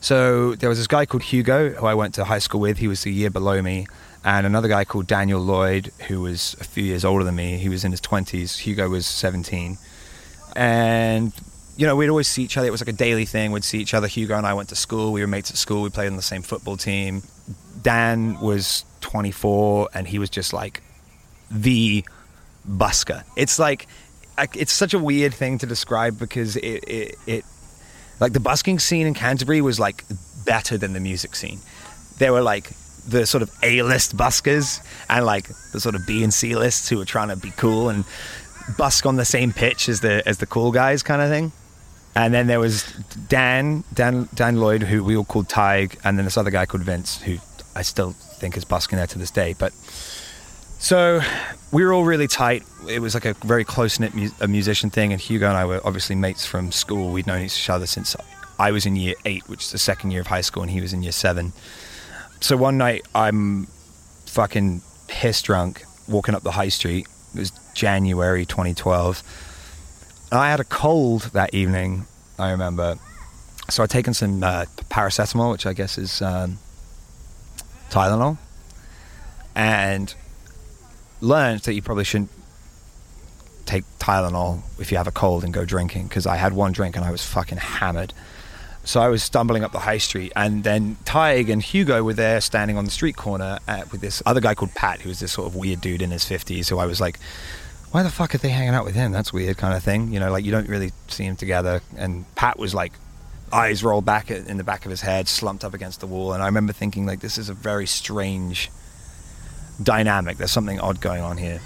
so 0.00 0.54
there 0.54 0.68
was 0.68 0.78
this 0.78 0.86
guy 0.86 1.06
called 1.06 1.22
Hugo 1.22 1.70
who 1.70 1.86
I 1.86 1.94
went 1.94 2.14
to 2.14 2.24
high 2.24 2.38
school 2.38 2.60
with. 2.60 2.78
He 2.78 2.88
was 2.88 3.04
a 3.06 3.10
year 3.10 3.30
below 3.30 3.60
me, 3.62 3.86
and 4.24 4.46
another 4.46 4.68
guy 4.68 4.84
called 4.84 5.06
Daniel 5.06 5.40
Lloyd 5.40 5.92
who 6.08 6.20
was 6.20 6.56
a 6.60 6.64
few 6.64 6.84
years 6.84 7.04
older 7.04 7.24
than 7.24 7.34
me. 7.34 7.58
He 7.58 7.68
was 7.68 7.84
in 7.84 7.90
his 7.90 8.00
twenties. 8.00 8.58
Hugo 8.58 8.88
was 8.88 9.06
seventeen, 9.06 9.78
and 10.54 11.32
you 11.76 11.86
know 11.86 11.96
we'd 11.96 12.08
always 12.08 12.28
see 12.28 12.42
each 12.42 12.56
other. 12.56 12.66
It 12.66 12.70
was 12.70 12.80
like 12.80 12.88
a 12.88 12.98
daily 12.98 13.24
thing. 13.24 13.52
We'd 13.52 13.64
see 13.64 13.78
each 13.78 13.94
other. 13.94 14.06
Hugo 14.06 14.36
and 14.36 14.46
I 14.46 14.54
went 14.54 14.68
to 14.70 14.76
school. 14.76 15.12
We 15.12 15.20
were 15.20 15.26
mates 15.26 15.50
at 15.50 15.56
school. 15.56 15.82
We 15.82 15.90
played 15.90 16.08
on 16.08 16.16
the 16.16 16.22
same 16.22 16.42
football 16.42 16.76
team. 16.76 17.22
Dan 17.82 18.38
was 18.40 18.84
twenty 19.00 19.32
four, 19.32 19.88
and 19.94 20.06
he 20.06 20.18
was 20.18 20.30
just 20.30 20.52
like 20.52 20.82
the 21.50 22.04
busker. 22.68 23.24
It's 23.36 23.58
like 23.58 23.86
it's 24.54 24.72
such 24.72 24.94
a 24.94 24.98
weird 24.98 25.34
thing 25.34 25.58
to 25.58 25.66
describe 25.66 26.18
because 26.18 26.56
it, 26.56 26.84
it, 26.86 27.14
it 27.26 27.44
like 28.20 28.32
the 28.32 28.40
busking 28.40 28.78
scene 28.78 29.06
in 29.06 29.14
Canterbury 29.14 29.60
was 29.60 29.78
like 29.78 30.04
better 30.44 30.78
than 30.78 30.92
the 30.92 31.00
music 31.00 31.36
scene. 31.36 31.60
There 32.18 32.32
were 32.32 32.42
like 32.42 32.70
the 33.06 33.26
sort 33.26 33.42
of 33.42 33.50
A-list 33.62 34.16
buskers 34.16 34.84
and 35.08 35.24
like 35.24 35.48
the 35.72 35.80
sort 35.80 35.94
of 35.94 36.06
B 36.06 36.22
and 36.22 36.32
C 36.32 36.54
lists 36.56 36.88
who 36.88 36.98
were 36.98 37.04
trying 37.04 37.28
to 37.28 37.36
be 37.36 37.50
cool 37.52 37.88
and 37.88 38.04
busk 38.76 39.06
on 39.06 39.16
the 39.16 39.24
same 39.24 39.52
pitch 39.52 39.88
as 39.88 40.00
the 40.00 40.22
as 40.26 40.38
the 40.38 40.46
cool 40.46 40.72
guys 40.72 41.02
kind 41.02 41.22
of 41.22 41.30
thing. 41.30 41.52
And 42.14 42.34
then 42.34 42.48
there 42.48 42.58
was 42.58 42.82
Dan, 43.28 43.84
Dan, 43.94 44.28
Dan 44.34 44.56
Lloyd, 44.56 44.82
who 44.82 45.04
we 45.04 45.16
all 45.16 45.24
called 45.24 45.48
Tig, 45.48 45.98
and 46.02 46.18
then 46.18 46.24
this 46.24 46.36
other 46.36 46.50
guy 46.50 46.66
called 46.66 46.82
Vince, 46.82 47.22
who 47.22 47.36
I 47.76 47.82
still 47.82 48.10
think 48.10 48.56
is 48.56 48.64
busking 48.64 48.96
there 48.96 49.06
to 49.06 49.18
this 49.18 49.30
day. 49.30 49.54
But 49.56 49.72
so 50.78 51.20
we 51.72 51.84
were 51.84 51.92
all 51.92 52.04
really 52.04 52.28
tight. 52.28 52.62
It 52.88 53.00
was 53.00 53.14
like 53.14 53.24
a 53.24 53.34
very 53.34 53.64
close 53.64 54.00
knit 54.00 54.14
mu- 54.14 54.30
a 54.40 54.48
musician 54.48 54.90
thing, 54.90 55.12
and 55.12 55.20
Hugo 55.20 55.48
and 55.48 55.56
I 55.56 55.64
were 55.64 55.80
obviously 55.84 56.16
mates 56.16 56.46
from 56.46 56.72
school. 56.72 57.10
We'd 57.10 57.26
known 57.26 57.42
each 57.42 57.68
other 57.68 57.86
since 57.86 58.16
I 58.58 58.70
was 58.70 58.86
in 58.86 58.96
year 58.96 59.14
eight, 59.24 59.48
which 59.48 59.64
is 59.64 59.72
the 59.72 59.78
second 59.78 60.10
year 60.10 60.20
of 60.20 60.28
high 60.28 60.40
school, 60.40 60.62
and 60.62 60.70
he 60.70 60.80
was 60.80 60.92
in 60.92 61.02
year 61.02 61.12
seven. 61.12 61.52
So 62.40 62.56
one 62.56 62.78
night 62.78 63.06
I'm 63.14 63.66
fucking 64.26 64.82
piss 65.08 65.42
drunk 65.42 65.84
walking 66.06 66.34
up 66.34 66.42
the 66.42 66.52
high 66.52 66.68
street. 66.68 67.06
It 67.34 67.38
was 67.38 67.52
January 67.74 68.46
2012. 68.46 69.22
And 70.30 70.40
I 70.40 70.50
had 70.50 70.60
a 70.60 70.64
cold 70.64 71.22
that 71.32 71.54
evening, 71.54 72.06
I 72.38 72.50
remember. 72.50 72.96
So 73.70 73.82
I'd 73.82 73.90
taken 73.90 74.14
some 74.14 74.42
uh, 74.42 74.64
paracetamol, 74.90 75.52
which 75.52 75.66
I 75.66 75.72
guess 75.72 75.98
is 75.98 76.22
um, 76.22 76.58
Tylenol, 77.90 78.38
and 79.54 80.14
learned 81.20 81.60
that 81.60 81.74
you 81.74 81.82
probably 81.82 82.04
shouldn't 82.04 82.30
take 83.66 83.84
Tylenol 83.98 84.62
if 84.78 84.90
you 84.90 84.96
have 84.96 85.06
a 85.06 85.12
cold 85.12 85.44
and 85.44 85.52
go 85.52 85.64
drinking 85.64 86.08
because 86.08 86.26
I 86.26 86.36
had 86.36 86.52
one 86.52 86.72
drink 86.72 86.96
and 86.96 87.04
I 87.04 87.10
was 87.10 87.24
fucking 87.24 87.58
hammered. 87.58 88.14
So 88.84 89.00
I 89.00 89.08
was 89.08 89.22
stumbling 89.22 89.64
up 89.64 89.72
the 89.72 89.80
high 89.80 89.98
street, 89.98 90.32
and 90.34 90.64
then 90.64 90.96
Tig 91.04 91.50
and 91.50 91.62
Hugo 91.62 92.02
were 92.02 92.14
there 92.14 92.40
standing 92.40 92.78
on 92.78 92.86
the 92.86 92.90
street 92.90 93.16
corner 93.16 93.58
uh, 93.68 93.82
with 93.92 94.00
this 94.00 94.22
other 94.24 94.40
guy 94.40 94.54
called 94.54 94.74
Pat, 94.74 95.02
who 95.02 95.10
was 95.10 95.20
this 95.20 95.32
sort 95.32 95.46
of 95.46 95.54
weird 95.54 95.82
dude 95.82 96.00
in 96.00 96.10
his 96.10 96.24
50s. 96.24 96.64
So 96.64 96.78
I 96.78 96.86
was 96.86 96.98
like, 96.98 97.18
why 97.90 98.02
the 98.02 98.08
fuck 98.08 98.34
are 98.34 98.38
they 98.38 98.48
hanging 98.48 98.72
out 98.72 98.86
with 98.86 98.94
him? 98.94 99.12
That's 99.12 99.30
weird, 99.30 99.58
kind 99.58 99.74
of 99.74 99.82
thing. 99.82 100.10
You 100.10 100.20
know, 100.20 100.32
like 100.32 100.42
you 100.42 100.50
don't 100.50 100.68
really 100.70 100.92
see 101.08 101.26
them 101.26 101.36
together. 101.36 101.82
And 101.98 102.24
Pat 102.34 102.58
was 102.58 102.74
like, 102.74 102.94
eyes 103.52 103.84
rolled 103.84 104.06
back 104.06 104.30
in 104.30 104.56
the 104.56 104.64
back 104.64 104.86
of 104.86 104.90
his 104.90 105.02
head, 105.02 105.28
slumped 105.28 105.64
up 105.64 105.74
against 105.74 106.00
the 106.00 106.06
wall. 106.06 106.32
And 106.32 106.42
I 106.42 106.46
remember 106.46 106.72
thinking, 106.72 107.04
like, 107.04 107.20
this 107.20 107.36
is 107.36 107.50
a 107.50 107.54
very 107.54 107.86
strange 107.86 108.70
dynamic. 109.82 110.36
There's 110.36 110.50
something 110.50 110.80
odd 110.80 111.00
going 111.00 111.22
on 111.22 111.36
here. 111.36 111.60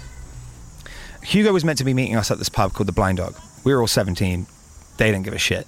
Hugo 1.23 1.53
was 1.53 1.63
meant 1.63 1.77
to 1.77 1.85
be 1.85 1.93
meeting 1.93 2.15
us 2.15 2.31
at 2.31 2.37
this 2.37 2.49
pub 2.49 2.73
called 2.73 2.87
the 2.87 2.93
Blind 2.93 3.17
Dog. 3.17 3.35
We 3.63 3.73
were 3.73 3.81
all 3.81 3.87
17. 3.87 4.45
They 4.97 5.11
didn't 5.11 5.23
give 5.23 5.33
a 5.33 5.39
shit 5.39 5.67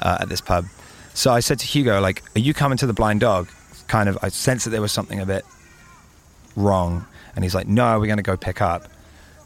uh, 0.00 0.18
at 0.20 0.28
this 0.28 0.40
pub. 0.40 0.66
So 1.14 1.32
I 1.32 1.40
said 1.40 1.58
to 1.60 1.66
Hugo, 1.66 2.00
like, 2.00 2.22
are 2.36 2.40
you 2.40 2.54
coming 2.54 2.78
to 2.78 2.86
the 2.86 2.92
Blind 2.92 3.20
Dog? 3.20 3.48
Kind 3.86 4.08
of, 4.08 4.18
I 4.22 4.28
sensed 4.28 4.64
that 4.64 4.70
there 4.70 4.80
was 4.80 4.92
something 4.92 5.20
a 5.20 5.26
bit 5.26 5.44
wrong. 6.56 7.06
And 7.34 7.44
he's 7.44 7.54
like, 7.54 7.66
no, 7.66 7.98
we're 7.98 8.06
going 8.06 8.18
to 8.18 8.22
go 8.22 8.36
pick 8.36 8.60
up. 8.60 8.88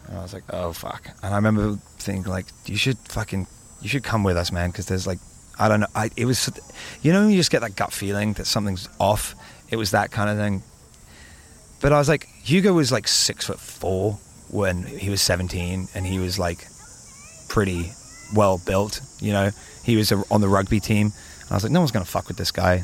And 0.06 0.18
I 0.18 0.22
was 0.22 0.32
like, 0.32 0.44
oh, 0.50 0.72
fuck. 0.72 1.08
And 1.22 1.32
I 1.32 1.36
remember 1.36 1.78
thinking, 1.98 2.30
like, 2.30 2.46
you 2.66 2.76
should 2.76 2.98
fucking, 2.98 3.46
you 3.82 3.88
should 3.88 4.04
come 4.04 4.22
with 4.22 4.36
us, 4.36 4.52
man, 4.52 4.70
because 4.70 4.86
there's 4.86 5.06
like, 5.06 5.18
I 5.58 5.68
don't 5.68 5.80
know. 5.80 5.86
I, 5.94 6.10
it 6.16 6.24
was, 6.24 6.50
you 7.02 7.12
know, 7.12 7.26
you 7.26 7.36
just 7.36 7.50
get 7.50 7.62
that 7.62 7.74
gut 7.74 7.92
feeling 7.92 8.34
that 8.34 8.46
something's 8.46 8.88
off. 9.00 9.34
It 9.70 9.76
was 9.76 9.90
that 9.90 10.10
kind 10.10 10.30
of 10.30 10.36
thing. 10.36 10.62
But 11.80 11.92
I 11.92 11.98
was 11.98 12.08
like, 12.08 12.26
Hugo 12.42 12.72
was 12.72 12.90
like 12.90 13.06
six 13.06 13.46
foot 13.46 13.60
four 13.60 14.18
when 14.50 14.82
he 14.82 15.10
was 15.10 15.22
17, 15.22 15.88
and 15.94 16.06
he 16.06 16.18
was 16.18 16.38
like 16.38 16.66
pretty 17.48 17.92
well 18.34 18.60
built. 18.66 19.00
You 19.20 19.32
know, 19.32 19.50
he 19.84 19.96
was 19.96 20.12
on 20.12 20.40
the 20.40 20.48
rugby 20.48 20.80
team. 20.80 21.06
And 21.06 21.50
I 21.50 21.54
was 21.54 21.62
like, 21.62 21.72
no 21.72 21.80
one's 21.80 21.92
gonna 21.92 22.04
fuck 22.04 22.28
with 22.28 22.36
this 22.36 22.50
guy. 22.50 22.82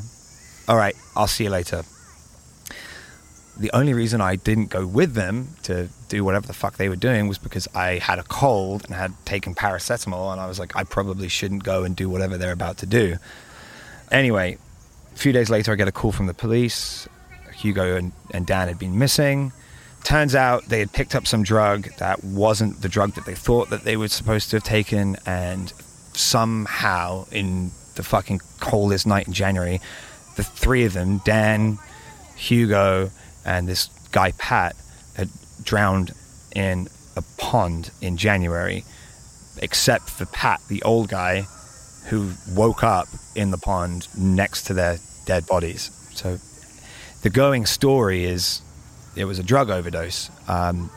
All 0.68 0.76
right, 0.76 0.96
I'll 1.16 1.26
see 1.26 1.44
you 1.44 1.50
later. 1.50 1.83
The 3.57 3.70
only 3.72 3.94
reason 3.94 4.20
I 4.20 4.35
didn't 4.37 4.70
go 4.70 4.85
with 4.87 5.14
them 5.14 5.48
to 5.64 5.88
do 6.09 6.24
whatever 6.24 6.46
the 6.46 6.54
fuck 6.54 6.76
they 6.76 6.88
were 6.88 6.96
doing 6.96 7.28
was 7.28 7.38
because 7.38 7.68
I 7.74 7.98
had 7.98 8.18
a 8.18 8.24
cold 8.24 8.85
and 8.87 8.94
had 8.94 9.12
taken 9.24 9.54
paracetamol, 9.54 10.33
and 10.33 10.40
I 10.40 10.46
was 10.46 10.59
like, 10.59 10.74
I 10.74 10.85
probably 10.85 11.28
shouldn't 11.28 11.62
go 11.62 11.85
and 11.85 11.94
do 11.94 12.09
whatever 12.09 12.37
they're 12.37 12.52
about 12.52 12.78
to 12.78 12.87
do. 12.87 13.16
Anyway, 14.11 14.59
a 15.14 15.18
few 15.18 15.33
days 15.33 15.50
later, 15.50 15.72
I 15.72 15.76
get 15.76 15.87
a 15.87 15.92
call 15.92 16.11
from 16.11 16.26
the 16.26 16.35
police. 16.35 17.09
Hugo 17.64 17.96
and, 17.96 18.12
and 18.31 18.46
Dan 18.46 18.68
had 18.68 18.79
been 18.79 18.98
missing. 18.98 19.53
Turns 20.05 20.35
out 20.35 20.66
they 20.66 20.81
had 20.81 20.92
picked 20.92 21.14
up 21.14 21.27
some 21.27 21.42
drug 21.42 21.88
that 21.96 22.22
wasn't 22.22 22.83
the 22.83 22.90
drug 22.90 23.14
that 23.14 23.24
they 23.24 23.35
thought 23.35 23.70
that 23.70 23.85
they 23.85 23.96
were 23.96 24.09
supposed 24.09 24.50
to 24.50 24.57
have 24.57 24.64
taken, 24.64 25.16
and 25.24 25.72
somehow 26.12 27.24
in 27.33 27.70
the 27.94 28.03
fucking 28.03 28.40
coldest 28.61 29.07
night 29.07 29.27
in 29.27 29.33
January, 29.33 29.81
the 30.37 30.42
three 30.42 30.85
of 30.85 30.92
them, 30.92 31.22
Dan, 31.24 31.79
Hugo, 32.37 33.11
and 33.46 33.66
this 33.66 33.88
guy 34.12 34.33
Pat, 34.33 34.77
had 35.16 35.31
drowned 35.62 36.12
in 36.55 36.88
a 37.16 37.22
pond 37.38 37.90
in 38.03 38.18
January, 38.18 38.85
except 39.62 40.11
for 40.11 40.27
Pat, 40.27 40.61
the 40.68 40.83
old 40.83 41.09
guy, 41.09 41.46
who 42.09 42.31
woke 42.50 42.85
up 42.85 43.09
in 43.35 43.50
the 43.50 43.59
pond 43.59 44.07
next 44.18 44.64
to 44.64 44.74
their 44.74 44.98
dead 45.24 45.46
bodies. 45.46 45.90
So 46.12 46.38
the 47.24 47.30
going 47.30 47.64
story 47.64 48.24
is 48.24 48.60
it 49.16 49.24
was 49.24 49.38
a 49.38 49.42
drug 49.42 49.70
overdose. 49.70 50.30
Um, 50.46 50.90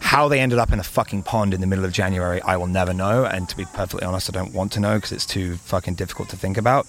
how 0.00 0.28
they 0.28 0.38
ended 0.38 0.60
up 0.60 0.72
in 0.72 0.78
a 0.78 0.84
fucking 0.84 1.24
pond 1.24 1.52
in 1.52 1.60
the 1.60 1.66
middle 1.66 1.84
of 1.84 1.92
January, 1.92 2.40
I 2.40 2.56
will 2.56 2.68
never 2.68 2.94
know. 2.94 3.24
And 3.24 3.48
to 3.48 3.56
be 3.56 3.64
perfectly 3.64 4.04
honest, 4.04 4.30
I 4.30 4.32
don't 4.32 4.54
want 4.54 4.70
to 4.72 4.80
know 4.80 4.94
because 4.94 5.10
it's 5.10 5.26
too 5.26 5.56
fucking 5.56 5.94
difficult 5.94 6.28
to 6.28 6.36
think 6.36 6.56
about. 6.56 6.86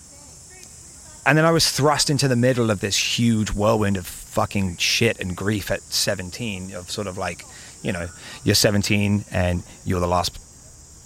And 1.26 1.36
then 1.36 1.44
I 1.44 1.50
was 1.50 1.72
thrust 1.72 2.12
into 2.12 2.28
the 2.28 2.36
middle 2.36 2.70
of 2.70 2.82
this 2.82 2.96
huge 3.18 3.50
whirlwind 3.52 3.98
of 3.98 4.06
fucking 4.06 4.78
shit 4.78 5.20
and 5.20 5.36
grief 5.36 5.72
at 5.72 5.82
17, 5.82 6.76
of 6.76 6.92
sort 6.92 7.08
of 7.08 7.18
like, 7.18 7.44
you 7.82 7.92
know, 7.92 8.08
you're 8.44 8.54
17 8.54 9.26
and 9.32 9.64
you're 9.86 10.02
the 10.02 10.08
last 10.08 10.38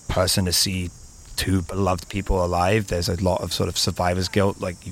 person 0.10 0.44
to 0.44 0.52
see 0.52 0.90
two 1.38 1.62
beloved 1.62 2.10
people 2.10 2.44
alive. 2.44 2.88
There's 2.88 3.08
a 3.08 3.24
lot 3.24 3.40
of 3.42 3.54
sort 3.54 3.70
of 3.70 3.78
survivor's 3.78 4.28
guilt. 4.28 4.60
Like, 4.60 4.76
you 4.86 4.92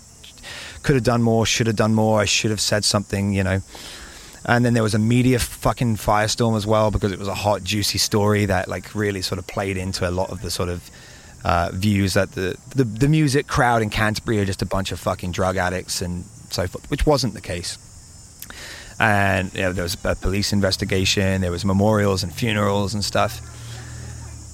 could 0.85 0.95
have 0.95 1.03
done 1.03 1.23
more, 1.23 1.47
should 1.47 1.65
have 1.65 1.75
done 1.75 1.95
more, 1.95 2.21
I 2.21 2.25
should 2.25 2.51
have 2.51 2.61
said 2.61 2.85
something, 2.85 3.33
you 3.33 3.43
know. 3.43 3.59
And 4.45 4.63
then 4.63 4.75
there 4.75 4.83
was 4.83 4.93
a 4.93 4.99
media 4.99 5.39
fucking 5.39 5.95
firestorm 5.95 6.55
as 6.55 6.67
well 6.67 6.91
because 6.91 7.11
it 7.11 7.17
was 7.17 7.27
a 7.27 7.33
hot, 7.33 7.63
juicy 7.63 7.97
story 7.97 8.45
that 8.45 8.67
like 8.67 8.93
really 8.93 9.23
sort 9.23 9.39
of 9.39 9.47
played 9.47 9.77
into 9.77 10.07
a 10.07 10.11
lot 10.11 10.29
of 10.29 10.43
the 10.43 10.51
sort 10.51 10.69
of 10.69 10.91
uh, 11.43 11.71
views 11.73 12.13
that 12.13 12.31
the, 12.33 12.55
the 12.75 12.83
the 12.83 13.07
music 13.07 13.47
crowd 13.47 13.81
in 13.81 13.89
Canterbury 13.89 14.39
are 14.39 14.45
just 14.45 14.61
a 14.61 14.65
bunch 14.65 14.91
of 14.91 14.99
fucking 14.99 15.31
drug 15.31 15.57
addicts 15.57 16.01
and 16.01 16.23
so 16.51 16.67
forth, 16.67 16.89
which 16.91 17.05
wasn't 17.07 17.33
the 17.33 17.41
case. 17.41 17.79
and 18.99 19.51
you 19.55 19.61
know, 19.61 19.73
there 19.73 19.83
was 19.83 19.97
a 20.05 20.15
police 20.15 20.53
investigation, 20.53 21.41
there 21.41 21.51
was 21.51 21.65
memorials 21.65 22.23
and 22.23 22.31
funerals 22.31 22.93
and 22.93 23.03
stuff, 23.03 23.41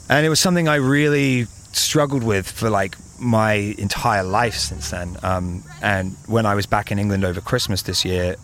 and 0.09 0.25
it 0.25 0.29
was 0.29 0.39
something 0.39 0.69
I 0.69 0.75
really 0.75 1.45
struggled 1.73 2.23
with 2.23 2.49
for 2.49 2.69
like 2.69 2.95
my 3.21 3.53
entire 3.77 4.23
life 4.23 4.55
since 4.55 4.89
then. 4.89 5.15
Um, 5.23 5.63
and 5.81 6.15
when 6.27 6.45
I 6.45 6.55
was 6.55 6.65
back 6.65 6.91
in 6.91 6.99
England 6.99 7.23
over 7.23 7.39
Christmas 7.39 7.83
this 7.83 8.03
year, 8.03 8.35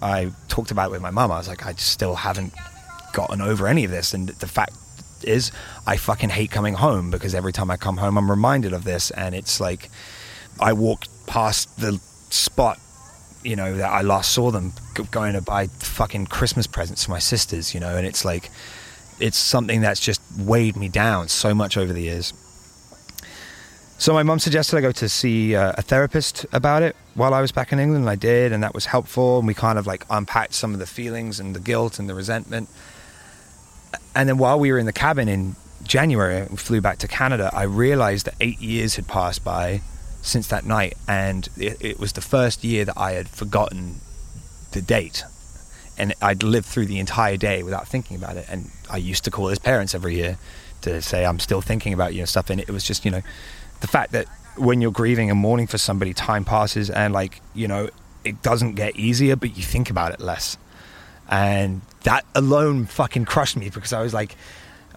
I 0.00 0.30
talked 0.48 0.70
about 0.70 0.88
it 0.88 0.92
with 0.92 1.02
my 1.02 1.10
mum. 1.10 1.30
I 1.30 1.38
was 1.38 1.48
like, 1.48 1.66
I 1.66 1.72
still 1.74 2.14
haven't 2.14 2.54
gotten 3.12 3.40
over 3.40 3.66
any 3.66 3.84
of 3.84 3.90
this, 3.90 4.14
and 4.14 4.28
the 4.28 4.46
fact 4.46 4.72
is, 5.24 5.52
I 5.86 5.96
fucking 5.96 6.30
hate 6.30 6.50
coming 6.50 6.74
home 6.74 7.10
because 7.10 7.34
every 7.34 7.52
time 7.52 7.70
I 7.70 7.76
come 7.76 7.98
home, 7.98 8.16
I'm 8.16 8.30
reminded 8.30 8.72
of 8.72 8.84
this, 8.84 9.10
and 9.10 9.34
it's 9.34 9.60
like 9.60 9.90
I 10.60 10.72
walked 10.72 11.08
past 11.26 11.78
the 11.78 12.00
spot, 12.30 12.78
you 13.42 13.56
know, 13.56 13.76
that 13.76 13.90
I 13.90 14.02
last 14.02 14.32
saw 14.32 14.50
them 14.50 14.72
going 15.10 15.34
to 15.34 15.42
buy 15.42 15.66
fucking 15.66 16.26
Christmas 16.26 16.66
presents 16.66 17.04
for 17.04 17.10
my 17.10 17.18
sisters, 17.18 17.74
you 17.74 17.80
know, 17.80 17.96
and 17.96 18.06
it's 18.06 18.24
like 18.24 18.50
it's 19.18 19.36
something 19.38 19.82
that's 19.82 20.00
just 20.00 20.22
weighed 20.38 20.76
me 20.76 20.88
down 20.88 21.28
so 21.28 21.54
much 21.54 21.76
over 21.76 21.92
the 21.92 22.02
years. 22.02 22.32
So 24.00 24.14
my 24.14 24.22
mum 24.22 24.38
suggested 24.38 24.78
I 24.78 24.80
go 24.80 24.92
to 24.92 25.10
see 25.10 25.54
uh, 25.54 25.74
a 25.76 25.82
therapist 25.82 26.46
about 26.54 26.82
it 26.82 26.96
while 27.12 27.34
I 27.34 27.42
was 27.42 27.52
back 27.52 27.70
in 27.70 27.78
England, 27.78 28.04
and 28.04 28.10
I 28.10 28.14
did, 28.14 28.50
and 28.50 28.62
that 28.62 28.72
was 28.72 28.86
helpful. 28.86 29.40
And 29.40 29.46
we 29.46 29.52
kind 29.52 29.78
of 29.78 29.86
like 29.86 30.06
unpacked 30.08 30.54
some 30.54 30.72
of 30.72 30.78
the 30.78 30.86
feelings 30.86 31.38
and 31.38 31.54
the 31.54 31.60
guilt 31.60 31.98
and 31.98 32.08
the 32.08 32.14
resentment. 32.14 32.70
And 34.14 34.26
then 34.26 34.38
while 34.38 34.58
we 34.58 34.72
were 34.72 34.78
in 34.78 34.86
the 34.86 34.92
cabin 34.94 35.28
in 35.28 35.54
January, 35.82 36.46
we 36.48 36.56
flew 36.56 36.80
back 36.80 36.96
to 37.00 37.08
Canada. 37.08 37.50
I 37.52 37.64
realized 37.64 38.24
that 38.24 38.36
eight 38.40 38.58
years 38.62 38.96
had 38.96 39.06
passed 39.06 39.44
by 39.44 39.82
since 40.22 40.46
that 40.46 40.64
night, 40.64 40.94
and 41.06 41.50
it, 41.58 41.76
it 41.82 42.00
was 42.00 42.14
the 42.14 42.22
first 42.22 42.64
year 42.64 42.86
that 42.86 42.96
I 42.96 43.12
had 43.12 43.28
forgotten 43.28 43.96
the 44.72 44.80
date. 44.80 45.24
And 45.98 46.14
I'd 46.22 46.42
lived 46.42 46.64
through 46.64 46.86
the 46.86 47.00
entire 47.00 47.36
day 47.36 47.62
without 47.62 47.86
thinking 47.86 48.16
about 48.16 48.38
it. 48.38 48.46
And 48.48 48.70
I 48.88 48.96
used 48.96 49.24
to 49.24 49.30
call 49.30 49.48
his 49.48 49.58
parents 49.58 49.94
every 49.94 50.14
year 50.14 50.38
to 50.80 51.02
say, 51.02 51.26
I'm 51.26 51.38
still 51.38 51.60
thinking 51.60 51.92
about 51.92 52.14
you 52.14 52.20
and 52.20 52.28
stuff. 52.30 52.48
And 52.48 52.58
it 52.58 52.70
was 52.70 52.84
just, 52.84 53.04
you 53.04 53.10
know, 53.10 53.20
the 53.80 53.86
fact 53.86 54.12
that 54.12 54.26
when 54.56 54.80
you're 54.80 54.92
grieving 54.92 55.30
and 55.30 55.38
mourning 55.38 55.66
for 55.66 55.78
somebody, 55.78 56.12
time 56.12 56.44
passes 56.44 56.90
and, 56.90 57.12
like, 57.12 57.40
you 57.54 57.68
know, 57.68 57.88
it 58.24 58.42
doesn't 58.42 58.74
get 58.74 58.96
easier, 58.96 59.36
but 59.36 59.56
you 59.56 59.62
think 59.62 59.90
about 59.90 60.12
it 60.12 60.20
less. 60.20 60.56
And 61.28 61.80
that 62.02 62.24
alone 62.34 62.86
fucking 62.86 63.24
crushed 63.24 63.56
me 63.56 63.70
because 63.70 63.92
I 63.92 64.02
was 64.02 64.12
like, 64.12 64.36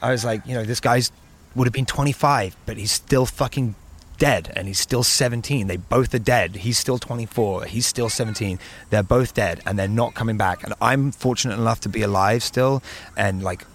I 0.02 0.12
was 0.12 0.26
like, 0.26 0.46
you 0.46 0.54
know, 0.54 0.64
this 0.64 0.80
guy's 0.80 1.12
would 1.56 1.68
have 1.68 1.74
been 1.74 1.86
25, 1.86 2.56
but 2.66 2.78
he's 2.78 2.92
still 2.92 3.26
fucking 3.26 3.76
dead 4.18 4.52
and 4.56 4.68
he's 4.68 4.80
still 4.80 5.04
17. 5.04 5.68
They 5.68 5.78
both 5.78 6.14
are 6.14 6.20
dead. 6.20 6.56
He's 6.56 6.78
still 6.78 6.98
24. 6.98 7.66
He's 7.66 7.86
still 7.86 8.10
17. 8.10 8.60
They're 8.90 9.04
both 9.04 9.34
dead 9.34 9.62
and 9.66 9.78
they're 9.78 9.88
not 9.88 10.14
coming 10.16 10.38
back. 10.38 10.64
And 10.64 10.74
I'm 10.82 11.12
fortunate 11.12 11.60
enough 11.60 11.82
to 11.82 11.90
be 11.90 12.02
alive 12.02 12.42
still 12.44 12.82
and 13.16 13.44
like 13.44 13.66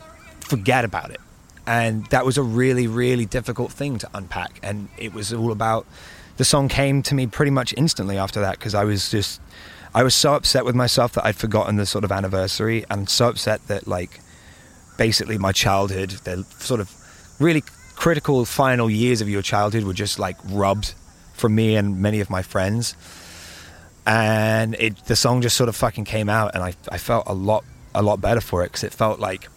forget 0.41 0.85
about 0.85 1.11
it. 1.11 1.21
And 1.69 2.07
that 2.07 2.25
was 2.25 2.39
a 2.39 2.43
really, 2.43 2.87
really 2.87 3.27
difficult 3.27 3.71
thing 3.71 3.99
to 3.99 4.09
unpack. 4.15 4.59
And 4.63 4.89
it 4.97 5.13
was 5.13 5.35
all 5.35 5.53
about 5.53 5.87
the 6.39 6.45
song 6.45 6.69
came 6.69 7.03
to 7.03 7.15
me 7.15 7.27
pretty 7.27 7.51
much 7.51 7.75
instantly 7.77 8.17
after 8.17 8.41
that 8.41 8.59
because 8.59 8.75
I 8.75 8.85
was 8.85 9.11
just, 9.11 9.39
I 9.95 10.03
was 10.03 10.15
so 10.15 10.33
upset 10.33 10.65
with 10.65 10.75
myself 10.75 11.13
that 11.13 11.27
I'd 11.27 11.37
forgotten 11.37 11.77
the 11.77 11.85
sort 11.85 12.05
of 12.05 12.11
anniversary 12.11 12.87
and 12.89 13.07
so 13.07 13.29
upset 13.29 13.67
that 13.69 13.87
like 13.87 14.21
basically 14.97 15.37
my 15.37 15.53
childhood, 15.53 16.09
the 16.25 16.43
sort 16.59 16.81
of 16.81 16.91
really 17.39 17.63
critical 17.97 18.47
final 18.47 18.89
years 18.89 19.21
of 19.21 19.29
your 19.29 19.43
childhood 19.43 19.85
were 19.85 19.93
just 19.93 20.19
like 20.19 20.37
rubbed 20.47 20.95
from 21.35 21.55
me 21.55 21.77
and 21.77 22.01
many 22.01 22.21
of 22.21 22.31
my 22.31 22.41
friends. 22.41 22.97
And 24.07 24.75
it, 24.77 24.97
the 25.05 25.17
song 25.17 25.43
just 25.43 25.55
sort 25.55 25.69
of 25.69 25.77
fucking 25.77 26.07
came 26.07 26.31
out, 26.31 26.55
and 26.55 26.65
I, 26.65 26.73
I 26.91 26.97
felt 26.97 27.25
a 27.27 27.35
lot, 27.35 27.63
a 27.95 28.01
lot 28.03 28.23
better 28.23 28.41
for 28.41 28.63
it 28.63 28.69
because 28.69 28.85
it 28.85 28.95
felt 28.95 29.21
like, 29.21 29.49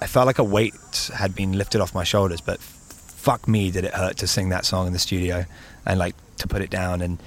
I 0.00 0.06
felt 0.06 0.26
like 0.26 0.38
a 0.38 0.44
weight 0.44 0.74
had 1.14 1.34
been 1.34 1.52
lifted 1.52 1.80
off 1.80 1.94
my 1.94 2.04
shoulders. 2.04 2.40
But 2.40 2.60
fuck 2.60 3.48
me, 3.48 3.70
did 3.70 3.84
it 3.84 3.94
hurt 3.94 4.18
to 4.18 4.26
sing 4.26 4.50
that 4.50 4.64
song 4.64 4.86
in 4.86 4.92
the 4.92 4.98
studio 4.98 5.44
and 5.84 5.98
like 5.98 6.14
to 6.38 6.48
put 6.48 6.62
it 6.62 6.70
down. 6.70 7.00
And 7.00 7.18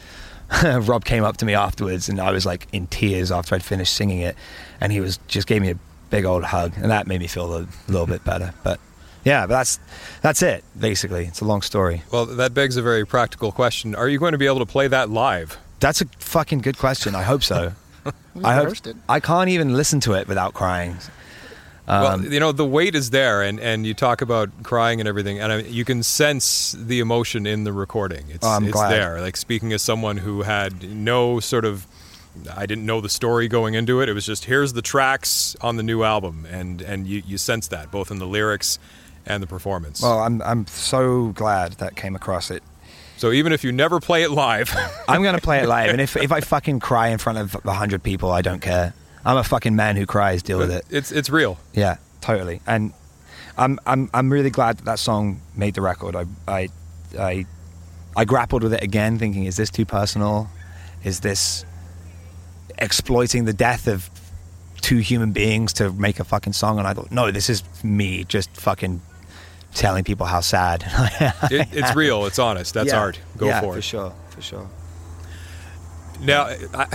Rob 0.87 1.05
came 1.05 1.23
up 1.23 1.37
to 1.37 1.45
me 1.45 1.53
afterwards, 1.53 2.09
and 2.09 2.19
I 2.19 2.31
was 2.31 2.45
like 2.45 2.67
in 2.71 2.87
tears 2.87 3.31
after 3.31 3.55
I'd 3.55 3.63
finished 3.63 3.93
singing 3.93 4.21
it, 4.21 4.35
and 4.81 4.91
he 4.91 4.99
was 4.99 5.19
just 5.27 5.47
gave 5.47 5.61
me 5.61 5.71
a 5.71 5.79
big 6.09 6.25
old 6.25 6.43
hug, 6.43 6.73
and 6.77 6.91
that 6.91 7.07
made 7.07 7.19
me 7.19 7.27
feel 7.27 7.55
a 7.55 7.67
little 7.87 8.07
bit 8.07 8.23
better. 8.23 8.53
But 8.63 8.79
yeah, 9.23 9.45
but 9.45 9.53
that's 9.53 9.79
that's 10.21 10.41
it 10.41 10.63
basically. 10.77 11.25
It's 11.25 11.41
a 11.41 11.45
long 11.45 11.61
story. 11.61 12.03
Well, 12.11 12.25
that 12.25 12.53
begs 12.53 12.77
a 12.77 12.81
very 12.81 13.05
practical 13.05 13.51
question. 13.51 13.95
Are 13.95 14.07
you 14.07 14.19
going 14.19 14.31
to 14.31 14.37
be 14.37 14.47
able 14.47 14.59
to 14.59 14.65
play 14.65 14.87
that 14.87 15.09
live? 15.09 15.57
That's 15.79 16.01
a 16.01 16.05
fucking 16.19 16.59
good 16.59 16.77
question. 16.77 17.15
I 17.15 17.23
hope 17.23 17.43
so. 17.43 17.73
I 18.43 18.55
hope. 18.55 18.73
I 19.07 19.19
can't 19.19 19.49
even 19.49 19.73
listen 19.75 19.99
to 20.01 20.13
it 20.13 20.27
without 20.27 20.53
crying. 20.53 20.97
Um, 21.89 22.01
well, 22.23 22.33
you 22.33 22.39
know, 22.39 22.51
the 22.51 22.65
weight 22.65 22.93
is 22.93 23.09
there, 23.09 23.41
and, 23.41 23.59
and 23.59 23.85
you 23.85 23.93
talk 23.95 24.21
about 24.21 24.49
crying 24.63 24.99
and 25.01 25.09
everything, 25.09 25.39
and 25.39 25.51
I, 25.51 25.57
you 25.61 25.83
can 25.83 26.03
sense 26.03 26.73
the 26.77 26.99
emotion 26.99 27.47
in 27.47 27.63
the 27.63 27.73
recording. 27.73 28.25
It's, 28.29 28.45
Oh, 28.45 28.59
it's 28.61 28.71
glad. 28.71 28.91
there. 28.91 29.19
Like 29.21 29.35
speaking 29.35 29.73
as 29.73 29.81
someone 29.81 30.17
who 30.17 30.43
had 30.43 30.87
no 30.89 31.39
sort 31.39 31.65
of, 31.65 31.87
I 32.55 32.67
didn't 32.67 32.85
know 32.85 33.01
the 33.01 33.09
story 33.09 33.47
going 33.47 33.73
into 33.73 34.01
it. 34.01 34.07
It 34.09 34.13
was 34.13 34.25
just 34.25 34.45
here's 34.45 34.73
the 34.73 34.83
tracks 34.83 35.55
on 35.61 35.77
the 35.77 35.83
new 35.83 36.03
album, 36.03 36.45
and 36.51 36.79
and 36.81 37.07
you, 37.07 37.23
you 37.25 37.37
sense 37.39 37.67
that 37.69 37.89
both 37.91 38.11
in 38.11 38.19
the 38.19 38.27
lyrics 38.27 38.77
and 39.25 39.41
the 39.41 39.47
performance. 39.47 40.01
well, 40.03 40.19
I'm 40.19 40.41
I'm 40.43 40.67
so 40.67 41.29
glad 41.29 41.73
that 41.73 41.95
came 41.95 42.15
across 42.15 42.51
it. 42.51 42.61
so 43.17 43.31
even 43.31 43.51
if 43.51 43.63
you 43.63 43.71
never 43.71 43.99
play 43.99 44.21
it 44.23 44.29
live, 44.31 44.73
I'm 45.07 45.23
gonna 45.23 45.41
play 45.41 45.59
it 45.59 45.67
live, 45.67 45.89
and 45.93 45.99
if 45.99 46.15
if 46.15 46.31
I 46.31 46.41
fucking 46.41 46.79
cry 46.81 47.07
in 47.07 47.17
front 47.17 47.39
of 47.39 47.57
a 47.65 47.73
hundred 47.73 48.03
people, 48.03 48.31
I 48.31 48.41
don't 48.43 48.61
care. 48.61 48.93
I'm 49.25 49.37
a 49.37 49.43
fucking 49.43 49.75
man 49.75 49.95
who 49.95 50.05
cries. 50.05 50.41
Deal 50.43 50.57
with 50.57 50.71
it. 50.71 50.85
it's 50.89 51.11
it's 51.11 51.29
real. 51.29 51.57
Yeah, 51.73 51.97
totally. 52.21 52.61
And 52.65 52.93
I'm 53.57 53.79
I'm 53.85 54.09
I'm 54.13 54.31
really 54.31 54.49
glad 54.49 54.77
that 54.77 54.85
that 54.85 54.99
song 54.99 55.41
made 55.55 55.73
the 55.73 55.81
record. 55.81 56.15
I 56.15 56.25
I 56.47 56.69
I, 57.17 57.45
I 58.15 58.25
grappled 58.25 58.63
with 58.63 58.73
it 58.73 58.83
again, 58.83 59.17
thinking, 59.19 59.45
is 59.45 59.57
this 59.57 59.69
too 59.69 59.85
personal? 59.85 60.49
Is 61.03 61.19
this 61.21 61.65
exploiting 62.77 63.45
the 63.45 63.53
death 63.53 63.87
of 63.87 64.09
two 64.81 64.97
human 64.97 65.31
beings 65.31 65.73
to 65.73 65.91
make 65.91 66.19
a 66.19 66.23
fucking 66.23 66.53
song? 66.53 66.77
And 66.79 66.87
I 66.87 66.93
thought, 66.93 67.11
no, 67.11 67.31
this 67.31 67.49
is 67.49 67.63
me 67.83 68.23
just 68.25 68.49
fucking 68.55 69.01
telling 69.73 70.03
people 70.03 70.25
how 70.25 70.39
sad. 70.41 70.83
It, 71.51 71.67
it's 71.71 71.95
real. 71.95 72.25
It's 72.25 72.39
honest. 72.39 72.73
That's 72.73 72.87
Yeah. 72.91 72.99
art. 72.99 73.19
Go 73.37 73.47
yeah, 73.47 73.61
for 73.61 73.73
it. 73.73 73.75
for 73.77 73.81
sure, 73.81 74.13
for 74.29 74.41
sure. 74.41 74.69
Now, 76.21 76.43
I, 76.73 76.87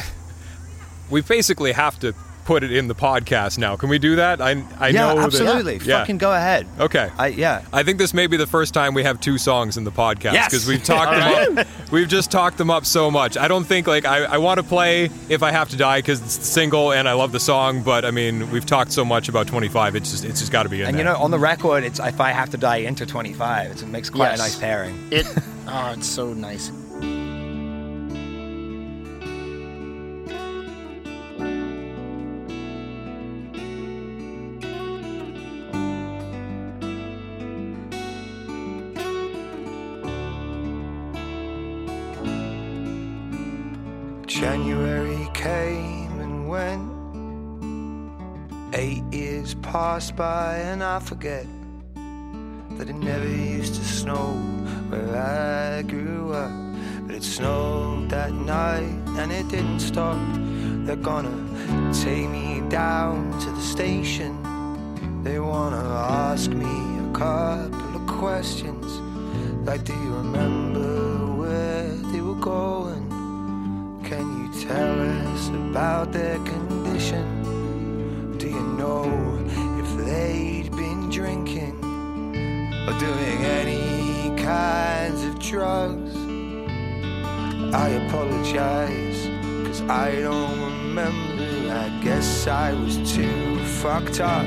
we 1.14 1.20
basically 1.22 1.72
have 1.72 1.98
to 2.00 2.12
put 2.44 2.62
it 2.62 2.70
in 2.70 2.88
the 2.88 2.94
podcast 2.94 3.56
now. 3.56 3.74
Can 3.74 3.88
we 3.88 3.98
do 3.98 4.16
that? 4.16 4.42
I 4.42 4.50
I 4.78 4.88
yeah, 4.88 5.00
know 5.00 5.14
that- 5.16 5.24
absolutely. 5.28 5.76
yeah. 5.82 6.00
Fucking 6.00 6.18
go 6.18 6.30
ahead. 6.34 6.66
Okay. 6.78 7.08
I, 7.16 7.28
yeah. 7.28 7.62
I 7.72 7.82
think 7.84 7.96
this 7.96 8.12
may 8.12 8.26
be 8.26 8.36
the 8.36 8.46
first 8.46 8.74
time 8.74 8.92
we 8.92 9.02
have 9.04 9.18
two 9.18 9.38
songs 9.38 9.78
in 9.78 9.84
the 9.84 9.90
podcast 9.90 10.34
Yes! 10.34 10.50
because 10.50 10.66
we've 10.68 10.84
talked 10.84 11.10
them 11.18 11.58
up. 11.58 11.66
We've 11.90 12.06
just 12.06 12.30
talked 12.30 12.58
them 12.58 12.68
up 12.68 12.84
so 12.84 13.10
much. 13.10 13.38
I 13.38 13.48
don't 13.48 13.64
think 13.64 13.86
like 13.86 14.04
I, 14.04 14.24
I 14.24 14.36
want 14.38 14.58
to 14.60 14.62
play 14.76 15.08
if 15.30 15.42
I 15.42 15.52
have 15.52 15.70
to 15.70 15.78
die 15.78 16.00
because 16.00 16.20
it's 16.20 16.34
single 16.46 16.92
and 16.92 17.08
I 17.08 17.14
love 17.14 17.32
the 17.32 17.40
song. 17.40 17.82
But 17.82 18.04
I 18.04 18.10
mean, 18.10 18.50
we've 18.50 18.66
talked 18.66 18.92
so 18.92 19.06
much 19.06 19.30
about 19.30 19.46
25. 19.46 19.96
It's 19.96 20.10
just 20.10 20.24
it's 20.26 20.40
just 20.40 20.52
got 20.52 20.64
to 20.64 20.68
be 20.68 20.82
in 20.82 20.88
And 20.88 20.96
there. 20.98 21.06
you 21.06 21.10
know, 21.12 21.16
on 21.16 21.30
the 21.30 21.38
record, 21.38 21.82
it's 21.82 21.98
if 21.98 22.20
I 22.20 22.30
have 22.32 22.50
to 22.50 22.58
die 22.58 22.80
into 22.88 23.06
25, 23.06 23.70
it's, 23.70 23.80
it 23.82 23.86
makes 23.88 24.10
quite 24.10 24.32
Yes. 24.32 24.40
a 24.40 24.42
nice 24.42 24.58
pairing. 24.58 25.08
It, 25.10 25.26
oh, 25.66 25.94
it's 25.96 26.06
so 26.06 26.34
nice. 26.34 26.70
Passed 49.84 50.16
by, 50.16 50.56
and 50.70 50.82
I 50.82 50.98
forget 50.98 51.44
that 52.76 52.88
it 52.88 52.94
never 52.94 53.28
used 53.28 53.74
to 53.74 53.84
snow 53.84 54.28
where 54.88 55.14
I 55.14 55.82
grew 55.82 56.32
up. 56.32 56.52
But 57.04 57.14
it 57.16 57.22
snowed 57.22 58.08
that 58.08 58.32
night, 58.32 58.96
and 59.18 59.30
it 59.30 59.46
didn't 59.48 59.80
stop. 59.80 60.16
They're 60.86 61.04
gonna 61.12 61.38
take 62.02 62.30
me 62.30 62.62
down 62.70 63.38
to 63.42 63.50
the 63.58 63.60
station. 63.60 64.32
They 65.22 65.38
wanna 65.38 65.84
ask 66.30 66.50
me 66.50 66.74
a 67.06 67.10
couple 67.12 67.94
of 68.00 68.06
questions. 68.06 68.88
Like, 69.68 69.84
do 69.84 69.92
you 69.92 70.12
remember 70.22 70.92
where 71.40 71.88
they 72.10 72.22
were 72.22 72.42
going? 72.56 73.04
Can 74.10 74.24
you 74.38 74.48
tell 74.66 74.96
us 75.18 75.42
about 75.48 76.10
their 76.10 76.38
condition? 76.52 77.26
Do 78.38 78.46
you 78.48 78.64
know 78.80 79.33
they'd 80.14 80.70
been 80.70 81.10
drinking 81.10 81.76
or 82.86 82.94
doing 82.98 83.38
any 83.60 84.36
kinds 84.40 85.22
of 85.24 85.38
drugs? 85.38 86.14
I 87.74 87.88
apologize, 88.02 89.20
cause 89.66 89.80
I 89.82 90.20
don't 90.20 90.60
remember 90.60 91.34
I 91.84 91.88
guess 92.04 92.46
I 92.46 92.72
was 92.74 92.96
too 93.12 93.58
fucked 93.82 94.20
up. 94.20 94.46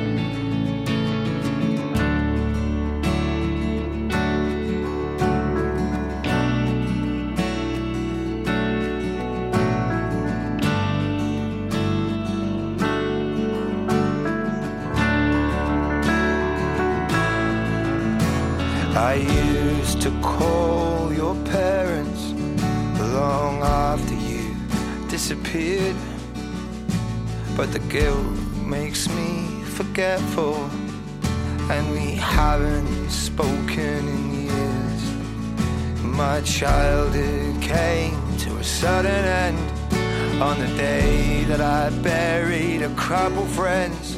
Guilt 27.89 28.25
makes 28.65 29.07
me 29.07 29.63
forgetful, 29.63 30.55
and 31.71 31.89
we 31.91 32.15
haven't 32.15 33.09
spoken 33.09 34.07
in 34.15 34.45
years. 34.45 35.03
My 36.03 36.41
childhood 36.41 37.61
came 37.61 38.19
to 38.39 38.57
a 38.57 38.63
sudden 38.63 39.23
end 39.45 40.41
on 40.41 40.59
the 40.59 40.67
day 40.75 41.43
that 41.45 41.61
I 41.61 41.89
buried 42.01 42.81
a 42.81 42.93
couple 42.95 43.45
friends, 43.45 44.17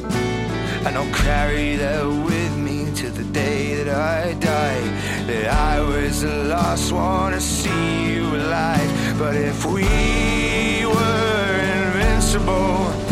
and 0.84 0.96
I'll 0.96 1.14
carry 1.14 1.76
that 1.76 2.06
with 2.06 2.56
me 2.56 2.92
to 2.96 3.10
the 3.10 3.24
day 3.24 3.74
that 3.82 3.88
I 3.88 4.34
die. 4.34 4.80
That 5.26 5.46
I 5.52 5.80
was 5.80 6.22
the 6.22 6.44
last 6.44 6.90
one 6.90 7.32
to 7.32 7.40
see 7.40 8.14
you 8.14 8.24
alive. 8.34 9.18
But 9.18 9.36
if 9.36 9.64
we 9.64 10.84
were 10.86 11.52
invincible, 11.76 13.09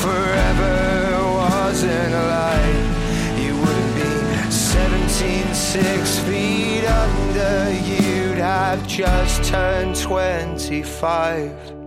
forever 0.00 1.22
wasn't 1.34 2.14
a 2.14 2.24
lie. 2.34 3.36
You 3.38 3.54
wouldn't 3.60 3.94
be 3.94 4.50
17, 4.50 5.54
six 5.54 6.18
feet 6.20 6.86
under. 6.86 7.70
You'd 7.72 8.38
have 8.38 8.86
just 8.86 9.44
turned 9.44 9.96
25. 9.96 11.79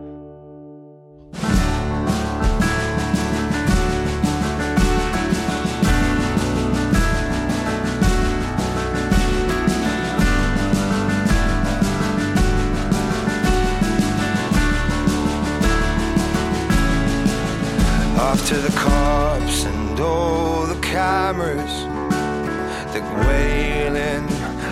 The 22.94 23.02
wailing 23.28 24.28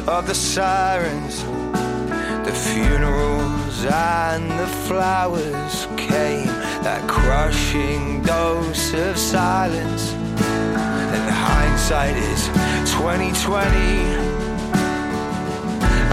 of 0.07 0.27
the 0.27 0.35
sirens, 0.35 1.43
the 2.45 2.53
funerals 2.53 3.83
and 3.85 4.51
the 4.51 4.67
flowers 4.87 5.87
came, 5.97 6.53
that 6.83 7.07
crushing 7.07 8.21
dose 8.21 8.93
of 8.93 9.17
silence. 9.17 10.13
And 10.13 11.27
the 11.27 11.33
hindsight 11.33 12.15
is 12.15 12.45
2020, 12.91 13.77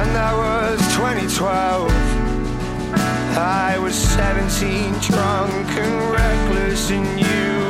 and 0.00 0.10
that 0.16 0.34
was 0.34 0.78
2012. 0.96 1.90
I 3.36 3.78
was 3.78 3.94
17, 3.94 4.92
drunk 5.00 5.68
and 5.76 6.10
reckless, 6.10 6.90
and 6.90 7.20
you 7.20 7.67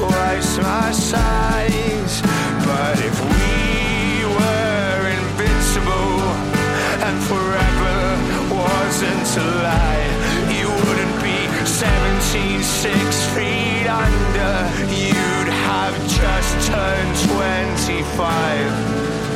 twice 0.00 0.56
my 0.58 0.90
size. 0.92 2.22
But 2.64 2.96
if 3.10 3.16
we 3.32 4.24
were 4.36 5.00
invincible 5.20 6.16
and 7.06 7.16
forever 7.30 7.98
wasn't 8.64 9.28
a 9.36 9.48
lie, 9.66 10.08
you 10.56 10.68
wouldn't 10.84 11.16
be 11.22 11.40
17, 11.66 12.62
six 12.62 13.08
feet 13.34 13.86
under. 14.04 14.56
You'd 15.04 15.52
have 15.68 15.94
just 16.08 16.52
turned 16.70 17.14
25. 17.36 19.29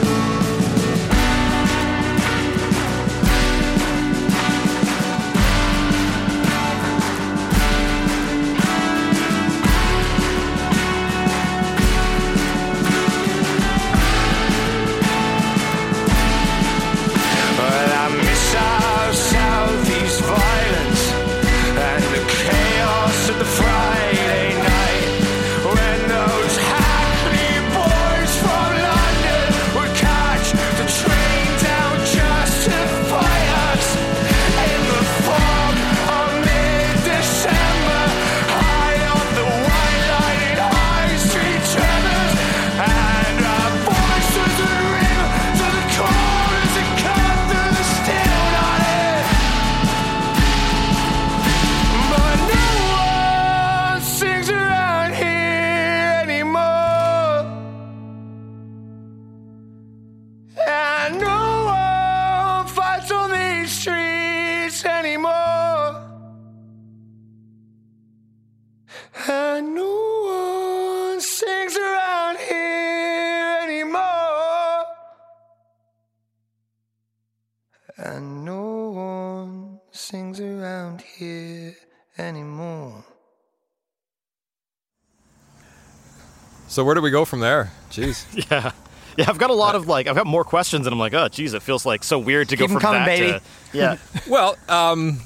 So 86.74 86.82
where 86.82 86.96
do 86.96 87.00
we 87.00 87.10
go 87.12 87.24
from 87.24 87.38
there? 87.38 87.70
Jeez. 87.90 88.24
Yeah. 88.50 88.72
Yeah, 89.16 89.26
I've 89.28 89.38
got 89.38 89.50
a 89.50 89.54
lot 89.54 89.76
of 89.76 89.86
like, 89.86 90.08
I've 90.08 90.16
got 90.16 90.26
more 90.26 90.42
questions, 90.42 90.88
and 90.88 90.92
I'm 90.92 90.98
like, 90.98 91.14
oh, 91.14 91.28
geez, 91.28 91.54
it 91.54 91.62
feels 91.62 91.86
like 91.86 92.02
so 92.02 92.18
weird 92.18 92.48
to 92.48 92.56
Keep 92.56 92.64
'em 92.64 92.68
go 92.70 92.72
from 92.74 92.80
coming, 92.80 93.00
that 93.02 93.06
baby. 93.06 93.32
to. 93.32 93.40
Yeah. 93.72 93.96
Well, 94.28 94.56
um, 94.68 95.20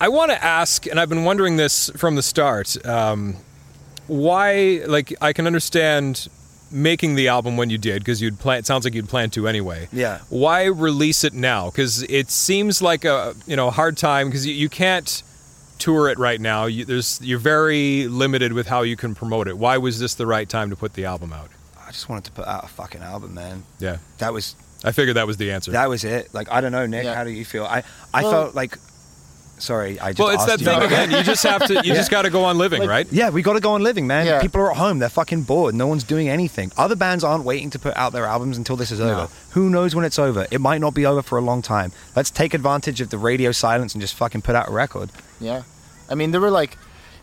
I 0.00 0.08
want 0.08 0.32
to 0.32 0.44
ask, 0.44 0.86
and 0.88 0.98
I've 0.98 1.08
been 1.08 1.22
wondering 1.22 1.56
this 1.56 1.88
from 1.96 2.16
the 2.16 2.22
start. 2.22 2.76
Um, 2.84 3.36
why? 4.08 4.82
Like, 4.88 5.14
I 5.20 5.32
can 5.32 5.46
understand 5.46 6.26
making 6.72 7.14
the 7.14 7.28
album 7.28 7.56
when 7.56 7.70
you 7.70 7.78
did 7.78 8.00
because 8.00 8.20
you'd 8.20 8.40
plan. 8.40 8.58
It 8.58 8.66
sounds 8.66 8.84
like 8.84 8.94
you'd 8.94 9.08
plan 9.08 9.30
to 9.30 9.46
anyway. 9.46 9.86
Yeah. 9.92 10.18
Why 10.30 10.64
release 10.64 11.22
it 11.22 11.32
now? 11.32 11.70
Because 11.70 12.02
it 12.02 12.30
seems 12.32 12.82
like 12.82 13.04
a 13.04 13.36
you 13.46 13.54
know 13.54 13.70
hard 13.70 13.96
time 13.96 14.26
because 14.28 14.44
you, 14.46 14.52
you 14.54 14.68
can't 14.68 15.22
tour 15.78 16.08
it 16.08 16.18
right 16.18 16.40
now. 16.40 16.66
You, 16.66 16.84
there's 16.84 17.20
you're 17.22 17.38
very 17.38 18.08
limited 18.08 18.52
with 18.52 18.66
how 18.66 18.82
you 18.82 18.96
can 18.96 19.14
promote 19.14 19.48
it. 19.48 19.56
Why 19.58 19.78
was 19.78 19.98
this 19.98 20.14
the 20.14 20.26
right 20.26 20.48
time 20.48 20.70
to 20.70 20.76
put 20.76 20.94
the 20.94 21.04
album 21.06 21.32
out? 21.32 21.50
I 21.86 21.90
just 21.90 22.08
wanted 22.08 22.24
to 22.24 22.32
put 22.32 22.46
out 22.46 22.64
a 22.64 22.68
fucking 22.68 23.00
album, 23.02 23.34
man. 23.34 23.64
Yeah, 23.78 23.98
That 24.18 24.32
was 24.34 24.54
I 24.84 24.92
figured 24.92 25.16
that 25.16 25.26
was 25.26 25.38
the 25.38 25.50
answer. 25.52 25.70
that 25.72 25.88
was 25.88 26.04
it. 26.04 26.32
Like 26.34 26.50
I 26.52 26.60
don't 26.60 26.72
know, 26.72 26.86
Nick. 26.86 27.04
Yeah. 27.04 27.14
How 27.14 27.24
do 27.24 27.30
you 27.30 27.44
feel? 27.44 27.64
I 27.64 27.82
I 28.12 28.22
Well- 28.22 28.30
felt 28.32 28.54
like. 28.54 28.76
Sorry, 29.60 29.98
I 29.98 30.10
just. 30.12 30.20
well, 30.20 30.28
it's 30.28 30.44
that 30.44 30.60
you. 30.60 30.66
thing 30.66 30.82
again. 30.82 31.10
You 31.10 31.20
just 31.24 31.42
have 31.42 31.66
to. 31.66 31.74
You 31.84 31.92
just 32.00 32.12
got 32.12 32.22
to 32.22 32.30
go 32.30 32.44
on 32.44 32.58
living, 32.58 32.86
right? 32.86 33.08
Yeah, 33.10 33.30
we 33.30 33.42
got 33.42 33.54
to 33.54 33.60
go 33.60 33.72
on 33.72 33.82
living, 33.82 34.06
man. 34.06 34.24
Yeah. 34.24 34.40
People 34.40 34.60
are 34.60 34.70
at 34.70 34.76
home; 34.76 35.00
they're 35.00 35.08
fucking 35.08 35.42
bored. 35.42 35.74
No 35.74 35.88
one's 35.88 36.04
doing 36.04 36.28
anything. 36.28 36.70
Other 36.78 36.94
bands 36.94 37.24
aren't 37.24 37.42
waiting 37.44 37.68
to 37.70 37.78
put 37.80 37.96
out 37.96 38.12
their 38.12 38.24
albums 38.24 38.56
until 38.56 38.76
this 38.76 38.92
is 38.92 39.00
over. 39.00 39.28
Who 39.54 39.68
knows 39.68 39.96
when 39.96 40.04
it's 40.04 40.16
over? 40.16 40.46
It 40.52 40.60
might 40.60 40.80
not 40.80 40.94
be 40.94 41.04
over 41.04 41.22
for 41.22 41.38
a 41.38 41.40
long 41.40 41.60
time. 41.60 41.90
Let's 42.14 42.30
take 42.30 42.54
advantage 42.54 43.00
of 43.00 43.10
the 43.10 43.18
radio 43.18 43.50
silence 43.50 43.94
and 43.94 44.00
just 44.00 44.14
fucking 44.14 44.42
put 44.42 44.54
out 44.54 44.68
a 44.68 44.70
record. 44.70 45.10
Yeah. 45.40 45.62
I 46.10 46.14
mean, 46.14 46.30
there 46.30 46.40
were 46.40 46.50
like, 46.50 46.76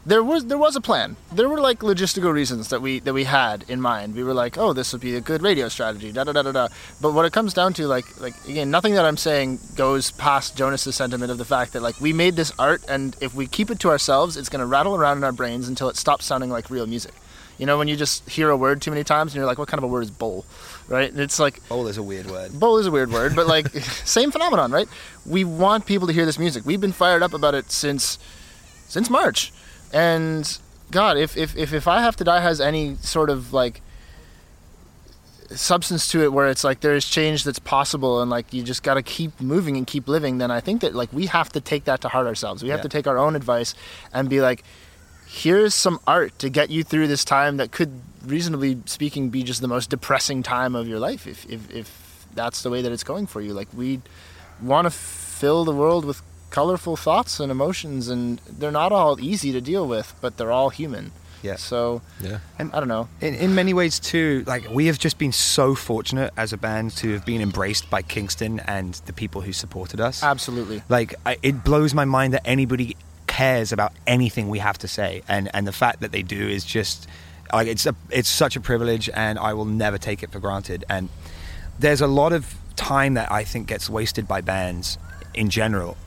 there 0.06 0.24
was 0.24 0.46
there 0.46 0.58
was 0.58 0.76
a 0.76 0.82
plan. 0.82 1.16
There 1.32 1.50
were 1.50 1.60
like 1.60 1.80
logistical 1.80 2.32
reasons 2.32 2.70
that 2.70 2.82
we 2.82 3.00
that 3.00 3.14
we 3.14 3.24
had 3.24 3.66
in 3.68 3.82
mind. 3.82 4.14
We 4.14 4.24
were 4.24 4.36
like, 4.36 4.58
oh, 4.58 4.72
this 4.72 4.94
would 4.94 5.02
be 5.02 5.16
a 5.16 5.22
good 5.22 5.42
radio 5.42 5.68
strategy. 5.68 6.12
Da 6.12 6.24
da 6.24 6.32
da 6.32 6.44
da 6.44 6.52
da. 6.52 6.68
But 7.02 7.14
what 7.14 7.26
it 7.26 7.34
comes 7.34 7.54
down 7.54 7.74
to, 7.74 7.88
like 7.88 8.22
like 8.22 8.36
again, 8.48 8.70
nothing 8.70 8.94
that 8.94 9.06
I'm 9.06 9.18
saying 9.18 9.60
goes 9.76 10.12
past 10.12 10.56
Jonas's 10.56 10.96
sentiment 10.96 11.32
of 11.32 11.40
the 11.40 11.46
fact 11.46 11.74
that 11.74 11.82
like 11.82 12.00
we 12.00 12.14
made 12.14 12.36
this 12.36 12.54
art, 12.60 12.84
and 12.88 13.16
if 13.20 13.34
we 13.34 13.48
keep 13.48 13.72
it 13.72 13.80
to 13.80 13.90
ourselves, 13.90 14.38
it's 14.38 14.50
gonna 14.50 14.68
rattle 14.68 14.96
around 14.96 15.18
in 15.18 15.24
our 15.24 15.32
brains 15.32 15.68
until 15.68 15.90
it 15.90 15.98
stops 15.98 16.26
sounding 16.26 16.52
like 16.52 16.70
real 16.70 16.86
music. 16.86 17.14
You 17.58 17.66
know, 17.66 17.78
when 17.78 17.88
you 17.88 17.96
just 17.96 18.30
hear 18.30 18.50
a 18.50 18.58
word 18.58 18.82
too 18.82 18.92
many 18.92 19.04
times, 19.04 19.32
and 19.32 19.38
you're 19.38 19.46
like, 19.46 19.58
what 19.58 19.70
kind 19.70 19.80
of 19.80 19.86
a 19.86 19.88
word 19.88 20.04
is 20.04 20.12
bowl, 20.12 20.46
right? 20.88 21.10
And 21.12 21.20
it's 21.20 21.40
like 21.40 21.62
Oh, 21.72 21.86
is 21.88 21.98
a 21.98 22.04
weird 22.04 22.28
word. 22.30 22.60
bowl 22.60 22.78
is 22.78 22.86
a 22.88 22.92
weird 22.92 23.12
word, 23.12 23.36
but 23.36 23.48
like 23.48 23.68
same 24.06 24.32
phenomenon, 24.32 24.72
right? 24.72 24.88
We 25.26 25.44
want 25.44 25.86
people 25.86 26.08
to 26.08 26.14
hear 26.14 26.26
this 26.26 26.38
music. 26.40 26.66
We've 26.66 26.82
been 26.82 26.92
fired 26.94 27.24
up 27.24 27.34
about 27.34 27.56
it 27.56 27.72
since 27.72 28.18
since 28.88 29.10
March, 29.10 29.52
and 29.94 30.58
God, 30.92 31.18
if 31.18 31.36
if 31.38 31.56
if, 31.58 31.74
if 31.74 31.88
I 31.88 32.02
Have 32.02 32.16
to 32.18 32.24
Die 32.24 32.40
has 32.40 32.62
any 32.62 32.96
sort 32.98 33.30
of 33.30 33.52
like 33.54 33.82
substance 35.52 36.08
to 36.12 36.24
it 36.24 36.34
where 36.34 36.48
it's 36.48 36.64
like 36.64 36.80
there 36.82 36.96
is 36.96 37.08
change 37.08 37.44
that's 37.44 37.60
possible 37.60 38.20
and 38.22 38.32
like 38.32 38.52
you 38.52 38.64
just 38.64 38.82
got 38.82 38.96
to 38.96 39.04
keep 39.04 39.40
moving 39.40 39.78
and 39.78 39.86
keep 39.86 40.08
living 40.08 40.40
then 40.40 40.50
i 40.50 40.60
think 40.60 40.82
that 40.82 40.96
like 40.96 41.12
we 41.14 41.28
have 41.28 41.50
to 41.50 41.62
take 41.62 41.84
that 41.84 42.02
to 42.02 42.08
heart 42.08 42.26
ourselves 42.26 42.64
we 42.64 42.70
have 42.70 42.80
Yeah. 42.80 42.84
to 42.84 42.90
take 42.90 43.06
our 43.06 43.18
own 43.20 43.36
advice 43.36 43.76
and 44.12 44.28
be 44.28 44.42
like 44.42 44.64
here's 45.28 45.76
some 45.76 46.00
art 46.08 46.38
to 46.40 46.50
get 46.50 46.72
you 46.72 46.84
through 46.84 47.08
this 47.08 47.24
time 47.24 47.58
that 47.58 47.72
could 47.72 48.02
reasonably 48.26 48.78
speaking 48.86 49.30
be 49.30 49.44
just 49.44 49.62
the 49.62 49.68
most 49.68 49.90
depressing 49.90 50.44
time 50.44 50.76
of 50.76 50.88
your 50.88 51.00
life 51.00 51.28
if 51.28 51.46
if, 51.50 51.70
if 51.72 52.26
that's 52.34 52.64
the 52.64 52.70
way 52.70 52.82
that 52.82 52.92
it's 52.92 53.04
going 53.04 53.26
for 53.28 53.42
you 53.42 53.54
like 53.54 53.68
we 53.74 54.02
want 54.62 54.86
to 54.86 54.92
fill 54.92 55.64
the 55.66 55.72
world 55.74 56.06
with 56.06 56.22
colorful 56.50 56.96
thoughts 56.96 57.40
and 57.40 57.52
emotions 57.52 58.08
and 58.08 58.40
they're 58.60 58.72
not 58.72 58.92
all 58.92 59.20
easy 59.20 59.52
to 59.52 59.62
deal 59.62 59.88
with 59.88 60.14
but 60.22 60.38
they're 60.38 60.52
all 60.52 60.70
human 60.70 61.12
Yeah. 61.44 61.58
so 61.58 62.02
Yeah. 62.22 62.40
And 62.60 62.72
i 62.74 62.80
don't 62.80 62.88
know 62.88 63.08
in, 63.22 63.34
in 63.36 63.54
many 63.56 63.74
ways 63.74 64.00
too, 64.00 64.44
like 64.48 64.70
we 64.70 64.88
have 64.88 64.98
just 64.98 65.18
been 65.18 65.32
so 65.34 65.76
fortunate 65.76 66.32
as 66.38 66.54
a 66.54 66.58
band 66.58 66.92
to 66.98 67.12
have 67.14 67.26
been 67.26 67.42
embraced 67.42 67.90
by 67.90 68.02
Kingston 68.02 68.60
and 68.62 68.94
the 69.06 69.14
people 69.14 69.42
who 69.42 69.54
supported 69.54 70.00
us. 70.00 70.24
absolutely 70.24 70.82
Like 70.90 71.16
I, 71.26 71.38
it 71.44 71.64
blows 71.64 71.94
my 71.94 72.06
mind 72.06 72.34
that 72.34 72.42
anybody 72.46 72.96
cares 73.28 73.74
about 73.74 73.92
anything 74.08 74.48
we 74.50 74.60
have 74.60 74.78
to 74.78 74.88
say, 74.88 75.22
and 75.28 75.50
and 75.54 75.68
the 75.68 75.74
fact 75.74 76.00
that 76.00 76.12
they 76.12 76.24
do 76.24 76.48
is 76.48 76.64
just 76.64 77.08
like 77.54 77.68
it's 77.68 77.86
a 77.86 77.96
it's 78.10 78.30
such 78.30 78.56
a 78.56 78.62
privilege, 78.62 79.10
and 79.14 79.40
I 79.40 79.54
will 79.54 79.66
never 79.66 79.98
take 79.98 80.24
it 80.24 80.32
for 80.32 80.40
granted. 80.40 80.86
And 80.90 81.10
there's 81.80 82.02
a 82.02 82.08
lot 82.08 82.34
of 82.34 82.56
time 82.76 83.14
that 83.16 83.32
I 83.32 83.44
think 83.44 83.68
gets 83.68 83.90
wasted 83.90 84.28
by 84.28 84.42
bands 84.42 84.98
in 85.34 85.50
general, 85.50 85.98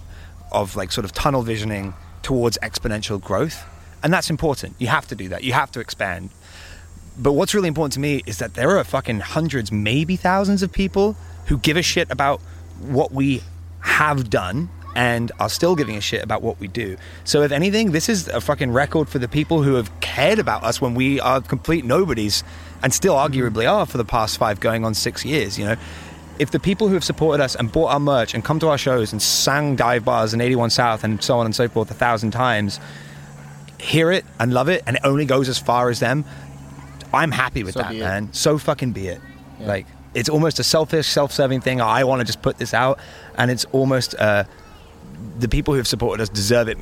of 0.53 0.77
like 0.77 0.93
sort 0.93 1.05
of 1.05 1.13
tunnel 1.13 1.43
visioning 1.43 1.95
towards 2.23 2.59
exponential 2.59 3.21
growth, 3.21 3.65
and 4.03 4.13
that's 4.13 4.31
important. 4.31 4.75
You 4.79 4.89
have 4.89 5.07
to 5.09 5.15
do 5.15 5.29
that. 5.29 5.45
You 5.45 5.53
have 5.53 5.71
to 5.73 5.81
expand. 5.81 6.31
But 7.21 7.33
what's 7.33 7.53
really 7.53 7.69
important 7.69 7.95
to 7.95 8.01
me 8.01 8.23
is 8.27 8.39
that 8.39 8.55
there 8.55 8.79
are 8.79 8.85
fucking 8.85 9.21
hundreds, 9.21 9.73
maybe 9.73 10.15
thousands 10.15 10.63
of 10.63 10.71
people 10.71 11.17
who 11.47 11.59
give 11.59 11.77
a 11.77 11.83
shit 11.83 12.09
about 12.11 12.41
what 12.81 13.11
we 13.11 13.43
have 13.81 14.31
done 14.31 14.69
and 14.99 15.31
are 15.39 15.49
still 15.49 15.77
giving 15.77 15.97
a 15.97 16.01
shit 16.01 16.25
about 16.25 16.43
what 16.43 16.59
we 16.59 16.67
do. 16.67 16.97
So 17.23 17.43
if 17.43 17.53
anything, 17.53 17.93
this 17.93 18.09
is 18.09 18.27
a 18.27 18.41
fucking 18.41 18.73
record 18.73 19.09
for 19.09 19.21
the 19.21 19.29
people 19.29 19.63
who 19.63 19.75
have 19.75 20.01
cared 20.01 20.41
about 20.41 20.65
us 20.65 20.81
when 20.81 20.97
we 20.97 21.21
are 21.21 21.41
complete 21.41 21.85
nobodies 21.85 22.43
and 22.83 22.93
still 22.93 23.15
arguably 23.15 23.71
are 23.71 23.87
for 23.87 23.97
the 23.97 24.05
past 24.05 24.39
5 24.39 24.59
going 24.59 24.85
on 24.85 24.95
6 24.95 25.25
years, 25.25 25.57
you 25.57 25.65
know. 25.67 25.77
If 26.41 26.51
the 26.51 26.59
people 26.59 26.89
who 26.89 26.95
have 26.95 27.05
supported 27.05 27.41
us 27.41 27.55
and 27.55 27.71
bought 27.71 27.93
our 27.93 28.01
merch 28.01 28.35
and 28.35 28.45
come 28.45 28.59
to 28.59 28.67
our 28.71 28.79
shows 28.79 29.13
and 29.13 29.23
sang 29.23 29.77
dive 29.77 30.05
bars 30.05 30.33
and 30.33 30.43
81 30.43 30.71
South 30.71 31.05
and 31.05 31.23
so 31.23 31.39
on 31.39 31.47
and 31.47 31.55
so 31.55 31.69
forth 31.69 31.93
a 31.93 31.95
thousand 31.95 32.33
times, 32.33 32.81
hear 33.79 34.11
it 34.11 34.25
and 34.41 34.53
love 34.53 34.69
it 34.69 34.83
and 34.85 34.97
it 34.97 35.03
only 35.05 35.27
goes 35.27 35.49
as 35.49 35.61
far 35.61 35.91
as 35.91 36.01
them, 36.01 36.25
I'm 37.15 37.31
happy 37.31 37.63
with 37.63 37.75
So 37.75 37.83
that, 37.83 37.95
man. 37.95 38.33
So 38.33 38.59
fucking 38.59 38.91
be 38.91 39.07
it. 39.07 39.21
Yeah. 39.61 39.67
Like 39.69 39.87
it's 40.15 40.29
almost 40.29 40.59
a 40.59 40.65
selfish, 40.65 41.07
self-serving 41.07 41.61
thing. 41.61 41.81
I 41.81 42.03
want 42.03 42.19
to 42.19 42.25
just 42.25 42.43
put 42.43 42.59
this 42.59 42.75
out, 42.75 42.99
and 43.37 43.51
it's 43.51 43.65
almost 43.67 44.17
uh, 44.17 44.45
the 45.39 45.49
people 45.49 45.75
who 45.75 45.79
have 45.79 45.89
supported 45.89 46.23
us 46.23 46.29
deserve 46.29 46.69
it, 46.69 46.79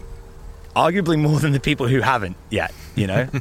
arguably 0.75 1.19
more 1.19 1.39
than 1.41 1.53
the 1.53 1.61
people 1.61 1.89
who 1.89 2.01
haven't 2.01 2.37
yet. 2.51 2.73
You 2.95 3.07
know, 3.07 3.29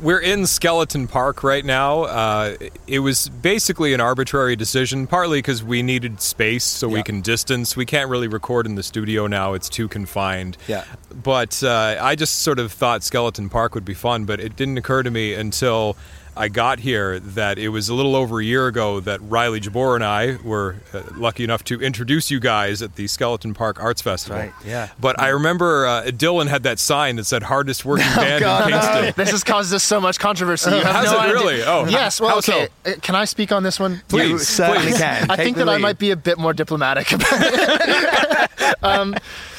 We're 0.00 0.20
in 0.20 0.46
Skeleton 0.46 1.06
Park 1.06 1.42
right 1.42 1.64
now. 1.64 2.04
Uh, 2.04 2.56
it 2.86 3.00
was 3.00 3.28
basically 3.28 3.92
an 3.92 4.00
arbitrary 4.00 4.56
decision, 4.56 5.06
partly 5.06 5.38
because 5.38 5.62
we 5.62 5.82
needed 5.82 6.20
space 6.20 6.64
so 6.64 6.88
we 6.88 7.02
can 7.02 7.20
distance. 7.20 7.76
We 7.76 7.84
can't 7.84 8.08
really 8.08 8.28
record 8.28 8.66
in 8.66 8.74
the 8.74 8.82
studio 8.82 9.26
now, 9.26 9.54
it's 9.54 9.68
too 9.68 9.88
confined. 9.88 10.56
Yeah. 10.66 10.84
But 11.14 11.62
uh, 11.62 11.98
I 12.00 12.14
just 12.14 12.40
sort 12.40 12.58
of 12.58 12.72
thought 12.72 13.02
Skeleton 13.02 13.50
Park 13.50 13.74
would 13.74 13.84
be 13.84 13.94
fun, 13.94 14.24
but 14.24 14.40
it 14.40 14.56
didn't 14.56 14.78
occur 14.78 15.02
to 15.02 15.10
me 15.10 15.34
until 15.34 15.96
I 16.36 16.48
got 16.48 16.80
here 16.80 17.18
that 17.18 17.58
it 17.58 17.68
was 17.70 17.88
a 17.88 17.94
little 17.94 18.14
over 18.14 18.40
a 18.40 18.44
year 18.44 18.66
ago 18.66 19.00
that 19.00 19.20
Riley 19.22 19.58
Jabor 19.60 19.94
and 19.94 20.04
I 20.04 20.36
were 20.44 20.76
uh, 20.92 21.02
lucky 21.16 21.44
enough 21.44 21.64
to 21.64 21.80
introduce 21.80 22.30
you 22.30 22.38
guys 22.40 22.82
at 22.82 22.96
the 22.96 23.06
Skeleton 23.06 23.54
Park 23.54 23.82
Arts 23.82 24.02
Festival. 24.02 24.38
Right, 24.38 24.52
yeah. 24.64 24.90
But 25.00 25.18
I 25.20 25.28
remember 25.28 25.86
uh, 25.86 26.02
Dylan 26.06 26.48
had 26.48 26.62
that 26.64 26.78
sign 26.78 27.16
that 27.16 27.24
said 27.24 27.42
hardest 27.44 27.84
working 27.84 28.06
band 28.16 28.44
in 28.44 28.70
Kingston. 28.72 29.14
this 29.16 29.30
has 29.30 29.42
caused 29.42 29.72
us 29.72 29.82
so 29.82 30.00
much 30.00 30.18
controversy. 30.18 30.70
You 30.70 30.76
have 30.82 30.94
Has 30.94 31.10
no 31.12 31.18
it 31.18 31.20
idea. 31.22 31.32
really? 31.34 31.62
Oh, 31.62 31.86
yes. 31.86 32.20
Well, 32.20 32.30
how 32.30 32.40
so? 32.40 32.54
okay. 32.62 32.68
Uh, 32.84 32.92
Can 33.00 33.14
I 33.14 33.24
speak 33.24 33.50
on 33.50 33.62
this 33.62 33.80
one? 33.80 34.02
Please, 34.08 34.28
you 34.28 34.38
certainly 34.38 34.88
please. 34.90 34.98
can. 34.98 35.30
I 35.30 35.36
Take 35.36 35.44
think 35.44 35.56
the 35.56 35.64
that 35.64 35.72
I 35.72 35.78
might 35.78 35.98
be 35.98 36.10
a 36.10 36.16
bit 36.16 36.38
more 36.38 36.52
diplomatic 36.52 37.12
about 37.12 37.28
it. 37.32 38.76
um, 38.84 39.16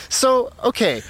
so, 0.09 0.51
okay, 0.63 1.01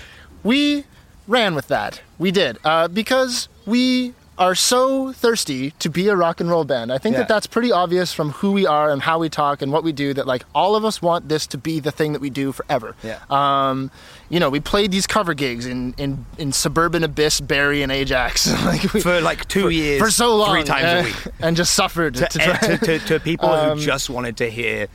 we 0.44 0.86
ran 1.28 1.56
with 1.56 1.68
that. 1.68 2.02
We 2.18 2.32
did 2.32 2.58
uh, 2.64 2.88
because 2.88 3.50
we 3.66 4.14
are 4.38 4.54
so 4.56 5.12
thirsty 5.14 5.72
to 5.80 5.90
be 5.90 6.08
a 6.10 6.16
rock 6.16 6.40
and 6.40 6.50
roll 6.50 6.64
band. 6.64 6.92
I 6.94 6.98
think 6.98 7.14
Yeah. 7.14 7.20
that 7.20 7.28
that's 7.28 7.48
pretty 7.48 7.72
obvious 7.72 8.14
from 8.14 8.32
who 8.32 8.52
we 8.52 8.68
are 8.68 8.92
and 8.92 9.02
how 9.02 9.18
we 9.20 9.30
talk 9.30 9.62
and 9.62 9.72
what 9.72 9.84
we 9.84 9.92
do. 9.92 10.14
That 10.14 10.28
like 10.28 10.44
all 10.54 10.76
of 10.76 10.86
us 10.86 11.02
want 11.02 11.28
this 11.28 11.48
to 11.48 11.58
be 11.58 11.80
the 11.80 11.92
thing 11.92 12.14
that 12.14 12.22
we 12.22 12.30
do 12.30 12.52
forever. 12.52 12.96
Yeah. 13.04 13.20
Um, 13.30 13.90
you 14.30 14.40
know, 14.40 14.50
we 14.50 14.60
played 14.60 14.92
these 14.92 15.08
cover 15.08 15.34
gigs 15.34 15.66
in 15.66 15.94
in, 15.98 16.26
in 16.38 16.52
suburban 16.52 17.04
Abyss, 17.04 17.42
Barrie, 17.42 17.82
and 17.82 17.92
Ajax. 17.92 18.48
like 18.66 18.94
we, 18.94 19.02
for 19.02 19.22
like 19.22 19.48
two 19.48 19.70
years, 19.70 20.00
for 20.02 20.12
so 20.12 20.36
long, 20.36 20.56
three 20.56 20.64
times 20.64 20.86
uh, 20.86 21.00
a 21.00 21.04
week, 21.04 21.34
and 21.40 21.58
just 21.58 21.74
suffered 21.74 22.14
to, 22.16 22.28
to 22.28 22.40
to, 22.40 22.78
to, 22.78 23.00
to 23.00 23.20
people 23.20 23.50
Um, 23.58 23.78
who 23.80 23.84
just 23.86 24.10
wanted 24.10 24.38
to 24.38 24.50
hear 24.50 24.88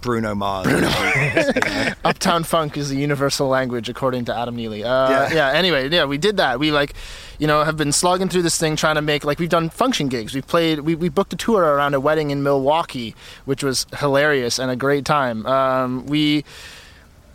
Bruno 0.00 0.34
Mars. 0.34 0.66
Uptown 2.04 2.44
Funk 2.44 2.76
is 2.76 2.88
the 2.88 2.96
universal 2.96 3.48
language, 3.48 3.88
according 3.88 4.24
to 4.26 4.34
Adam 4.36 4.56
Neely. 4.56 4.84
Uh, 4.84 5.10
Yeah. 5.10 5.32
yeah. 5.32 5.48
Anyway, 5.58 5.88
yeah, 5.88 6.04
we 6.04 6.18
did 6.18 6.36
that. 6.38 6.58
We 6.58 6.70
like, 6.72 6.94
you 7.38 7.46
know, 7.46 7.64
have 7.64 7.76
been 7.76 7.92
slogging 7.92 8.28
through 8.28 8.42
this 8.42 8.58
thing, 8.58 8.76
trying 8.76 8.96
to 8.96 9.02
make 9.02 9.24
like 9.24 9.38
we've 9.38 9.48
done 9.48 9.68
function 9.70 10.08
gigs. 10.08 10.34
We've 10.34 10.46
played. 10.46 10.80
We, 10.80 10.94
we 10.94 11.08
booked 11.08 11.32
a 11.32 11.36
tour 11.36 11.62
around 11.62 11.94
a 11.94 12.00
wedding 12.00 12.30
in 12.30 12.42
Milwaukee, 12.42 13.14
which 13.44 13.62
was 13.62 13.86
hilarious 13.98 14.58
and 14.58 14.70
a 14.70 14.76
great 14.76 15.04
time. 15.04 15.46
Um, 15.46 16.06
we 16.06 16.44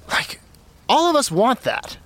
like 0.10 0.40
all 0.88 1.10
of 1.10 1.16
us 1.16 1.32
want 1.32 1.62
that, 1.62 1.98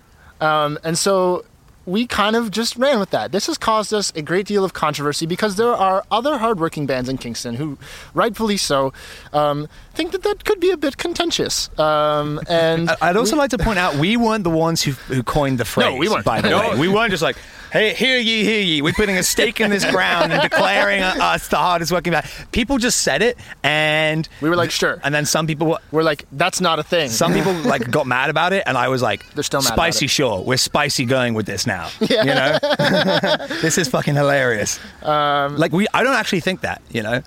um, 0.41 0.77
and 0.83 0.97
so 0.97 1.45
we 1.89 2.05
kind 2.07 2.35
of 2.35 2.51
just 2.51 2.75
ran 2.77 2.99
with 2.99 3.09
that. 3.09 3.31
This 3.31 3.47
has 3.47 3.57
caused 3.57 3.93
us 3.93 4.11
a 4.15 4.21
great 4.21 4.45
deal 4.45 4.63
of 4.63 4.73
controversy 4.73 5.25
because 5.25 5.55
there 5.55 5.73
are 5.73 6.03
other 6.11 6.37
hardworking 6.37 6.85
bands 6.85 7.09
in 7.09 7.17
Kingston 7.17 7.55
who, 7.55 7.77
rightfully 8.13 8.57
so, 8.57 8.93
um, 9.33 9.67
think 9.95 10.11
that 10.11 10.23
that 10.23 10.45
could 10.45 10.59
be 10.59 10.69
a 10.71 10.77
bit 10.77 10.97
contentious. 10.97 11.69
Um, 11.79 12.39
and 12.47 12.89
I'd 13.01 13.17
also 13.17 13.35
like 13.35 13.49
to 13.51 13.57
point 13.57 13.79
out 13.79 13.95
we 13.95 14.15
weren't 14.17 14.43
the 14.43 14.49
ones 14.49 14.81
who, 14.83 14.91
who 14.91 15.23
coined 15.23 15.57
the 15.57 15.65
phrase. 15.65 15.87
No, 15.89 15.95
we 15.95 16.07
weren't. 16.09 16.25
By 16.25 16.41
the 16.41 16.49
No. 16.49 16.59
way, 16.71 16.77
we 16.79 16.87
weren't 16.87 17.11
just 17.11 17.23
like, 17.23 17.37
"Hey, 17.71 17.93
hear 17.93 18.17
ye, 18.17 18.43
hear 18.43 18.61
ye." 18.61 18.81
We're 18.81 18.93
putting 18.93 19.17
a 19.17 19.23
stake 19.23 19.59
in 19.59 19.69
this 19.69 19.85
ground 19.85 20.31
and 20.33 20.41
declaring 20.41 21.01
us 21.03 21.47
the 21.47 21.57
hardest 21.57 21.91
working 21.91 22.11
band. 22.11 22.25
People 22.51 22.77
just 22.77 23.01
said 23.01 23.21
it, 23.21 23.37
and 23.63 24.27
We 24.41 24.49
were 24.49 24.55
like, 24.55 24.71
"Sure." 24.71 24.99
And 25.03 25.13
then 25.13 25.25
some 25.25 25.47
people, 25.47 25.67
were- 25.67 25.79
we're 25.91 26.03
like, 26.03 26.25
that's 26.31 26.59
not 26.61 26.79
a 26.79 26.83
thing. 26.83 27.09
some 27.09 27.33
people 27.33 27.53
like 27.53 27.89
got 27.91 28.07
mad 28.15 28.29
about 28.29 28.53
it, 28.53 28.63
and 28.65 28.77
I 28.77 28.87
was 28.89 29.01
like, 29.01 29.25
They're 29.33 29.43
still 29.43 29.61
mad 29.61 29.67
about 29.73 29.75
spicy." 29.75 30.07
Sure, 30.07 30.41
we're 30.41 30.57
spicy 30.57 31.05
going 31.05 31.33
with 31.33 31.45
this 31.45 31.65
now. 31.67 31.89
Yeah. 32.01 32.23
You 32.23 32.33
know, 32.33 33.45
this 33.61 33.77
is 33.77 33.87
fucking 33.87 34.15
hilarious. 34.15 34.79
Um, 35.03 35.57
like 35.57 35.71
we, 35.71 35.85
I 35.93 36.03
don't 36.03 36.15
actually 36.15 36.39
think 36.41 36.61
that. 36.61 36.81
You 36.89 37.03
know. 37.03 37.21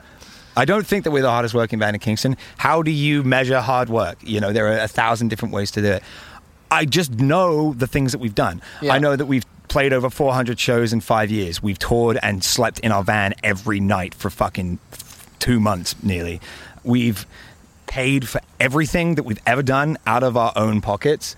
I 0.54 0.66
don't 0.66 0.86
think 0.86 1.04
that 1.04 1.12
we're 1.12 1.22
the 1.22 1.30
hardest 1.30 1.54
working 1.54 1.78
band 1.78 1.96
in 1.96 2.00
Kingston. 2.00 2.36
How 2.58 2.82
do 2.82 2.90
you 2.90 3.22
measure 3.22 3.58
hard 3.60 3.88
work? 3.88 4.18
You 4.22 4.38
know, 4.38 4.52
there 4.52 4.66
are 4.66 4.80
a 4.80 4.86
thousand 4.88 5.28
different 5.28 5.54
ways 5.54 5.70
to 5.70 5.80
do 5.80 5.86
it. 5.92 6.02
I 6.70 6.84
just 6.84 7.12
know 7.12 7.72
the 7.72 7.86
things 7.86 8.12
that 8.12 8.18
we've 8.18 8.34
done. 8.34 8.60
Yeah. 8.82 8.92
I 8.92 8.98
know 8.98 9.16
that 9.16 9.24
we've 9.24 9.44
played 9.72 9.94
over 9.94 10.10
400 10.10 10.60
shows 10.60 10.92
in 10.92 11.00
five 11.00 11.30
years. 11.30 11.62
We've 11.62 11.78
toured 11.78 12.18
and 12.22 12.44
slept 12.44 12.78
in 12.80 12.92
our 12.92 13.02
van 13.02 13.32
every 13.42 13.80
night 13.80 14.12
for 14.12 14.28
fucking 14.28 14.78
two 15.38 15.60
months 15.60 15.94
nearly. 16.02 16.42
We've 16.84 17.24
paid 17.86 18.28
for 18.28 18.42
everything 18.60 19.14
that 19.14 19.22
we've 19.22 19.40
ever 19.46 19.62
done 19.62 19.96
out 20.06 20.22
of 20.22 20.36
our 20.36 20.52
own 20.56 20.82
pockets. 20.82 21.36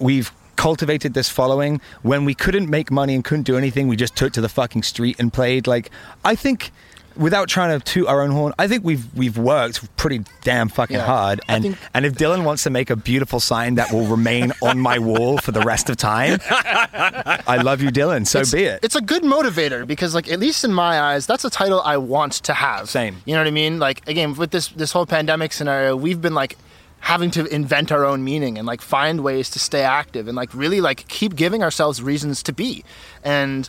We've 0.00 0.32
cultivated 0.56 1.14
this 1.14 1.28
following. 1.28 1.80
When 2.02 2.24
we 2.24 2.34
couldn't 2.34 2.68
make 2.68 2.90
money 2.90 3.14
and 3.14 3.22
couldn't 3.24 3.44
do 3.44 3.56
anything, 3.56 3.86
we 3.86 3.94
just 3.94 4.16
took 4.16 4.32
to 4.32 4.40
the 4.40 4.48
fucking 4.48 4.82
street 4.82 5.14
and 5.20 5.32
played. 5.32 5.68
Like, 5.68 5.92
I 6.24 6.34
think 6.34 6.72
without 7.16 7.48
trying 7.48 7.78
to 7.78 7.84
toot 7.84 8.06
our 8.06 8.20
own 8.22 8.30
horn, 8.30 8.52
I 8.58 8.68
think 8.68 8.84
we've 8.84 9.04
we've 9.14 9.36
worked 9.38 9.96
pretty 9.96 10.22
damn 10.42 10.68
fucking 10.68 10.96
Yeah. 10.96 11.04
hard. 11.06 11.40
And 11.48 11.62
think- 11.64 11.78
and 11.94 12.04
if 12.06 12.14
Dylan 12.14 12.44
wants 12.44 12.62
to 12.64 12.70
make 12.70 12.90
a 12.90 12.96
beautiful 12.96 13.40
sign 13.40 13.76
that 13.76 13.92
will 13.92 14.06
remain 14.06 14.52
on 14.62 14.78
my 14.78 14.98
wall 14.98 15.38
for 15.38 15.52
the 15.52 15.60
rest 15.62 15.90
of 15.90 15.96
time, 15.96 16.38
I 16.50 17.60
love 17.62 17.80
you, 17.82 17.90
Dylan. 17.90 18.26
So 18.26 18.40
it's, 18.40 18.52
be 18.52 18.64
it. 18.64 18.80
It's 18.82 18.96
a 18.96 19.00
good 19.00 19.22
motivator 19.22 19.86
because, 19.86 20.14
like, 20.14 20.30
at 20.30 20.38
least 20.38 20.64
in 20.64 20.72
my 20.72 21.00
eyes, 21.00 21.26
that's 21.26 21.44
a 21.44 21.50
title 21.50 21.80
I 21.82 21.96
want 21.96 22.32
to 22.44 22.54
have. 22.54 22.88
Same. 22.88 23.16
You 23.24 23.34
know 23.34 23.40
what 23.40 23.46
I 23.48 23.50
mean? 23.52 23.78
Like, 23.78 24.06
again, 24.08 24.34
with 24.34 24.50
this 24.50 24.68
this 24.68 24.92
whole 24.92 25.06
pandemic 25.06 25.52
scenario, 25.52 25.96
we've 25.96 26.20
been 26.20 26.34
like 26.34 26.56
having 27.00 27.30
to 27.30 27.44
invent 27.46 27.92
our 27.92 28.04
own 28.04 28.24
meaning 28.24 28.58
and 28.58 28.66
like 28.66 28.80
find 28.80 29.20
ways 29.22 29.48
to 29.50 29.58
stay 29.58 29.82
active 29.82 30.26
and 30.26 30.36
like 30.36 30.52
really 30.54 30.80
like 30.80 31.06
keep 31.08 31.36
giving 31.36 31.62
ourselves 31.62 32.02
reasons 32.02 32.42
to 32.42 32.52
be. 32.52 32.84
And 33.22 33.68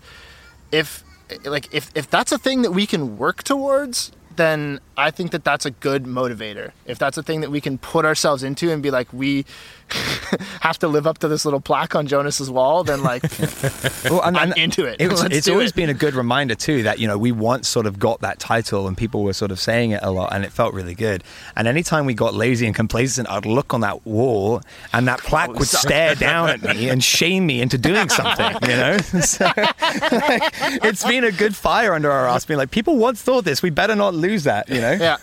if 0.71 1.03
Eh, 1.29 1.37
like 1.45 1.73
if 1.73 1.91
if 1.95 2.09
that's 2.09 2.31
a 2.31 2.37
thing 2.37 2.61
that 2.61 2.71
we 2.71 2.85
can 2.85 3.17
work 3.17 3.43
towards 3.43 4.11
then 4.37 4.79
I 4.95 5.11
think 5.11 5.31
that 5.31 5.43
that's 5.43 5.65
a 5.65 5.71
good 5.71 6.05
motivator. 6.05 6.71
If 6.85 6.97
that's 6.97 7.17
a 7.17 7.23
thing 7.23 7.41
that 7.41 7.51
we 7.51 7.59
can 7.59 7.77
put 7.77 8.05
ourselves 8.05 8.43
into 8.43 8.71
and 8.71 8.81
be 8.81 8.91
like, 8.91 9.11
we 9.11 9.45
have 10.61 10.77
to 10.79 10.87
live 10.87 11.07
up 11.07 11.19
to 11.19 11.27
this 11.27 11.45
little 11.45 11.61
plaque 11.61 11.95
on 11.95 12.07
Jonas's 12.07 12.49
wall, 12.49 12.83
then 12.83 13.03
like, 13.03 13.23
Well, 14.03 14.21
and- 14.21 14.37
I'm 14.37 14.51
and 14.51 14.57
into 14.57 14.85
it. 14.85 14.97
It's, 14.99 15.47
always 15.49 15.69
it. 15.71 15.75
been 15.75 15.89
a 15.89 15.93
good 15.93 16.13
reminder 16.13 16.55
too 16.55 16.83
that 16.83 16.99
you 16.99 17.07
know 17.07 17.17
we 17.17 17.31
once 17.31 17.67
sort 17.67 17.85
of 17.85 17.99
got 17.99 18.21
that 18.21 18.39
title 18.39 18.87
and 18.87 18.97
people 18.97 19.23
were 19.23 19.33
sort 19.33 19.51
of 19.51 19.59
saying 19.59 19.91
it 19.91 20.01
a 20.03 20.11
lot 20.11 20.33
and 20.33 20.43
it 20.43 20.51
felt 20.51 20.73
really 20.73 20.95
good. 20.95 21.23
And 21.55 21.67
anytime 21.67 22.05
we 22.05 22.13
got 22.13 22.33
lazy 22.33 22.65
and 22.65 22.75
complacent, 22.75 23.29
I'd 23.29 23.45
look 23.45 23.73
on 23.73 23.81
that 23.81 24.05
wall 24.05 24.61
and 24.93 25.07
that 25.07 25.19
plaque 25.19 25.49
oh, 25.49 25.53
would 25.53 25.67
stare 25.67 26.15
down 26.15 26.49
at 26.49 26.61
me 26.61 26.89
and 26.89 27.03
shame 27.03 27.45
me 27.45 27.61
into 27.61 27.77
doing 27.77 28.09
something. 28.09 28.57
You 28.63 28.75
know, 28.75 28.97
so, 28.97 29.45
like, 29.55 30.53
it's 30.83 31.05
been 31.05 31.23
a 31.23 31.31
good 31.31 31.55
fire 31.55 31.93
under 31.93 32.11
our 32.11 32.27
ass. 32.27 32.45
Being 32.45 32.57
like, 32.57 32.71
people 32.71 32.97
once 32.97 33.21
thought 33.21 33.45
this, 33.45 33.61
we 33.61 33.69
better 33.69 33.95
not 33.95 34.13
lose 34.13 34.43
that. 34.43 34.67
You 34.69 34.81
know, 34.81 34.91
yeah. 34.91 35.17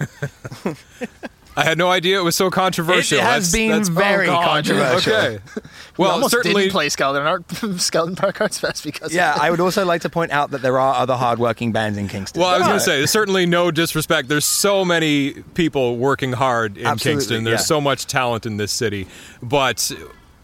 I 1.56 1.64
had 1.64 1.78
no 1.78 1.90
idea 1.90 2.18
it 2.18 2.24
was 2.24 2.34
so 2.36 2.50
controversial. 2.50 3.18
It 3.18 3.22
has 3.24 3.50
That's- 3.50 3.52
been 3.52 3.70
that's- 3.70 3.88
very 3.88 4.28
Oh, 4.28 4.32
God. 4.32 4.44
controversial. 4.64 5.12
Okay. 5.14 5.38
We 5.96 6.02
Well, 6.02 6.10
almost 6.12 6.32
certainly. 6.32 6.62
didn't 6.62 6.72
play 6.72 6.88
Skeleton, 6.88 7.24
Art, 7.24 7.44
Skeleton 7.80 8.16
Park 8.16 8.40
Arts 8.40 8.58
Fest 8.58 8.82
because 8.82 9.10
of 9.10 9.14
Yeah, 9.14 9.36
it. 9.36 9.40
I 9.40 9.48
would 9.52 9.60
also 9.60 9.84
like 9.84 10.02
to 10.02 10.08
point 10.08 10.32
out 10.32 10.50
that 10.50 10.60
there 10.60 10.76
are 10.80 10.94
other 10.96 11.14
hardworking 11.14 11.70
bands 11.70 11.96
in 11.96 12.08
Kingston. 12.08 12.40
Well, 12.40 12.50
I 12.50 12.58
was 12.58 12.66
going 12.66 12.78
to 12.80 12.84
say, 12.84 13.06
certainly 13.06 13.46
no 13.46 13.70
disrespect. 13.70 14.28
There's 14.28 14.44
so 14.44 14.84
many 14.84 15.34
people 15.54 15.96
working 15.96 16.32
hard 16.32 16.76
in 16.76 16.84
Absolutely, 16.86 17.12
Kingston. 17.20 17.44
There's 17.44 17.60
yeah. 17.60 17.64
so 17.66 17.80
much 17.80 18.06
talent 18.06 18.44
in 18.44 18.56
this 18.56 18.72
city. 18.72 19.06
But 19.40 19.92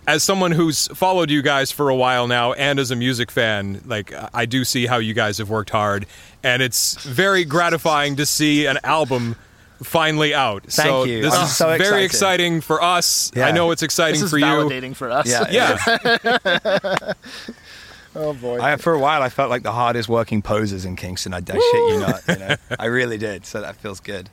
as 0.07 0.23
someone 0.23 0.53
who's 0.53 0.87
followed 0.89 1.31
you 1.33 1.43
guys 1.43 1.73
for 1.73 1.89
a 1.89 1.97
while 1.97 2.29
now 2.29 2.53
and 2.53 2.79
as 2.79 2.93
a 2.93 2.97
music 2.97 3.33
fan, 3.33 3.81
like 3.85 4.13
I 4.33 4.47
do 4.47 4.63
see 4.65 4.87
how 4.87 4.99
you 4.99 5.15
guys 5.15 5.39
have 5.39 5.51
worked 5.51 5.71
hard 5.71 6.07
and 6.45 6.63
it's 6.63 6.95
very 7.05 7.45
gratifying 7.45 8.15
to 8.17 8.25
see 8.27 8.67
an 8.67 8.79
album 8.85 9.35
finally 9.83 10.35
out. 10.35 10.71
so 10.71 10.83
Thank 10.83 11.09
you. 11.09 11.23
this 11.23 11.35
I'm 11.35 11.45
is 11.45 11.57
so 11.57 11.67
very 11.67 12.05
excited. 12.05 12.05
exciting 12.05 12.61
for 12.61 12.83
us. 12.83 13.31
Yeah. 13.35 13.47
I 13.47 13.53
know 13.53 13.71
it's 13.71 13.83
exciting 13.83 14.15
This 14.21 14.25
is 14.25 14.31
for 14.31 14.39
you. 14.39 14.45
validating 14.45 14.95
for 14.95 15.11
us. 15.11 15.27
Yeah, 15.27 15.51
Yeah. 15.51 17.13
oh 18.17 18.35
boy. 18.35 18.61
I, 18.61 18.77
for 18.77 18.93
a 18.93 18.99
while, 18.99 19.23
I 19.23 19.29
felt 19.29 19.51
like 19.51 19.63
the 19.63 19.73
hardest 19.73 20.09
working 20.09 20.43
posers 20.43 20.85
in 20.85 20.97
Kingston. 20.97 21.33
I, 21.35 21.39
I 21.39 21.41
shit 21.45 21.55
you 21.55 22.01
not. 22.01 22.23
You 22.29 22.37
know? 22.37 22.57
I 22.79 22.87
really 22.87 23.19
did. 23.19 23.47
So 23.47 23.61
that 23.61 23.77
feels 23.77 24.01
good. 24.01 24.29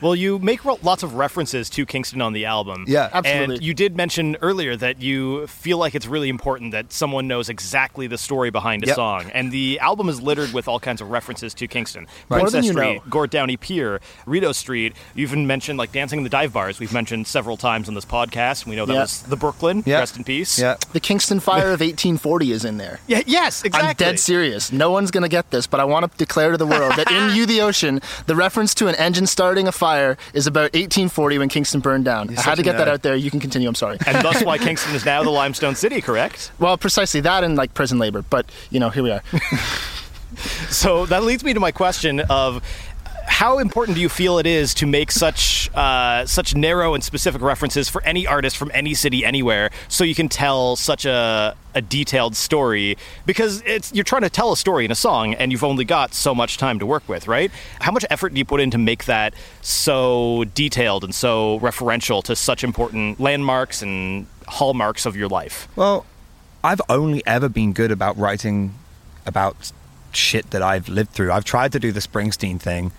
Well, 0.00 0.14
you 0.14 0.38
make 0.38 0.64
lots 0.64 1.02
of 1.02 1.14
references 1.14 1.68
to 1.70 1.86
Kingston 1.86 2.20
on 2.20 2.32
the 2.32 2.44
album. 2.44 2.84
Yeah. 2.88 3.08
Absolutely. 3.12 3.54
And 3.56 3.62
you 3.64 3.74
did 3.74 3.96
mention 3.96 4.36
earlier 4.42 4.76
that 4.76 5.00
you 5.02 5.46
feel 5.46 5.78
like 5.78 5.94
it's 5.94 6.06
really 6.06 6.28
important 6.28 6.72
that 6.72 6.92
someone 6.92 7.26
knows 7.28 7.48
exactly 7.48 8.06
the 8.06 8.18
story 8.18 8.50
behind 8.50 8.84
a 8.84 8.88
Yep. 8.88 8.96
song. 8.96 9.30
And 9.32 9.50
the 9.52 9.78
album 9.80 10.08
is 10.08 10.20
littered 10.20 10.52
with 10.52 10.68
all 10.68 10.80
kinds 10.80 11.00
of 11.00 11.10
references 11.10 11.54
to 11.54 11.66
Kingston. 11.66 12.06
More 12.28 12.40
Princess 12.40 12.52
than 12.52 12.64
you 12.64 12.72
Street, 12.72 12.94
know. 12.96 13.02
Gord 13.08 13.30
Downie 13.30 13.56
Pier, 13.56 14.00
Rideau 14.26 14.52
Street. 14.52 14.94
You 15.14 15.22
even 15.22 15.46
mentioned 15.46 15.78
like 15.78 15.92
dancing 15.92 16.18
in 16.18 16.24
the 16.24 16.30
dive 16.30 16.52
bars. 16.52 16.78
We've 16.78 16.92
mentioned 16.92 17.26
several 17.26 17.56
times 17.56 17.88
on 17.88 17.94
this 17.94 18.04
podcast. 18.04 18.66
We 18.66 18.76
know 18.76 18.86
that 18.86 18.92
Yeah. 18.94 19.00
was 19.00 19.22
the 19.22 19.36
Brooklyn. 19.36 19.82
Yeah. 19.86 19.98
Rest 20.00 20.16
in 20.16 20.24
peace. 20.24 20.58
Yeah. 20.58 20.76
the 20.92 21.00
Kingston 21.00 21.40
Fire 21.40 21.72
of 21.72 21.80
1840 21.80 22.52
is 22.52 22.64
in 22.64 22.78
there. 22.78 23.00
Yeah, 23.06 23.22
yes, 23.26 23.64
exactly. 23.64 23.88
I'm 23.90 23.94
dead 23.96 24.18
serious. 24.20 24.72
No 24.72 24.90
one's 24.90 25.10
going 25.10 25.22
to 25.22 25.28
get 25.28 25.50
this, 25.50 25.66
but 25.66 25.80
I 25.80 25.84
want 25.84 26.10
to 26.10 26.18
declare 26.18 26.50
to 26.52 26.56
the 26.56 26.66
world 26.66 26.92
that 26.96 27.10
in 27.10 27.34
You 27.36 27.46
the 27.46 27.60
Ocean, 27.60 28.00
the 28.26 28.34
reference 28.36 28.74
to 28.74 28.88
an 28.88 28.94
engine 28.96 29.26
starting 29.26 29.66
a 29.68 29.72
fire 29.72 29.83
is 30.32 30.46
about 30.46 30.72
1840 30.74 31.38
when 31.38 31.48
Kingston 31.48 31.80
burned 31.80 32.04
down. 32.04 32.36
I 32.36 32.40
had 32.40 32.56
to 32.56 32.62
get 32.62 32.76
that 32.76 32.88
out 32.88 33.02
there. 33.02 33.16
You 33.16 33.30
can 33.30 33.40
continue. 33.40 33.68
I'm 33.68 33.74
sorry. 33.74 33.98
And 34.06 34.24
that's 34.24 34.42
why 34.42 34.58
Kingston 34.66 34.94
is 34.94 35.04
now 35.04 35.22
the 35.22 35.30
Limestone 35.30 35.74
City, 35.74 36.00
correct? 36.00 36.52
well, 36.58 36.76
precisely 36.76 37.20
that 37.20 37.44
and 37.44 37.56
like 37.56 37.74
prison 37.74 37.98
labor, 37.98 38.22
but 38.22 38.50
you 38.70 38.80
know, 38.80 38.90
here 38.90 39.02
we 39.02 39.10
are. 39.10 39.22
So 40.68 41.06
that 41.06 41.22
leads 41.22 41.44
me 41.44 41.54
to 41.54 41.60
my 41.60 41.70
question 41.70 42.20
of 42.20 42.62
how 43.34 43.58
important 43.58 43.96
do 43.96 44.00
you 44.00 44.08
feel 44.08 44.38
it 44.38 44.46
is 44.46 44.74
to 44.74 44.86
make 44.86 45.10
such 45.10 45.68
uh, 45.74 46.24
such 46.24 46.54
narrow 46.54 46.94
and 46.94 47.02
specific 47.02 47.42
references 47.42 47.88
for 47.88 48.00
any 48.04 48.28
artist 48.28 48.56
from 48.56 48.70
any 48.72 48.94
city 48.94 49.24
anywhere, 49.24 49.70
so 49.88 50.04
you 50.04 50.14
can 50.14 50.28
tell 50.28 50.76
such 50.76 51.04
a 51.04 51.56
a 51.74 51.82
detailed 51.82 52.36
story? 52.36 52.96
Because 53.26 53.60
it's 53.66 53.92
you're 53.92 54.04
trying 54.04 54.22
to 54.22 54.30
tell 54.30 54.52
a 54.52 54.56
story 54.56 54.84
in 54.84 54.92
a 54.92 54.94
song, 54.94 55.34
and 55.34 55.50
you've 55.50 55.64
only 55.64 55.84
got 55.84 56.14
so 56.14 56.32
much 56.32 56.58
time 56.58 56.78
to 56.78 56.86
work 56.86 57.08
with, 57.08 57.26
right? 57.26 57.50
How 57.80 57.90
much 57.90 58.04
effort 58.08 58.32
do 58.34 58.38
you 58.38 58.44
put 58.44 58.60
in 58.60 58.70
to 58.70 58.78
make 58.78 59.06
that 59.06 59.34
so 59.62 60.44
detailed 60.54 61.02
and 61.02 61.12
so 61.12 61.58
referential 61.58 62.22
to 62.22 62.36
such 62.36 62.62
important 62.62 63.18
landmarks 63.18 63.82
and 63.82 64.28
hallmarks 64.46 65.06
of 65.06 65.16
your 65.16 65.28
life? 65.28 65.66
Well, 65.74 66.06
I've 66.62 66.82
only 66.88 67.20
ever 67.26 67.48
been 67.48 67.72
good 67.72 67.90
about 67.90 68.16
writing 68.16 68.74
about 69.26 69.72
shit 70.12 70.52
that 70.52 70.62
I've 70.62 70.88
lived 70.88 71.10
through. 71.10 71.32
I've 71.32 71.44
tried 71.44 71.72
to 71.72 71.80
do 71.80 71.90
the 71.90 71.98
Springsteen 71.98 72.60
thing. 72.60 72.92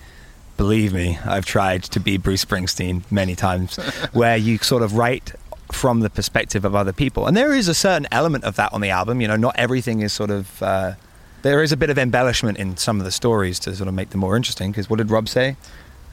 Believe 0.57 0.93
me, 0.93 1.19
I've 1.25 1.45
tried 1.45 1.83
to 1.83 1.99
be 1.99 2.17
Bruce 2.17 2.45
Springsteen 2.45 3.03
many 3.11 3.35
times, 3.35 3.75
where 4.13 4.37
you 4.37 4.57
sort 4.59 4.83
of 4.83 4.95
write 4.95 5.33
from 5.71 5.99
the 6.01 6.09
perspective 6.09 6.63
of 6.63 6.75
other 6.75 6.93
people. 6.93 7.27
And 7.27 7.35
there 7.35 7.53
is 7.53 7.67
a 7.67 7.73
certain 7.73 8.07
element 8.11 8.43
of 8.43 8.55
that 8.55 8.71
on 8.71 8.81
the 8.81 8.89
album. 8.89 9.21
You 9.21 9.27
know, 9.27 9.35
not 9.35 9.55
everything 9.57 10.01
is 10.01 10.13
sort 10.13 10.29
of. 10.29 10.61
Uh, 10.61 10.93
there 11.41 11.61
is 11.61 11.71
a 11.71 11.77
bit 11.77 11.89
of 11.89 11.97
embellishment 11.97 12.57
in 12.57 12.77
some 12.77 12.99
of 12.99 13.05
the 13.05 13.11
stories 13.11 13.59
to 13.59 13.75
sort 13.75 13.87
of 13.87 13.93
make 13.93 14.09
them 14.09 14.21
more 14.21 14.35
interesting. 14.35 14.71
Because 14.71 14.89
what 14.89 14.97
did 14.97 15.11
Rob 15.11 15.27
say 15.27 15.57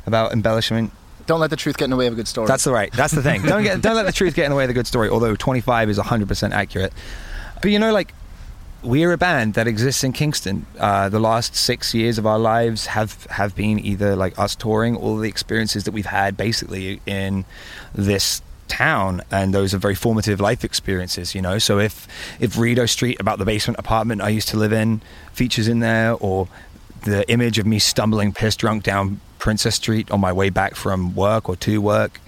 about 0.07 0.33
embellishment? 0.33 0.93
Don't 1.27 1.41
let 1.41 1.51
the 1.51 1.57
truth 1.57 1.79
get 1.79 1.85
in 1.85 1.91
the 1.91 1.97
way 1.97 2.07
of 2.07 2.13
a 2.13 2.17
good 2.17 2.29
story. 2.29 2.49
That's 2.49 2.65
the 2.65 2.73
right. 2.73 2.93
That's 2.93 3.15
the 3.15 3.23
thing. 3.23 3.43
Don't 3.43 3.63
get. 3.63 3.81
Don't 3.81 3.95
let 3.95 4.07
the 4.07 4.13
truth 4.13 4.35
get 4.35 4.45
in 4.45 4.51
the 4.51 4.57
way 4.57 4.65
of 4.65 4.69
the 4.69 4.75
good 4.75 4.87
story. 4.87 5.09
Although 5.09 5.37
25 5.37 5.89
is 5.89 5.99
100 5.99 6.29
percent 6.29 6.53
accurate. 6.53 6.93
But 7.61 7.71
you 7.71 7.79
know, 7.79 7.93
like 7.93 8.13
we're 8.83 9.13
a 9.13 9.19
band 9.19 9.55
that 9.55 9.67
exists 9.67 10.03
in 10.03 10.13
Kingston. 10.13 10.67
Uh, 10.79 11.09
the 11.09 11.21
last 11.21 11.55
six 11.55 11.95
years 11.95 12.19
of 12.19 12.27
our 12.27 12.39
lives 12.39 12.87
have 12.87 13.27
have 13.27 13.55
been 13.55 13.79
either 13.79 14.17
like 14.17 14.39
us 14.39 14.57
touring, 14.57 14.97
all 14.97 15.17
the 15.17 15.29
experiences 15.29 15.85
that 15.85 15.93
we've 15.93 16.07
had 16.07 16.37
basically 16.37 17.01
in 17.07 17.45
this 17.95 18.43
town 18.69 19.21
and 19.31 19.53
those 19.53 19.75
are 19.75 19.79
very 19.79 19.95
formative 19.95 20.41
life 20.41 20.65
experiences 20.65 21.35
you 21.35 21.43
know 21.43 21.59
so 21.59 21.79
if 21.79 22.09
if 22.41 22.57
Rideau 22.57 22.87
Street 22.87 23.21
about 23.21 23.39
the 23.39 23.45
basement 23.45 23.79
apartment 23.79 24.23
I 24.23 24.31
used 24.31 24.49
to 24.49 24.57
live 24.57 24.73
in 24.73 25.03
features 25.35 25.69
in 25.69 25.81
there 25.81 26.15
or 26.15 26.49
the 27.03 27.29
image 27.31 27.59
of 27.59 27.67
me 27.67 27.79
stumbling 27.79 28.33
piss 28.33 28.57
drunk 28.57 28.83
down 28.83 29.21
Princess 29.39 29.75
Street 29.75 30.11
on 30.11 30.21
my 30.21 30.33
way 30.33 30.49
back 30.49 30.75
from 30.75 31.15
work 31.15 31.51
or 31.51 31.57
to 31.57 31.83
work 31.83 32.19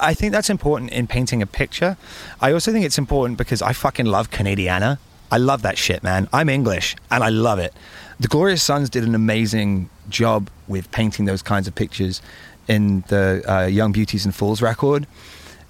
I 0.00 0.14
think 0.14 0.32
that's 0.32 0.50
important 0.50 0.90
in 0.90 1.06
painting 1.06 1.42
a 1.42 1.46
picture. 1.46 1.96
I 2.40 2.52
also 2.52 2.72
think 2.72 2.84
it's 2.84 2.98
important 2.98 3.38
because 3.38 3.62
I 3.62 3.72
fucking 3.72 4.06
love 4.06 4.32
Canadiana. 4.32 4.98
I 5.32 5.38
love 5.38 5.62
that 5.62 5.78
shit, 5.78 6.02
man. 6.02 6.28
I'm 6.30 6.50
English 6.50 6.94
and 7.10 7.24
I 7.24 7.30
love 7.30 7.58
it. 7.58 7.72
The 8.20 8.28
Glorious 8.28 8.62
Sons 8.62 8.90
did 8.90 9.02
an 9.02 9.14
amazing 9.14 9.88
job 10.10 10.50
with 10.68 10.92
painting 10.92 11.24
those 11.24 11.40
kinds 11.40 11.66
of 11.66 11.74
pictures 11.74 12.20
in 12.68 13.00
the 13.08 13.42
uh, 13.48 13.66
Young 13.66 13.92
Beauties 13.92 14.26
and 14.26 14.34
Fools 14.34 14.60
record. 14.60 15.06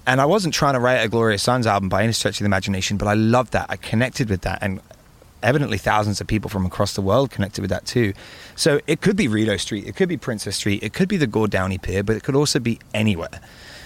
And 0.05 0.19
I 0.19 0.25
wasn't 0.25 0.53
trying 0.53 0.73
to 0.73 0.81
write 0.81 0.97
a 0.97 1.07
Glorious 1.07 1.43
Sons 1.43 1.65
album 1.65 1.87
by 1.87 2.03
any 2.03 2.11
stretch 2.11 2.35
of 2.35 2.39
the 2.39 2.45
imagination, 2.45 2.97
but 2.97 3.07
I 3.07 3.13
loved 3.13 3.53
that. 3.53 3.67
I 3.69 3.77
connected 3.77 4.29
with 4.29 4.41
that. 4.41 4.59
And 4.61 4.81
evidently 5.41 5.77
thousands 5.77 6.19
of 6.19 6.27
people 6.27 6.49
from 6.49 6.65
across 6.65 6.93
the 6.93 7.01
world 7.01 7.31
connected 7.31 7.61
with 7.61 7.69
that 7.69 7.85
too. 7.85 8.11
So 8.57 8.81
it 8.85 8.99
could 8.99 9.15
be 9.15 9.29
Rideau 9.29 9.55
Street, 9.55 9.87
it 9.87 9.95
could 9.95 10.09
be 10.09 10.17
Princess 10.17 10.57
Street, 10.57 10.83
it 10.83 10.91
could 10.91 11.07
be 11.07 11.15
the 11.15 11.27
Gord 11.27 11.51
Downie 11.51 11.77
Pier, 11.77 12.03
but 12.03 12.17
it 12.17 12.23
could 12.23 12.35
also 12.35 12.59
be 12.59 12.79
anywhere. 12.93 13.39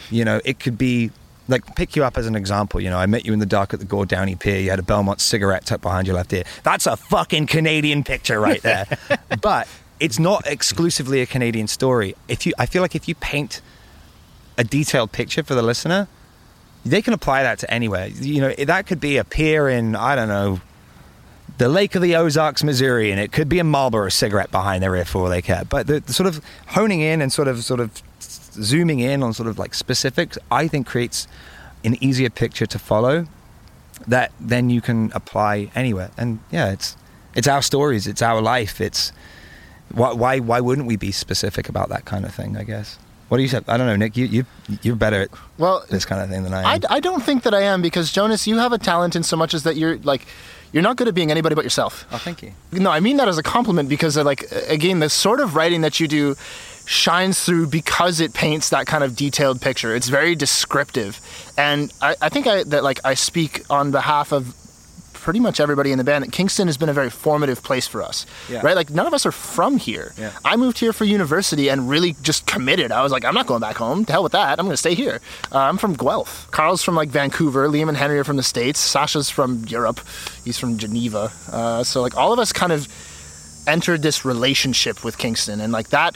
You 0.09 0.25
know, 0.25 0.41
it 0.43 0.59
could 0.59 0.79
be 0.79 1.11
like 1.47 1.75
pick 1.75 1.95
you 1.95 2.03
up 2.03 2.17
as 2.17 2.27
an 2.27 2.35
example. 2.35 2.81
You 2.81 2.89
know, 2.89 2.97
I 2.97 3.05
met 3.05 3.25
you 3.25 3.33
in 3.33 3.39
the 3.39 3.45
dark 3.45 3.73
at 3.73 3.79
the 3.79 3.85
Gord 3.85 4.09
Downie 4.09 4.35
Pier. 4.35 4.59
You 4.59 4.69
had 4.69 4.79
a 4.79 4.83
Belmont 4.83 5.21
cigarette 5.21 5.65
tucked 5.65 5.81
behind 5.81 6.07
your 6.07 6.15
left 6.15 6.33
ear. 6.33 6.43
That's 6.63 6.85
a 6.85 6.97
fucking 6.97 7.47
Canadian 7.47 8.03
picture 8.03 8.39
right 8.39 8.61
there. 8.61 8.85
but 9.41 9.67
it's 9.99 10.19
not 10.19 10.45
exclusively 10.45 11.21
a 11.21 11.25
Canadian 11.25 11.67
story. 11.67 12.15
If 12.27 12.45
you, 12.45 12.53
I 12.57 12.65
feel 12.65 12.81
like 12.81 12.95
if 12.95 13.07
you 13.07 13.15
paint 13.15 13.61
a 14.57 14.63
detailed 14.63 15.11
picture 15.11 15.43
for 15.43 15.55
the 15.55 15.61
listener, 15.61 16.07
they 16.85 17.01
can 17.01 17.13
apply 17.13 17.43
that 17.43 17.59
to 17.59 17.71
anywhere. 17.71 18.07
You 18.07 18.41
know, 18.41 18.53
that 18.53 18.87
could 18.87 18.99
be 18.99 19.17
a 19.17 19.23
pier 19.23 19.67
in 19.69 19.95
I 19.95 20.15
don't 20.15 20.29
know 20.29 20.61
the 21.57 21.69
Lake 21.69 21.95
of 21.95 22.01
the 22.01 22.15
Ozarks, 22.15 22.63
Missouri, 22.63 23.11
and 23.11 23.19
it 23.19 23.31
could 23.31 23.49
be 23.49 23.59
a 23.59 23.63
Marlboro 23.63 24.09
cigarette 24.09 24.51
behind 24.51 24.83
their 24.83 24.95
ear 24.95 25.05
for 25.05 25.23
all 25.23 25.29
they 25.29 25.41
care. 25.41 25.63
But 25.67 25.87
the, 25.87 25.99
the 25.99 26.13
sort 26.13 26.27
of 26.27 26.41
honing 26.67 27.01
in 27.01 27.21
and 27.21 27.33
sort 27.33 27.47
of 27.47 27.63
sort 27.63 27.79
of 27.79 27.91
zooming 28.61 28.99
in 28.99 29.23
on 29.23 29.33
sort 29.33 29.47
of 29.49 29.57
like 29.59 29.73
specifics, 29.73 30.37
I 30.51 30.67
think 30.67 30.87
creates 30.87 31.27
an 31.83 32.01
easier 32.03 32.29
picture 32.29 32.65
to 32.65 32.79
follow 32.79 33.27
that 34.07 34.31
then 34.39 34.69
you 34.69 34.81
can 34.81 35.11
apply 35.13 35.71
anywhere. 35.75 36.11
And 36.17 36.39
yeah, 36.51 36.71
it's 36.71 36.95
it's 37.35 37.47
our 37.47 37.61
stories, 37.61 38.07
it's 38.07 38.21
our 38.21 38.41
life, 38.41 38.81
it's 38.81 39.11
Why, 39.93 40.11
why, 40.13 40.39
why 40.39 40.59
wouldn't 40.59 40.87
we 40.87 40.97
be 40.97 41.11
specific 41.11 41.69
about 41.69 41.89
that 41.89 42.05
kind 42.05 42.25
of 42.25 42.33
thing? 42.33 42.57
I 42.57 42.63
guess. 42.63 42.97
What 43.29 43.37
do 43.37 43.43
you 43.43 43.49
say? 43.49 43.59
I 43.67 43.75
don't 43.77 43.87
know, 43.87 43.95
Nick. 43.97 44.15
You, 44.15 44.25
you, 44.25 44.45
you're 44.81 44.95
better 44.95 45.21
at 45.23 45.29
Well, 45.57 45.83
this 45.89 46.05
kind 46.05 46.21
of 46.21 46.29
thing 46.29 46.43
than 46.43 46.53
I 46.53 46.61
am. 46.75 46.81
I 46.89 46.95
I 46.97 46.99
don't 47.01 47.21
think 47.23 47.43
that 47.43 47.53
I 47.53 47.61
am 47.61 47.81
because 47.81 48.11
Jonas, 48.11 48.47
you 48.47 48.57
have 48.57 48.71
a 48.73 48.77
talent 48.77 49.15
in 49.15 49.23
so 49.23 49.35
much 49.35 49.53
as 49.53 49.63
that 49.63 49.75
you're 49.75 49.97
like, 49.97 50.25
you're 50.71 50.83
not 50.83 50.95
good 50.97 51.07
at 51.07 51.13
being 51.15 51.31
anybody 51.31 51.55
but 51.55 51.63
yourself. 51.63 52.05
oh, 52.11 52.17
thank 52.17 52.41
you. 52.41 52.51
No, 52.71 52.89
I 52.89 52.99
mean 53.01 53.17
that 53.17 53.27
as 53.27 53.37
a 53.37 53.43
compliment 53.43 53.89
because, 53.89 54.17
uh, 54.17 54.23
like, 54.23 54.45
again, 54.69 54.99
the 54.99 55.09
sort 55.09 55.39
of 55.39 55.55
writing 55.55 55.81
that 55.81 55.99
you 55.99 56.07
do 56.07 56.35
shines 56.87 57.43
through 57.43 57.67
because 57.67 58.21
it 58.21 58.33
paints 58.33 58.69
that 58.69 58.87
kind 58.87 59.03
of 59.03 59.15
detailed 59.15 59.61
picture. 59.61 59.93
It's 59.93 60.07
very 60.07 60.35
descriptive, 60.35 61.19
and 61.57 61.93
I, 62.01 62.15
I 62.21 62.29
think 62.29 62.47
I, 62.47 62.63
that 62.63 62.83
like 62.83 62.99
I 63.03 63.13
speak 63.13 63.63
on 63.69 63.91
behalf 63.91 64.31
of 64.31 64.55
pretty 65.13 65.41
much 65.41 65.59
everybody 65.59 65.91
in 65.91 65.97
the 65.97 66.05
band 66.05 66.23
that 66.23 66.31
Kingston 66.31 66.67
has 66.67 66.77
been 66.77 66.87
a 66.87 66.93
very 66.93 67.09
formative 67.09 67.61
place 67.61 67.85
for 67.85 68.01
us. 68.01 68.25
Yeah. 68.49 68.61
Right? 68.63 68.77
Like 68.77 68.89
none 68.89 69.05
of 69.05 69.13
us 69.13 69.25
are 69.25 69.33
from 69.33 69.75
here. 69.75 70.13
Yeah. 70.17 70.31
I 70.45 70.55
moved 70.55 70.79
here 70.79 70.93
for 70.93 71.03
university 71.03 71.67
and 71.67 71.89
really 71.89 72.15
just 72.21 72.47
committed. 72.47 72.93
I 72.93 73.03
was 73.03 73.11
like, 73.11 73.25
I'm 73.25 73.33
not 73.33 73.45
going 73.45 73.59
back 73.59 73.75
home. 73.75 74.05
To 74.05 74.11
hell 74.13 74.23
with 74.23 74.31
that. 74.31 74.57
I'm 74.57 74.65
going 74.65 74.71
to 74.71 74.77
stay 74.77 74.95
here. 74.95 75.19
Uh, 75.51 75.59
I'm 75.59 75.77
from 75.77 75.95
Guelph. 75.95 76.49
Carl's 76.51 76.81
from 76.81 76.95
like 76.95 77.09
Vancouver. 77.09 77.67
Liam 77.67 77.89
and 77.89 77.97
Henry 77.97 78.17
are 78.19 78.23
from 78.23 78.37
the 78.37 78.43
States. 78.43 78.79
Sasha's 78.79 79.29
from 79.29 79.65
Europe. 79.67 79.99
He's 80.45 80.57
from 80.57 80.77
Geneva. 80.77 81.29
Uh, 81.51 81.83
so 81.83 82.01
like 82.01 82.15
all 82.15 82.31
of 82.31 82.39
us 82.39 82.53
kind 82.53 82.71
of 82.71 82.87
entered 83.67 84.01
this 84.03 84.23
relationship 84.23 85.03
with 85.03 85.17
Kingston 85.17 85.59
and 85.59 85.73
like 85.73 85.89
that 85.89 86.15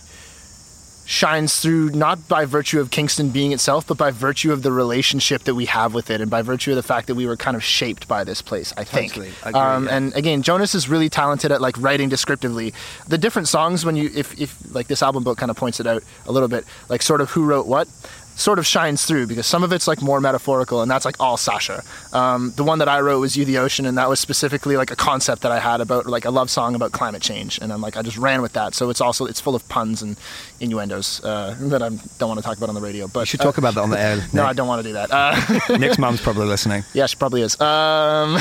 shines 1.12 1.60
through 1.60 1.90
not 1.90 2.26
by 2.30 2.46
virtue 2.46 2.80
of 2.80 2.90
Kingston 2.90 3.32
being 3.32 3.52
itself, 3.52 3.86
but 3.86 3.98
by 3.98 4.12
virtue 4.12 4.54
of 4.54 4.64
the 4.64 4.72
relationship 4.72 5.44
that 5.44 5.56
we 5.56 5.66
have 5.66 5.94
with 5.94 6.10
it, 6.10 6.22
and 6.22 6.32
by 6.32 6.42
virtue 6.42 6.72
of 6.72 6.78
the 6.78 6.84
fact 6.84 7.08
that 7.08 7.16
we 7.16 7.28
were 7.28 7.36
kind 7.36 7.58
of 7.58 7.64
shaped 7.64 8.08
by 8.08 8.24
this 8.24 8.42
place. 8.42 8.74
I 8.78 8.86
think. 8.86 9.10
Totally. 9.10 9.32
Agree, 9.44 9.60
um, 9.60 9.86
yeah. 9.86 9.98
And 9.98 10.16
again, 10.16 10.42
Jonas 10.42 10.74
is 10.74 10.88
really 10.88 11.10
talented 11.10 11.52
at 11.52 11.60
like 11.60 11.78
writing 11.78 12.08
descriptively. 12.08 12.74
The 13.10 13.18
different 13.18 13.50
songs, 13.50 13.84
when 13.86 13.98
you 13.98 14.10
if 14.16 14.40
if 14.40 14.74
like 14.74 14.88
this 14.88 15.04
album 15.04 15.24
book 15.24 15.38
kind 15.38 15.52
of 15.52 15.58
points 15.58 15.82
it 15.82 15.88
out 15.88 16.02
a 16.28 16.32
little 16.32 16.48
bit, 16.48 16.64
like 16.88 17.02
sort 17.02 17.20
of 17.20 17.30
who 17.32 17.44
wrote 17.44 17.68
what. 17.68 17.90
Sort 18.36 18.58
of 18.58 18.66
shines 18.66 19.06
through 19.06 19.28
because 19.28 19.46
some 19.46 19.62
of 19.64 19.72
it's 19.72 19.88
like 19.88 20.02
more 20.02 20.20
metaphorical, 20.20 20.82
and 20.82 20.90
that's 20.90 21.06
like 21.06 21.16
all 21.20 21.38
Sasha. 21.38 21.84
Um, 22.12 22.54
the 22.56 22.64
one 22.64 22.80
that 22.80 22.90
I 22.90 23.00
wrote 23.02 23.20
was 23.20 23.38
"You 23.38 23.46
the 23.46 23.60
Ocean," 23.60 23.86
and 23.86 23.98
that 24.00 24.10
was 24.10 24.20
specifically 24.20 24.78
like 24.78 24.90
a 24.90 24.96
concept 24.96 25.44
that 25.44 25.52
I 25.52 25.60
had 25.60 25.80
about 25.80 26.08
like 26.08 26.26
a 26.26 26.32
love 26.32 26.50
song 26.50 26.74
about 26.74 26.92
climate 26.92 27.22
change, 27.22 27.60
and 27.62 27.72
I'm 27.72 27.82
like 27.82 27.98
I 27.98 28.02
just 28.02 28.18
ran 28.18 28.42
with 28.42 28.54
that. 28.54 28.74
So 28.74 28.90
it's 28.90 29.02
also 29.02 29.26
it's 29.26 29.40
full 29.40 29.54
of 29.54 29.68
puns 29.70 30.02
and 30.02 30.18
innuendos 30.60 31.24
uh, 31.24 31.56
that 31.60 31.84
I 31.84 31.90
don't 31.90 32.30
want 32.30 32.40
to 32.40 32.44
talk 32.44 32.58
about 32.58 32.70
on 32.70 32.76
the 32.76 32.82
radio. 32.82 33.08
But 33.08 33.20
You 33.22 33.26
should 33.28 33.42
talk 33.42 33.58
about 33.60 33.76
that 33.76 33.82
on 33.82 33.90
the 33.92 34.00
air. 34.00 34.26
No, 34.34 34.44
I 34.46 34.54
don't 34.54 34.68
want 34.68 34.82
to 34.82 34.88
do 34.90 34.94
that. 34.94 35.12
Uh, 35.12 35.78
Nick's 35.78 36.00
mom's 36.00 36.22
probably 36.22 36.48
listening. 36.48 36.84
yeah, 36.94 37.06
she 37.06 37.18
probably 37.18 37.42
is. 37.44 37.60
Um, 37.62 38.40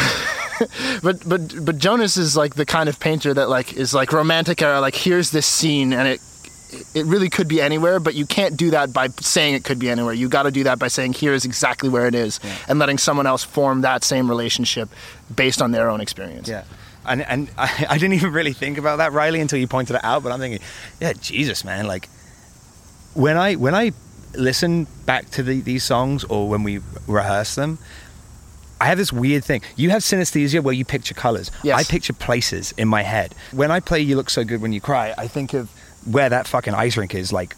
but 1.02 1.28
but 1.28 1.64
but 1.64 1.78
Jonas 1.78 2.16
is 2.16 2.36
like 2.36 2.54
the 2.54 2.64
kind 2.66 2.88
of 2.88 2.98
painter 3.00 3.34
that 3.34 3.48
like 3.48 3.74
is 3.74 3.92
like 3.92 4.12
romantic 4.12 4.62
era. 4.62 4.80
Like 4.80 4.94
here's 4.94 5.30
this 5.30 5.46
scene, 5.46 5.92
and 5.92 6.08
it 6.08 6.20
it 6.94 7.06
really 7.06 7.28
could 7.28 7.48
be 7.48 7.60
anywhere, 7.60 8.00
but 8.00 8.14
you 8.14 8.26
can't 8.26 8.56
do 8.56 8.70
that 8.70 8.92
by 8.92 9.08
saying 9.08 9.54
it 9.54 9.64
could 9.64 9.78
be 9.78 9.90
anywhere. 9.90 10.12
You 10.14 10.28
got 10.28 10.44
to 10.44 10.50
do 10.50 10.64
that 10.64 10.78
by 10.78 10.88
saying 10.88 11.14
here 11.14 11.32
is 11.32 11.44
exactly 11.44 11.88
where 11.88 12.06
it 12.06 12.14
is, 12.14 12.40
and 12.68 12.78
letting 12.78 12.98
someone 12.98 13.26
else 13.26 13.42
form 13.44 13.82
that 13.82 14.04
same 14.04 14.28
relationship 14.28 14.88
based 15.34 15.60
on 15.62 15.70
their 15.70 15.90
own 15.90 16.00
experience. 16.00 16.48
Yeah. 16.48 16.64
And 17.06 17.22
and 17.22 17.50
I, 17.56 17.86
I 17.90 17.98
didn't 17.98 18.14
even 18.14 18.32
really 18.32 18.52
think 18.52 18.78
about 18.78 18.96
that, 18.96 19.12
Riley, 19.12 19.40
until 19.40 19.58
you 19.58 19.66
pointed 19.66 19.96
it 19.96 20.04
out. 20.04 20.22
But 20.22 20.32
I'm 20.32 20.38
thinking, 20.38 20.60
yeah, 21.00 21.12
Jesus, 21.14 21.64
man. 21.64 21.86
Like 21.86 22.08
when 23.14 23.36
I 23.36 23.54
when 23.54 23.74
I 23.74 23.92
listen 24.34 24.86
back 25.06 25.30
to 25.30 25.42
the, 25.42 25.60
these 25.60 25.82
songs 25.82 26.24
or 26.24 26.48
when 26.48 26.62
we 26.62 26.80
rehearse 27.06 27.56
them, 27.56 27.78
I 28.80 28.86
have 28.86 28.98
this 28.98 29.12
weird 29.12 29.44
thing. 29.44 29.62
You 29.76 29.90
have 29.90 30.02
synesthesia 30.02 30.62
where 30.62 30.74
you 30.74 30.84
picture 30.84 31.14
colors. 31.14 31.50
Yes. 31.62 31.78
I 31.78 31.90
picture 31.90 32.12
places 32.12 32.72
in 32.72 32.88
my 32.88 33.02
head. 33.02 33.34
When 33.52 33.70
I 33.70 33.80
play 33.80 34.00
"You 34.00 34.16
Look 34.16 34.30
So 34.30 34.44
Good 34.44 34.62
When 34.62 34.72
You 34.72 34.80
Cry," 34.80 35.14
I 35.18 35.26
think 35.26 35.54
of 35.54 35.70
where 36.04 36.28
that 36.28 36.46
fucking 36.48 36.74
ice 36.74 36.96
rink 36.96 37.14
is, 37.14 37.32
like 37.32 37.56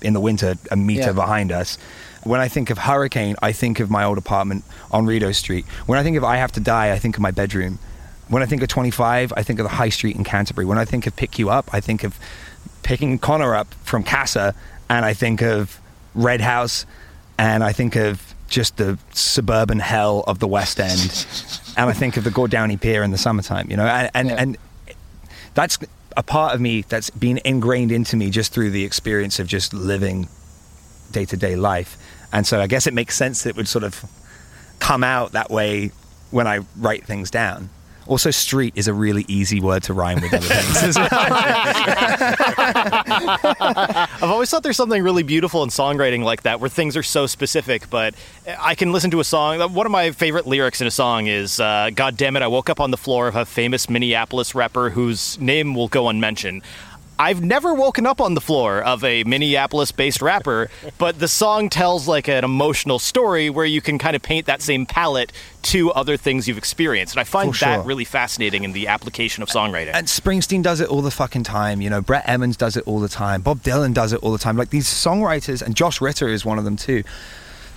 in 0.00 0.12
the 0.12 0.20
winter, 0.20 0.54
a 0.70 0.76
meter 0.76 1.06
Yeah. 1.06 1.12
behind 1.12 1.52
us. 1.52 1.78
When 2.24 2.40
I 2.40 2.48
think 2.48 2.70
of 2.70 2.78
hurricane, 2.78 3.36
I 3.42 3.52
think 3.52 3.80
of 3.80 3.90
my 3.90 4.04
old 4.04 4.18
apartment 4.18 4.64
on 4.90 5.06
Rideau 5.06 5.32
Street. 5.32 5.64
When 5.86 5.98
I 5.98 6.02
think 6.02 6.16
of 6.16 6.24
I 6.24 6.36
have 6.36 6.52
to 6.52 6.60
die, 6.60 6.92
I 6.92 6.98
think 6.98 7.16
of 7.16 7.22
my 7.22 7.30
bedroom. 7.32 7.78
When 8.28 8.42
I 8.42 8.46
think 8.46 8.62
of 8.62 8.68
25, 8.68 9.32
I 9.36 9.42
think 9.42 9.58
of 9.58 9.64
the 9.64 9.70
high 9.76 9.88
street 9.90 10.16
in 10.16 10.24
Canterbury. 10.24 10.64
When 10.64 10.78
I 10.78 10.84
think 10.84 11.06
of 11.06 11.14
pick 11.16 11.38
you 11.38 11.50
up, 11.50 11.68
I 11.72 11.80
think 11.80 12.02
of 12.04 12.18
picking 12.82 13.18
Connor 13.18 13.54
up 13.54 13.74
from 13.84 14.02
Casa, 14.04 14.54
and 14.88 15.04
I 15.04 15.12
think 15.14 15.42
of 15.42 15.78
Red 16.14 16.40
House, 16.40 16.86
and 17.38 17.62
I 17.64 17.72
think 17.72 17.96
of 17.96 18.34
just 18.48 18.76
the 18.76 18.98
suburban 19.12 19.78
hell 19.80 20.24
of 20.26 20.38
the 20.38 20.46
West 20.48 20.78
End, 20.80 21.26
and 21.76 21.88
I 21.90 21.92
think 21.92 22.16
of 22.16 22.24
the 22.24 22.30
Gord 22.30 22.50
Downie 22.50 22.76
Pier 22.76 23.02
in 23.02 23.10
the 23.10 23.18
summertime. 23.18 23.70
You 23.70 23.76
know, 23.76 23.86
and 23.86 24.10
and, 24.14 24.28
Yeah. 24.28 24.36
and 24.38 24.58
that's 25.54 25.78
a 26.16 26.22
part 26.22 26.54
of 26.54 26.60
me 26.60 26.82
that's 26.82 27.10
been 27.10 27.40
ingrained 27.44 27.92
into 27.92 28.16
me 28.16 28.30
just 28.30 28.52
through 28.52 28.70
the 28.70 28.84
experience 28.84 29.38
of 29.38 29.46
just 29.46 29.72
living 29.72 30.28
day 31.10 31.24
to 31.24 31.36
day 31.36 31.56
life. 31.56 31.96
And 32.32 32.46
so 32.46 32.60
I 32.60 32.66
guess 32.66 32.86
it 32.86 32.94
makes 32.94 33.16
sense 33.16 33.42
that 33.42 33.50
it 33.50 33.56
would 33.56 33.68
sort 33.68 33.84
of 33.84 34.04
come 34.78 35.04
out 35.04 35.32
that 35.32 35.50
way 35.50 35.92
when 36.30 36.46
I 36.46 36.60
write 36.76 37.04
things 37.04 37.30
down. 37.30 37.68
Also, 38.06 38.30
street 38.30 38.72
is 38.76 38.88
a 38.88 38.94
really 38.94 39.24
easy 39.28 39.60
word 39.60 39.82
to 39.84 39.92
rhyme 39.94 40.20
with 40.20 40.34
other 40.34 40.46
things. 40.46 40.82
as 40.82 40.98
well. 40.98 41.08
I've 43.60 44.22
always 44.22 44.50
thought 44.50 44.62
there's 44.62 44.76
something 44.76 45.02
really 45.02 45.22
beautiful 45.22 45.62
in 45.62 45.68
songwriting 45.68 46.22
like 46.24 46.42
that, 46.42 46.60
where 46.60 46.68
things 46.68 46.96
are 46.96 47.02
so 47.02 47.26
specific. 47.26 47.88
But 47.90 48.14
I 48.58 48.74
can 48.74 48.92
listen 48.92 49.10
to 49.12 49.20
a 49.20 49.24
song. 49.24 49.60
One 49.72 49.86
of 49.86 49.92
my 49.92 50.10
favorite 50.10 50.46
lyrics 50.46 50.80
in 50.80 50.86
a 50.86 50.90
song 50.90 51.26
is 51.26 51.60
uh, 51.60 51.90
"God 51.94 52.16
damn 52.16 52.36
it, 52.36 52.42
I 52.42 52.48
woke 52.48 52.68
up 52.70 52.80
on 52.80 52.90
the 52.90 52.96
floor 52.96 53.28
of 53.28 53.36
a 53.36 53.44
famous 53.44 53.88
Minneapolis 53.88 54.54
rapper 54.54 54.90
whose 54.90 55.38
name 55.38 55.74
will 55.74 55.88
go 55.88 56.08
unmentioned." 56.08 56.62
I've 57.22 57.40
never 57.40 57.72
woken 57.72 58.04
up 58.04 58.20
on 58.20 58.34
the 58.34 58.40
floor 58.40 58.82
of 58.82 59.04
a 59.04 59.22
Minneapolis-based 59.22 60.20
rapper, 60.20 60.68
but 60.98 61.20
the 61.20 61.28
song 61.28 61.68
tells 61.68 62.08
like 62.08 62.26
an 62.26 62.42
emotional 62.42 62.98
story 62.98 63.48
where 63.48 63.64
you 63.64 63.80
can 63.80 63.96
kind 63.96 64.16
of 64.16 64.22
paint 64.22 64.46
that 64.46 64.60
same 64.60 64.86
palette 64.86 65.30
to 65.70 65.92
other 65.92 66.16
things 66.16 66.48
you've 66.48 66.58
experienced. 66.58 67.14
And 67.14 67.20
I 67.20 67.24
find 67.24 67.54
sure. 67.54 67.68
that 67.68 67.86
really 67.86 68.04
fascinating 68.04 68.64
in 68.64 68.72
the 68.72 68.88
application 68.88 69.40
of 69.40 69.48
songwriting. 69.50 69.92
and 69.94 70.08
Springsteen 70.08 70.64
does 70.64 70.80
it 70.80 70.88
all 70.88 71.00
the 71.00 71.12
fucking 71.12 71.44
time. 71.44 71.80
You 71.80 71.90
know, 71.90 72.00
Brett 72.00 72.28
Emmons 72.28 72.56
does 72.56 72.76
it 72.76 72.82
all 72.88 72.98
the 72.98 73.08
time. 73.08 73.40
Bob 73.40 73.60
Dylan 73.60 73.94
does 73.94 74.12
it 74.12 74.20
all 74.20 74.32
the 74.32 74.38
time. 74.38 74.56
Like 74.56 74.70
these 74.70 74.88
songwriters, 74.88 75.62
and 75.62 75.76
Josh 75.76 76.00
Ritter 76.00 76.26
is 76.26 76.44
one 76.44 76.58
of 76.58 76.64
them 76.64 76.76
too. 76.76 77.04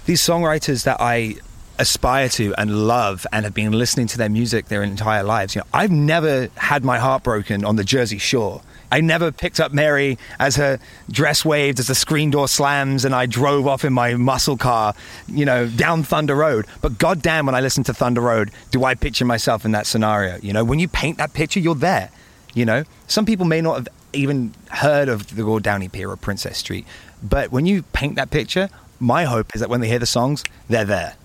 These 0.08 0.22
songwriters 0.22 0.86
that 0.86 0.98
I 1.00 1.36
aspire 1.78 2.30
to 2.30 2.56
and 2.58 2.88
love 2.88 3.28
and 3.32 3.46
have 3.46 3.54
been 3.54 3.74
listening 3.74 4.08
to 4.08 4.18
their 4.18 4.30
music 4.30 4.70
their 4.70 4.82
entire 4.82 5.24
lives. 5.24 5.54
You 5.54 5.62
know, 5.62 5.68
I've 5.72 5.91
never 5.91 6.50
had 6.56 6.84
my 6.84 6.98
heart 6.98 7.22
broken 7.22 7.64
on 7.64 7.76
the 7.76 7.84
Jersey 7.84 8.18
Shore. 8.18 8.64
I 8.91 9.01
never 9.01 9.31
picked 9.31 9.59
up 9.59 9.73
Mary 9.73 10.17
as 10.39 10.55
her 10.55 10.79
dress 11.09 11.43
waved, 11.43 11.79
as 11.79 11.88
the 11.88 11.95
screen 11.95 12.31
door 12.31 12.47
slams, 12.47 13.05
and 13.05 13.13
I 13.13 13.25
drove 13.25 13.67
off 13.67 13.83
in 13.83 13.93
my 13.93 14.15
muscle 14.15 14.57
car, 14.57 14.93
you 15.27 15.45
know, 15.45 15.67
down 15.67 16.03
Thunder 16.03 16.36
Road. 16.36 16.65
But 16.81 16.97
goddamn, 16.97 17.45
when 17.45 17.55
I 17.55 17.61
listen 17.61 17.83
to 17.86 17.93
Thunder 17.93 18.21
Road, 18.21 18.51
do 18.71 18.83
I 18.83 18.95
picture 18.95 19.25
myself 19.25 19.65
in 19.65 19.71
that 19.71 19.88
scenario? 19.88 20.38
You 20.41 20.53
know, 20.53 20.63
when 20.63 20.79
you 20.79 20.88
paint 20.88 21.17
that 21.17 21.33
picture, 21.33 21.59
you're 21.59 21.75
there. 21.75 22.09
You 22.53 22.65
know, 22.65 22.83
some 23.07 23.25
people 23.25 23.45
may 23.45 23.61
not 23.61 23.75
have 23.75 23.88
even 24.13 24.53
heard 24.69 25.09
of 25.09 25.36
the 25.36 25.43
Gord 25.43 25.63
Downie 25.63 25.89
Pier 25.89 26.09
or 26.09 26.15
Princess 26.15 26.57
Street, 26.57 26.86
but 27.21 27.51
when 27.51 27.65
you 27.65 27.83
paint 27.83 28.15
that 28.15 28.31
picture, 28.31 28.69
my 28.99 29.25
hope 29.25 29.53
is 29.53 29.61
that 29.61 29.69
when 29.69 29.81
they 29.81 29.89
hear 29.89 29.99
the 29.99 30.05
songs, 30.05 30.43
they're 30.69 30.86
there. 30.86 31.15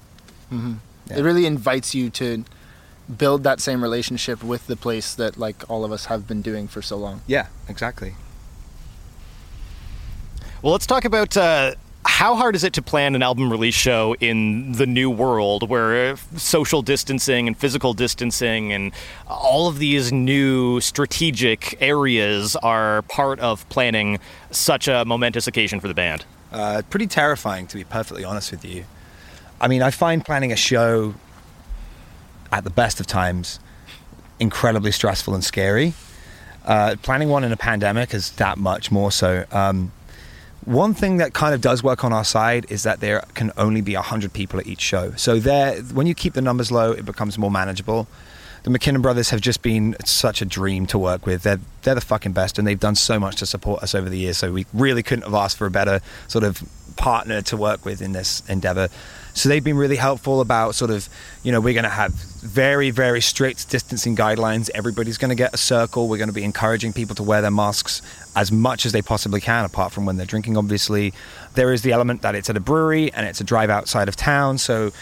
Mm-hmm. 0.52 0.74
It 1.14 1.22
really 1.22 1.46
invites 1.46 1.94
you 1.94 2.10
to 2.10 2.44
build 3.16 3.42
that 3.44 3.60
same 3.60 3.82
relationship 3.82 4.42
with 4.42 4.66
the 4.66 4.76
place 4.76 5.14
that 5.14 5.36
like 5.36 5.68
all 5.68 5.84
of 5.84 5.92
us 5.92 6.06
have 6.06 6.26
been 6.26 6.42
doing 6.42 6.68
for 6.68 6.82
so 6.82 6.96
long. 6.96 7.22
Yeah, 7.26 7.46
exactly. 7.68 8.14
Well, 10.62 10.72
let's 10.72 10.86
talk 10.86 11.04
about 11.04 11.36
uh, 11.36 11.74
how 12.04 12.34
hard 12.34 12.54
is 12.54 12.64
it 12.64 12.74
to 12.74 12.82
plan 12.82 13.14
an 13.14 13.22
album 13.22 13.50
release 13.50 13.74
show 13.74 14.14
in 14.20 14.72
the 14.72 14.86
new 14.86 15.08
world 15.08 15.68
where 15.68 16.12
uh, 16.12 16.16
social 16.36 16.82
distancing 16.82 17.46
and 17.46 17.56
physical 17.56 17.94
distancing 17.94 18.72
and 18.72 18.92
all 19.26 19.68
of 19.68 19.78
these 19.78 20.12
new 20.12 20.80
strategic 20.80 21.80
areas 21.80 22.56
are 22.56 23.02
part 23.02 23.40
of 23.40 23.66
planning 23.70 24.18
such 24.50 24.86
a 24.86 25.04
momentous 25.04 25.46
occasion 25.46 25.80
for 25.80 25.88
the 25.88 25.94
band. 25.94 26.24
Uh, 26.52 26.82
pretty 26.90 27.06
terrifying, 27.06 27.66
to 27.66 27.76
be 27.76 27.84
perfectly 27.84 28.24
honest 28.24 28.50
with 28.50 28.64
you. 28.64 28.84
I 29.60 29.68
mean, 29.68 29.82
I 29.82 29.90
find 29.90 30.24
planning 30.24 30.52
a 30.52 30.56
show 30.56 31.14
at 32.52 32.64
the 32.64 32.70
best 32.70 33.00
of 33.00 33.06
times 33.06 33.60
incredibly 34.38 34.90
stressful 34.90 35.34
and 35.34 35.44
scary. 35.44 35.92
Uh, 36.64 36.96
planning 37.02 37.28
one 37.28 37.44
in 37.44 37.52
a 37.52 37.56
pandemic 37.56 38.12
is 38.14 38.30
that 38.32 38.58
much 38.58 38.90
more 38.90 39.12
so. 39.12 39.44
Um, 39.52 39.92
one 40.64 40.92
thing 40.92 41.18
that 41.18 41.32
kind 41.32 41.54
of 41.54 41.60
does 41.60 41.82
work 41.82 42.04
on 42.04 42.12
our 42.12 42.24
side 42.24 42.66
is 42.68 42.82
that 42.82 43.00
there 43.00 43.24
can 43.34 43.50
only 43.56 43.80
be 43.80 43.94
100 43.94 44.32
people 44.32 44.60
at 44.60 44.66
each 44.66 44.80
show. 44.80 45.12
So 45.12 45.38
there, 45.38 45.80
when 45.82 46.06
you 46.06 46.14
keep 46.14 46.34
the 46.34 46.42
numbers 46.42 46.70
low, 46.70 46.92
it 46.92 47.04
becomes 47.04 47.38
more 47.38 47.50
manageable. 47.50 48.08
The 48.62 48.70
McKinnon 48.70 49.00
brothers 49.00 49.30
have 49.30 49.40
just 49.40 49.62
been 49.62 49.96
such 50.04 50.42
a 50.42 50.44
dream 50.44 50.84
to 50.88 50.98
work 50.98 51.24
with. 51.24 51.44
They're, 51.44 51.60
they're 51.82 51.94
the 51.94 52.02
fucking 52.02 52.32
best, 52.32 52.58
and 52.58 52.68
they've 52.68 52.78
done 52.78 52.94
so 52.94 53.18
much 53.18 53.36
to 53.36 53.46
support 53.46 53.82
us 53.82 53.94
over 53.94 54.10
the 54.10 54.18
years. 54.18 54.36
So 54.36 54.52
we 54.52 54.66
really 54.74 55.02
couldn't 55.02 55.24
have 55.24 55.34
asked 55.34 55.56
for 55.56 55.66
a 55.66 55.70
better 55.70 56.00
sort 56.28 56.44
of 56.44 56.62
partner 56.96 57.40
to 57.40 57.56
work 57.56 57.86
with 57.86 58.02
in 58.02 58.12
this 58.12 58.42
endeavor. 58.48 58.88
So 59.34 59.48
they've 59.48 59.62
been 59.62 59.76
really 59.76 59.96
helpful 59.96 60.40
about 60.40 60.74
sort 60.74 60.90
of, 60.90 61.08
you 61.42 61.52
know, 61.52 61.60
we're 61.60 61.74
going 61.74 61.84
to 61.84 61.90
have 61.90 62.12
very, 62.12 62.90
very 62.90 63.20
strict 63.20 63.70
distancing 63.70 64.16
guidelines. 64.16 64.70
Everybody's 64.74 65.18
going 65.18 65.28
to 65.30 65.34
get 65.34 65.54
a 65.54 65.58
circle. 65.58 66.08
We're 66.08 66.18
going 66.18 66.28
to 66.28 66.34
be 66.34 66.44
encouraging 66.44 66.92
people 66.92 67.14
to 67.16 67.22
wear 67.22 67.40
their 67.40 67.50
masks 67.50 68.02
as 68.34 68.50
much 68.50 68.86
as 68.86 68.92
they 68.92 69.02
possibly 69.02 69.40
can, 69.40 69.64
apart 69.64 69.92
from 69.92 70.06
when 70.06 70.16
they're 70.16 70.26
drinking, 70.26 70.56
obviously. 70.56 71.12
There 71.54 71.72
is 71.72 71.82
the 71.82 71.92
element 71.92 72.22
that 72.22 72.34
it's 72.34 72.50
at 72.50 72.56
a 72.56 72.60
brewery 72.60 73.12
and 73.12 73.26
it's 73.26 73.40
a 73.40 73.44
drive 73.44 73.70
outside 73.70 74.08
of 74.08 74.16
town. 74.16 74.58
So 74.58 74.92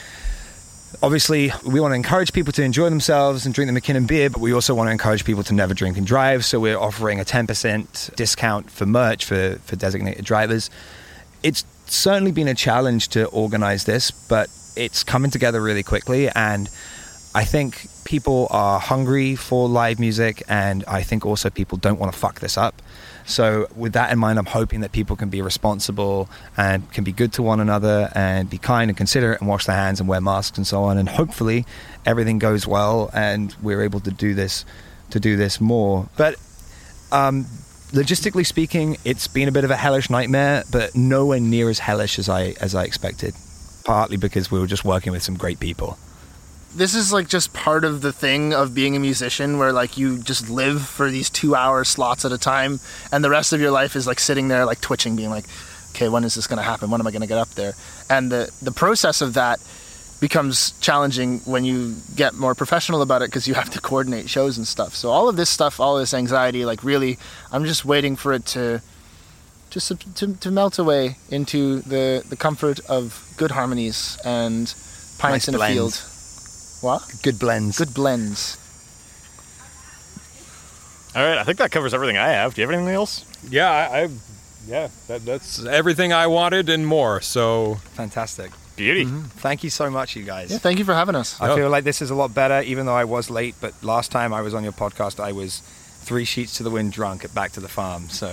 obviously 1.03 1.53
we 1.67 1.81
want 1.81 1.93
to 1.93 1.97
encourage 1.97 2.33
people 2.33 2.53
to 2.53 2.63
enjoy 2.63 2.89
themselves 2.91 3.47
and 3.47 3.55
drink 3.55 3.73
the 3.73 3.81
McKinnon 3.81 4.07
beer, 4.07 4.31
but 4.31 4.41
we 4.41 4.53
also 4.53 4.75
want 4.75 4.89
to 4.89 4.93
encourage 4.93 5.25
people 5.25 5.43
to 5.45 5.55
never 5.55 5.75
drink 5.75 5.97
and 5.97 6.07
drive. 6.07 6.45
So 6.45 6.59
we're 6.61 6.79
offering 6.79 7.21
a 7.21 7.25
10% 7.25 8.15
discount 8.17 8.71
for 8.71 8.87
merch 8.87 9.25
for, 9.25 9.59
for 9.65 9.77
designated 9.77 10.25
drivers. 10.25 10.71
It's 11.43 11.65
certainly 11.95 12.33
been 12.33 12.49
a 12.49 12.55
challenge 12.55 13.09
to 13.09 13.27
organize 13.27 13.85
this, 13.85 14.11
but 14.11 14.49
it's 14.77 15.03
coming 15.05 15.31
together 15.31 15.61
really 15.61 15.83
quickly. 15.83 16.29
And 16.29 16.69
I 17.35 17.45
think 17.45 17.89
people 18.05 18.49
are 18.51 18.81
hungry 18.81 19.37
for 19.37 19.69
live 19.69 20.01
music, 20.01 20.43
and 20.49 20.85
I 20.89 21.03
think 21.03 21.27
also 21.27 21.51
people 21.51 21.79
don't 21.79 21.99
want 21.99 22.13
to 22.13 22.19
fuck 22.19 22.41
this 22.41 22.57
up. 22.57 22.81
So, 23.27 23.69
with 23.77 23.93
that 23.93 24.11
in 24.11 24.19
mind, 24.19 24.39
I'm 24.39 24.47
hoping 24.47 24.81
that 24.81 24.93
people 24.93 25.15
can 25.15 25.29
be 25.29 25.43
responsible 25.43 26.31
and 26.57 26.91
can 26.93 27.05
be 27.05 27.13
good 27.13 27.33
to 27.35 27.43
one 27.43 27.61
another 27.61 28.11
and 28.15 28.49
be 28.49 28.57
kind 28.57 28.91
and 28.91 28.97
considerate 28.97 29.41
and 29.41 29.49
wash 29.49 29.67
their 29.67 29.77
hands 29.77 30.01
and 30.01 30.09
wear 30.09 30.21
masks 30.23 30.57
and 30.57 30.67
so 30.67 30.85
on. 30.85 30.97
And 30.97 31.09
hopefully, 31.09 31.67
everything 32.07 32.39
goes 32.39 32.67
well 32.67 33.11
and 33.13 33.55
we're 33.63 33.83
able 33.83 34.01
to 34.01 34.11
do 34.11 34.33
this 34.33 34.65
to 35.11 35.21
do 35.21 35.37
this 35.37 35.61
more. 35.61 36.09
But 36.17 36.37
um, 37.13 37.47
logistically 37.93 38.47
speaking, 38.47 38.97
it's 39.05 39.27
been 39.29 39.49
a 39.49 39.53
bit 39.53 39.65
of 39.65 39.71
a 39.71 39.77
hellish 39.77 40.11
nightmare, 40.11 40.65
but 40.71 40.95
nowhere 40.95 41.41
near 41.41 41.69
as 41.71 41.79
hellish 41.79 42.19
as 42.19 42.29
I 42.29 42.55
as 42.61 42.75
I 42.75 42.85
expected. 42.85 43.35
Partly 43.85 44.17
because 44.17 44.51
we 44.51 44.59
were 44.61 44.67
just 44.67 44.85
working 44.85 45.13
with 45.13 45.23
some 45.23 45.37
great 45.37 45.61
people. 45.61 45.99
this 46.75 46.95
is 46.95 47.13
like 47.13 47.27
just 47.29 47.53
part 47.55 47.83
of 47.85 48.03
the 48.03 48.13
thing 48.13 48.53
of 48.53 48.75
being 48.75 48.95
a 48.95 49.01
musician 49.01 49.57
where 49.59 49.73
like 49.73 49.97
you 49.97 50.19
just 50.19 50.51
live 50.51 50.83
for 50.87 51.11
these 51.11 51.31
two 51.31 51.55
hour 51.55 51.83
slots 51.83 52.25
at 52.27 52.31
a 52.33 52.37
time 52.39 52.79
and 53.11 53.25
the 53.25 53.31
rest 53.31 53.55
of 53.55 53.61
your 53.61 53.71
life 53.71 53.97
is 53.97 54.07
like 54.07 54.21
sitting 54.21 54.49
there 54.49 54.67
like 54.67 54.79
twitching 54.83 55.17
being 55.17 55.31
like 55.31 55.47
okay 55.91 56.11
when 56.11 56.25
is 56.25 56.35
this 56.35 56.47
going 56.47 56.59
to 56.59 56.63
happen 56.63 56.91
when 56.91 57.01
am 57.01 57.07
i 57.07 57.11
going 57.11 57.23
to 57.23 57.27
get 57.27 57.39
up 57.39 57.49
there 57.57 57.73
and 58.11 58.31
the 58.31 58.53
the 58.61 58.71
process 58.71 59.23
of 59.23 59.33
that 59.33 59.59
becomes 60.21 60.73
challenging 60.81 61.39
when 61.41 61.65
you 61.65 61.95
get 62.17 62.35
more 62.35 62.55
professional 62.55 63.03
about 63.03 63.23
it 63.23 63.27
because 63.31 63.47
you 63.47 63.55
have 63.55 63.71
to 63.71 63.81
coordinate 63.81 64.29
shows 64.29 64.59
and 64.59 64.67
stuff 64.67 64.95
so 64.95 65.11
all 65.11 65.29
of 65.29 65.37
this 65.37 65.49
stuff 65.49 65.79
all 65.79 65.97
this 65.97 66.13
anxiety 66.13 66.65
like 66.65 66.83
really 66.83 67.17
i'm 67.53 67.65
just 67.65 67.85
waiting 67.85 68.17
for 68.17 68.33
it 68.33 68.45
to 68.45 68.83
to, 69.71 69.81
to, 70.15 70.35
to 70.35 70.51
melt 70.51 70.79
away 70.79 71.17
into 71.31 71.81
the, 71.83 72.25
the 72.29 72.37
comfort 72.37 72.81
of 72.89 73.33
good 73.37 73.51
harmonies 73.53 74.19
and 74.25 74.75
pints 75.19 75.47
Nice 75.47 75.49
in 75.49 75.55
a 75.55 75.67
field 75.69 76.03
what 76.81 77.03
Good 77.23 77.39
blends. 77.39 77.77
good 77.79 77.93
blends. 77.95 78.57
All 81.17 81.23
right, 81.25 81.39
I 81.39 81.45
think 81.45 81.59
that 81.59 81.71
covers 81.71 81.95
everything 81.95 82.17
I 82.17 82.29
have. 82.29 82.55
Do 82.55 82.61
you 82.61 82.69
have 82.69 82.75
anything 82.77 82.95
else? 82.95 83.25
Yeah, 83.51 83.69
I, 83.71 84.03
I 84.03 84.09
yeah, 84.67 84.89
that, 85.09 85.25
that's 85.25 85.65
everything 85.65 86.13
I 86.13 86.27
wanted 86.27 86.69
and 86.69 86.87
more. 86.87 87.21
So 87.21 87.77
Fantastic. 87.95 88.53
Beauty. 88.79 89.05
Mm-hmm. 89.05 89.23
Thank 89.41 89.65
you 89.65 89.71
so 89.71 89.91
much, 89.91 90.17
you 90.17 90.23
guys. 90.25 90.51
Yeah, 90.51 90.59
thank 90.59 90.79
you 90.79 90.85
for 90.85 90.95
having 90.95 91.15
us. 91.15 91.41
I 91.41 91.55
feel 91.55 91.69
like 91.69 91.85
this 91.85 92.01
is 92.01 92.11
a 92.11 92.15
lot 92.15 92.35
better, 92.35 92.63
even 92.63 92.87
though 92.87 92.95
I 92.95 93.05
was 93.05 93.29
late. 93.29 93.55
But 93.61 93.75
last 93.83 94.11
time 94.11 94.33
I 94.33 94.41
was 94.41 94.55
on 94.55 94.63
your 94.63 94.73
podcast, 94.73 95.21
I 95.21 95.33
was 95.33 95.63
three 96.09 96.25
sheets 96.25 96.57
to 96.57 96.63
the 96.63 96.71
wind 96.71 96.91
drunk 96.93 97.25
at 97.25 97.35
Back 97.35 97.53
to 97.53 97.61
the 97.61 97.69
Farm. 97.69 98.09
So 98.09 98.29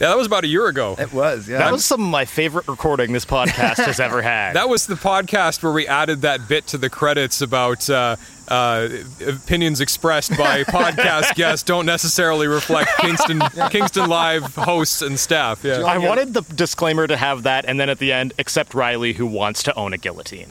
yeah, 0.00 0.08
that 0.08 0.16
was 0.16 0.26
about 0.26 0.44
a 0.44 0.46
year 0.46 0.66
ago. 0.66 0.94
it 0.98 1.12
was, 1.12 1.48
yeah. 1.48 1.58
That 1.58 1.72
was 1.72 1.84
some 1.84 2.02
of 2.02 2.08
my 2.08 2.24
favorite 2.26 2.68
recording 2.68 3.12
this 3.12 3.24
podcast 3.24 3.76
has 3.76 3.98
ever 3.98 4.20
had. 4.34 4.54
That 4.54 4.68
was 4.68 4.86
the 4.86 4.94
podcast 4.96 5.62
where 5.62 5.72
we 5.72 5.86
added 5.86 6.22
that 6.22 6.48
bit 6.48 6.66
to 6.68 6.78
the 6.78 6.90
credits 6.90 7.40
about 7.40 7.88
uh, 7.88 8.16
uh, 8.48 8.88
opinions 9.26 9.80
expressed 9.80 10.36
by 10.36 10.64
podcast 10.64 11.34
guests 11.34 11.62
don't 11.64 11.86
necessarily 11.86 12.46
reflect 12.46 12.90
Kingston 12.98 13.40
Kingston 13.70 14.08
Live 14.08 14.54
hosts 14.54 15.00
and 15.00 15.18
staff. 15.18 15.64
Yeah. 15.64 15.82
I 15.84 15.96
wanted 15.98 16.34
the 16.34 16.42
disclaimer 16.42 17.06
to 17.06 17.16
have 17.16 17.44
that, 17.44 17.64
and 17.64 17.78
then 17.80 17.88
at 17.88 17.98
the 17.98 18.12
end, 18.12 18.34
except 18.38 18.74
Riley, 18.74 19.12
who 19.14 19.26
wants 19.26 19.62
to 19.64 19.74
own 19.76 19.92
a 19.94 19.98
guillotine. 19.98 20.48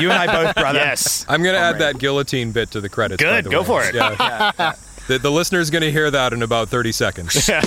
you 0.00 0.10
and 0.10 0.12
I 0.12 0.26
both, 0.26 0.54
brother. 0.56 0.78
yes. 0.80 1.24
I'm 1.28 1.42
going 1.42 1.54
to 1.54 1.60
add 1.60 1.78
that 1.78 1.98
guillotine 1.98 2.52
bit 2.52 2.72
to 2.72 2.80
the 2.80 2.88
credits. 2.88 3.22
by 3.22 3.36
Good, 3.36 3.44
the 3.44 3.50
go 3.50 3.60
way. 3.60 3.66
for 3.66 3.84
it. 3.84 3.94
Yeah. 3.94 4.74
The, 5.08 5.18
the 5.18 5.30
listener's 5.30 5.70
going 5.70 5.82
to 5.82 5.92
hear 5.92 6.10
that 6.10 6.32
in 6.32 6.42
about 6.42 6.68
30 6.68 6.92
seconds. 6.92 7.50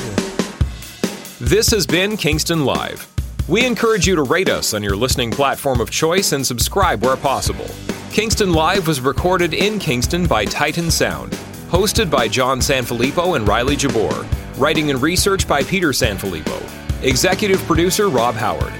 This 1.39 1.69
has 1.69 1.85
been 1.85 2.17
Kingston 2.17 2.65
Live. 2.65 3.07
We 3.47 3.63
encourage 3.63 4.07
you 4.07 4.15
to 4.15 4.23
rate 4.23 4.49
us 4.49 4.73
on 4.73 4.81
your 4.81 4.95
listening 4.95 5.29
platform 5.29 5.79
of 5.79 5.91
choice 5.91 6.31
and 6.31 6.43
subscribe 6.43 7.05
where 7.05 7.15
possible. 7.15 7.67
Kingston 8.11 8.53
Live 8.53 8.87
was 8.87 8.99
recorded 9.01 9.53
in 9.53 9.77
Kingston 9.77 10.25
by 10.25 10.45
Titan 10.45 10.89
Sound, 10.89 11.33
hosted 11.69 12.09
by 12.09 12.27
John 12.27 12.57
Sanfilippo 12.59 13.35
and 13.35 13.47
Riley 13.47 13.75
Jabor, 13.75 14.27
writing 14.57 14.89
and 14.89 14.99
research 14.99 15.47
by 15.47 15.61
Peter 15.61 15.89
Sanfilippo, 15.89 16.59
executive 17.03 17.61
producer 17.67 18.09
Rob 18.09 18.33
Howard. 18.33 18.73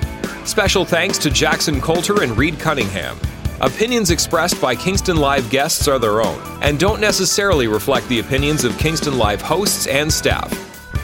Special 0.44 0.84
thanks 0.84 1.20
to 1.20 1.30
Jackson 1.30 1.80
Coulter 1.80 2.24
and 2.24 2.36
Reed 2.36 2.60
Cunningham. 2.60 3.20
Opinions 3.60 4.12
expressed 4.12 4.62
by 4.62 4.76
Kingston 4.76 5.18
Live 5.18 5.50
guests 5.50 5.88
are 5.88 5.98
their 5.98 6.22
own 6.22 6.40
and 6.62 6.80
don't 6.80 7.02
necessarily 7.02 7.68
reflect 7.68 8.08
the 8.08 8.20
opinions 8.20 8.64
of 8.64 8.78
Kingston 8.78 9.18
Live 9.18 9.42
hosts 9.42 9.88
and 9.88 10.14
staff, 10.14 10.52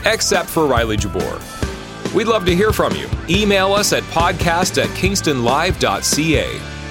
except 0.05 0.47
for 0.49 0.67
Riley 0.67 0.97
Jabor. 0.97 1.41
We'd 2.13 2.27
love 2.27 2.45
to 2.45 2.55
hear 2.55 2.71
from 2.71 2.93
you. 2.95 3.09
Email 3.27 3.73
us 3.73 3.91
at 3.91 4.03
podcast 4.03 4.81
at 4.81 4.87
kingstonlive.ca. 4.89 6.82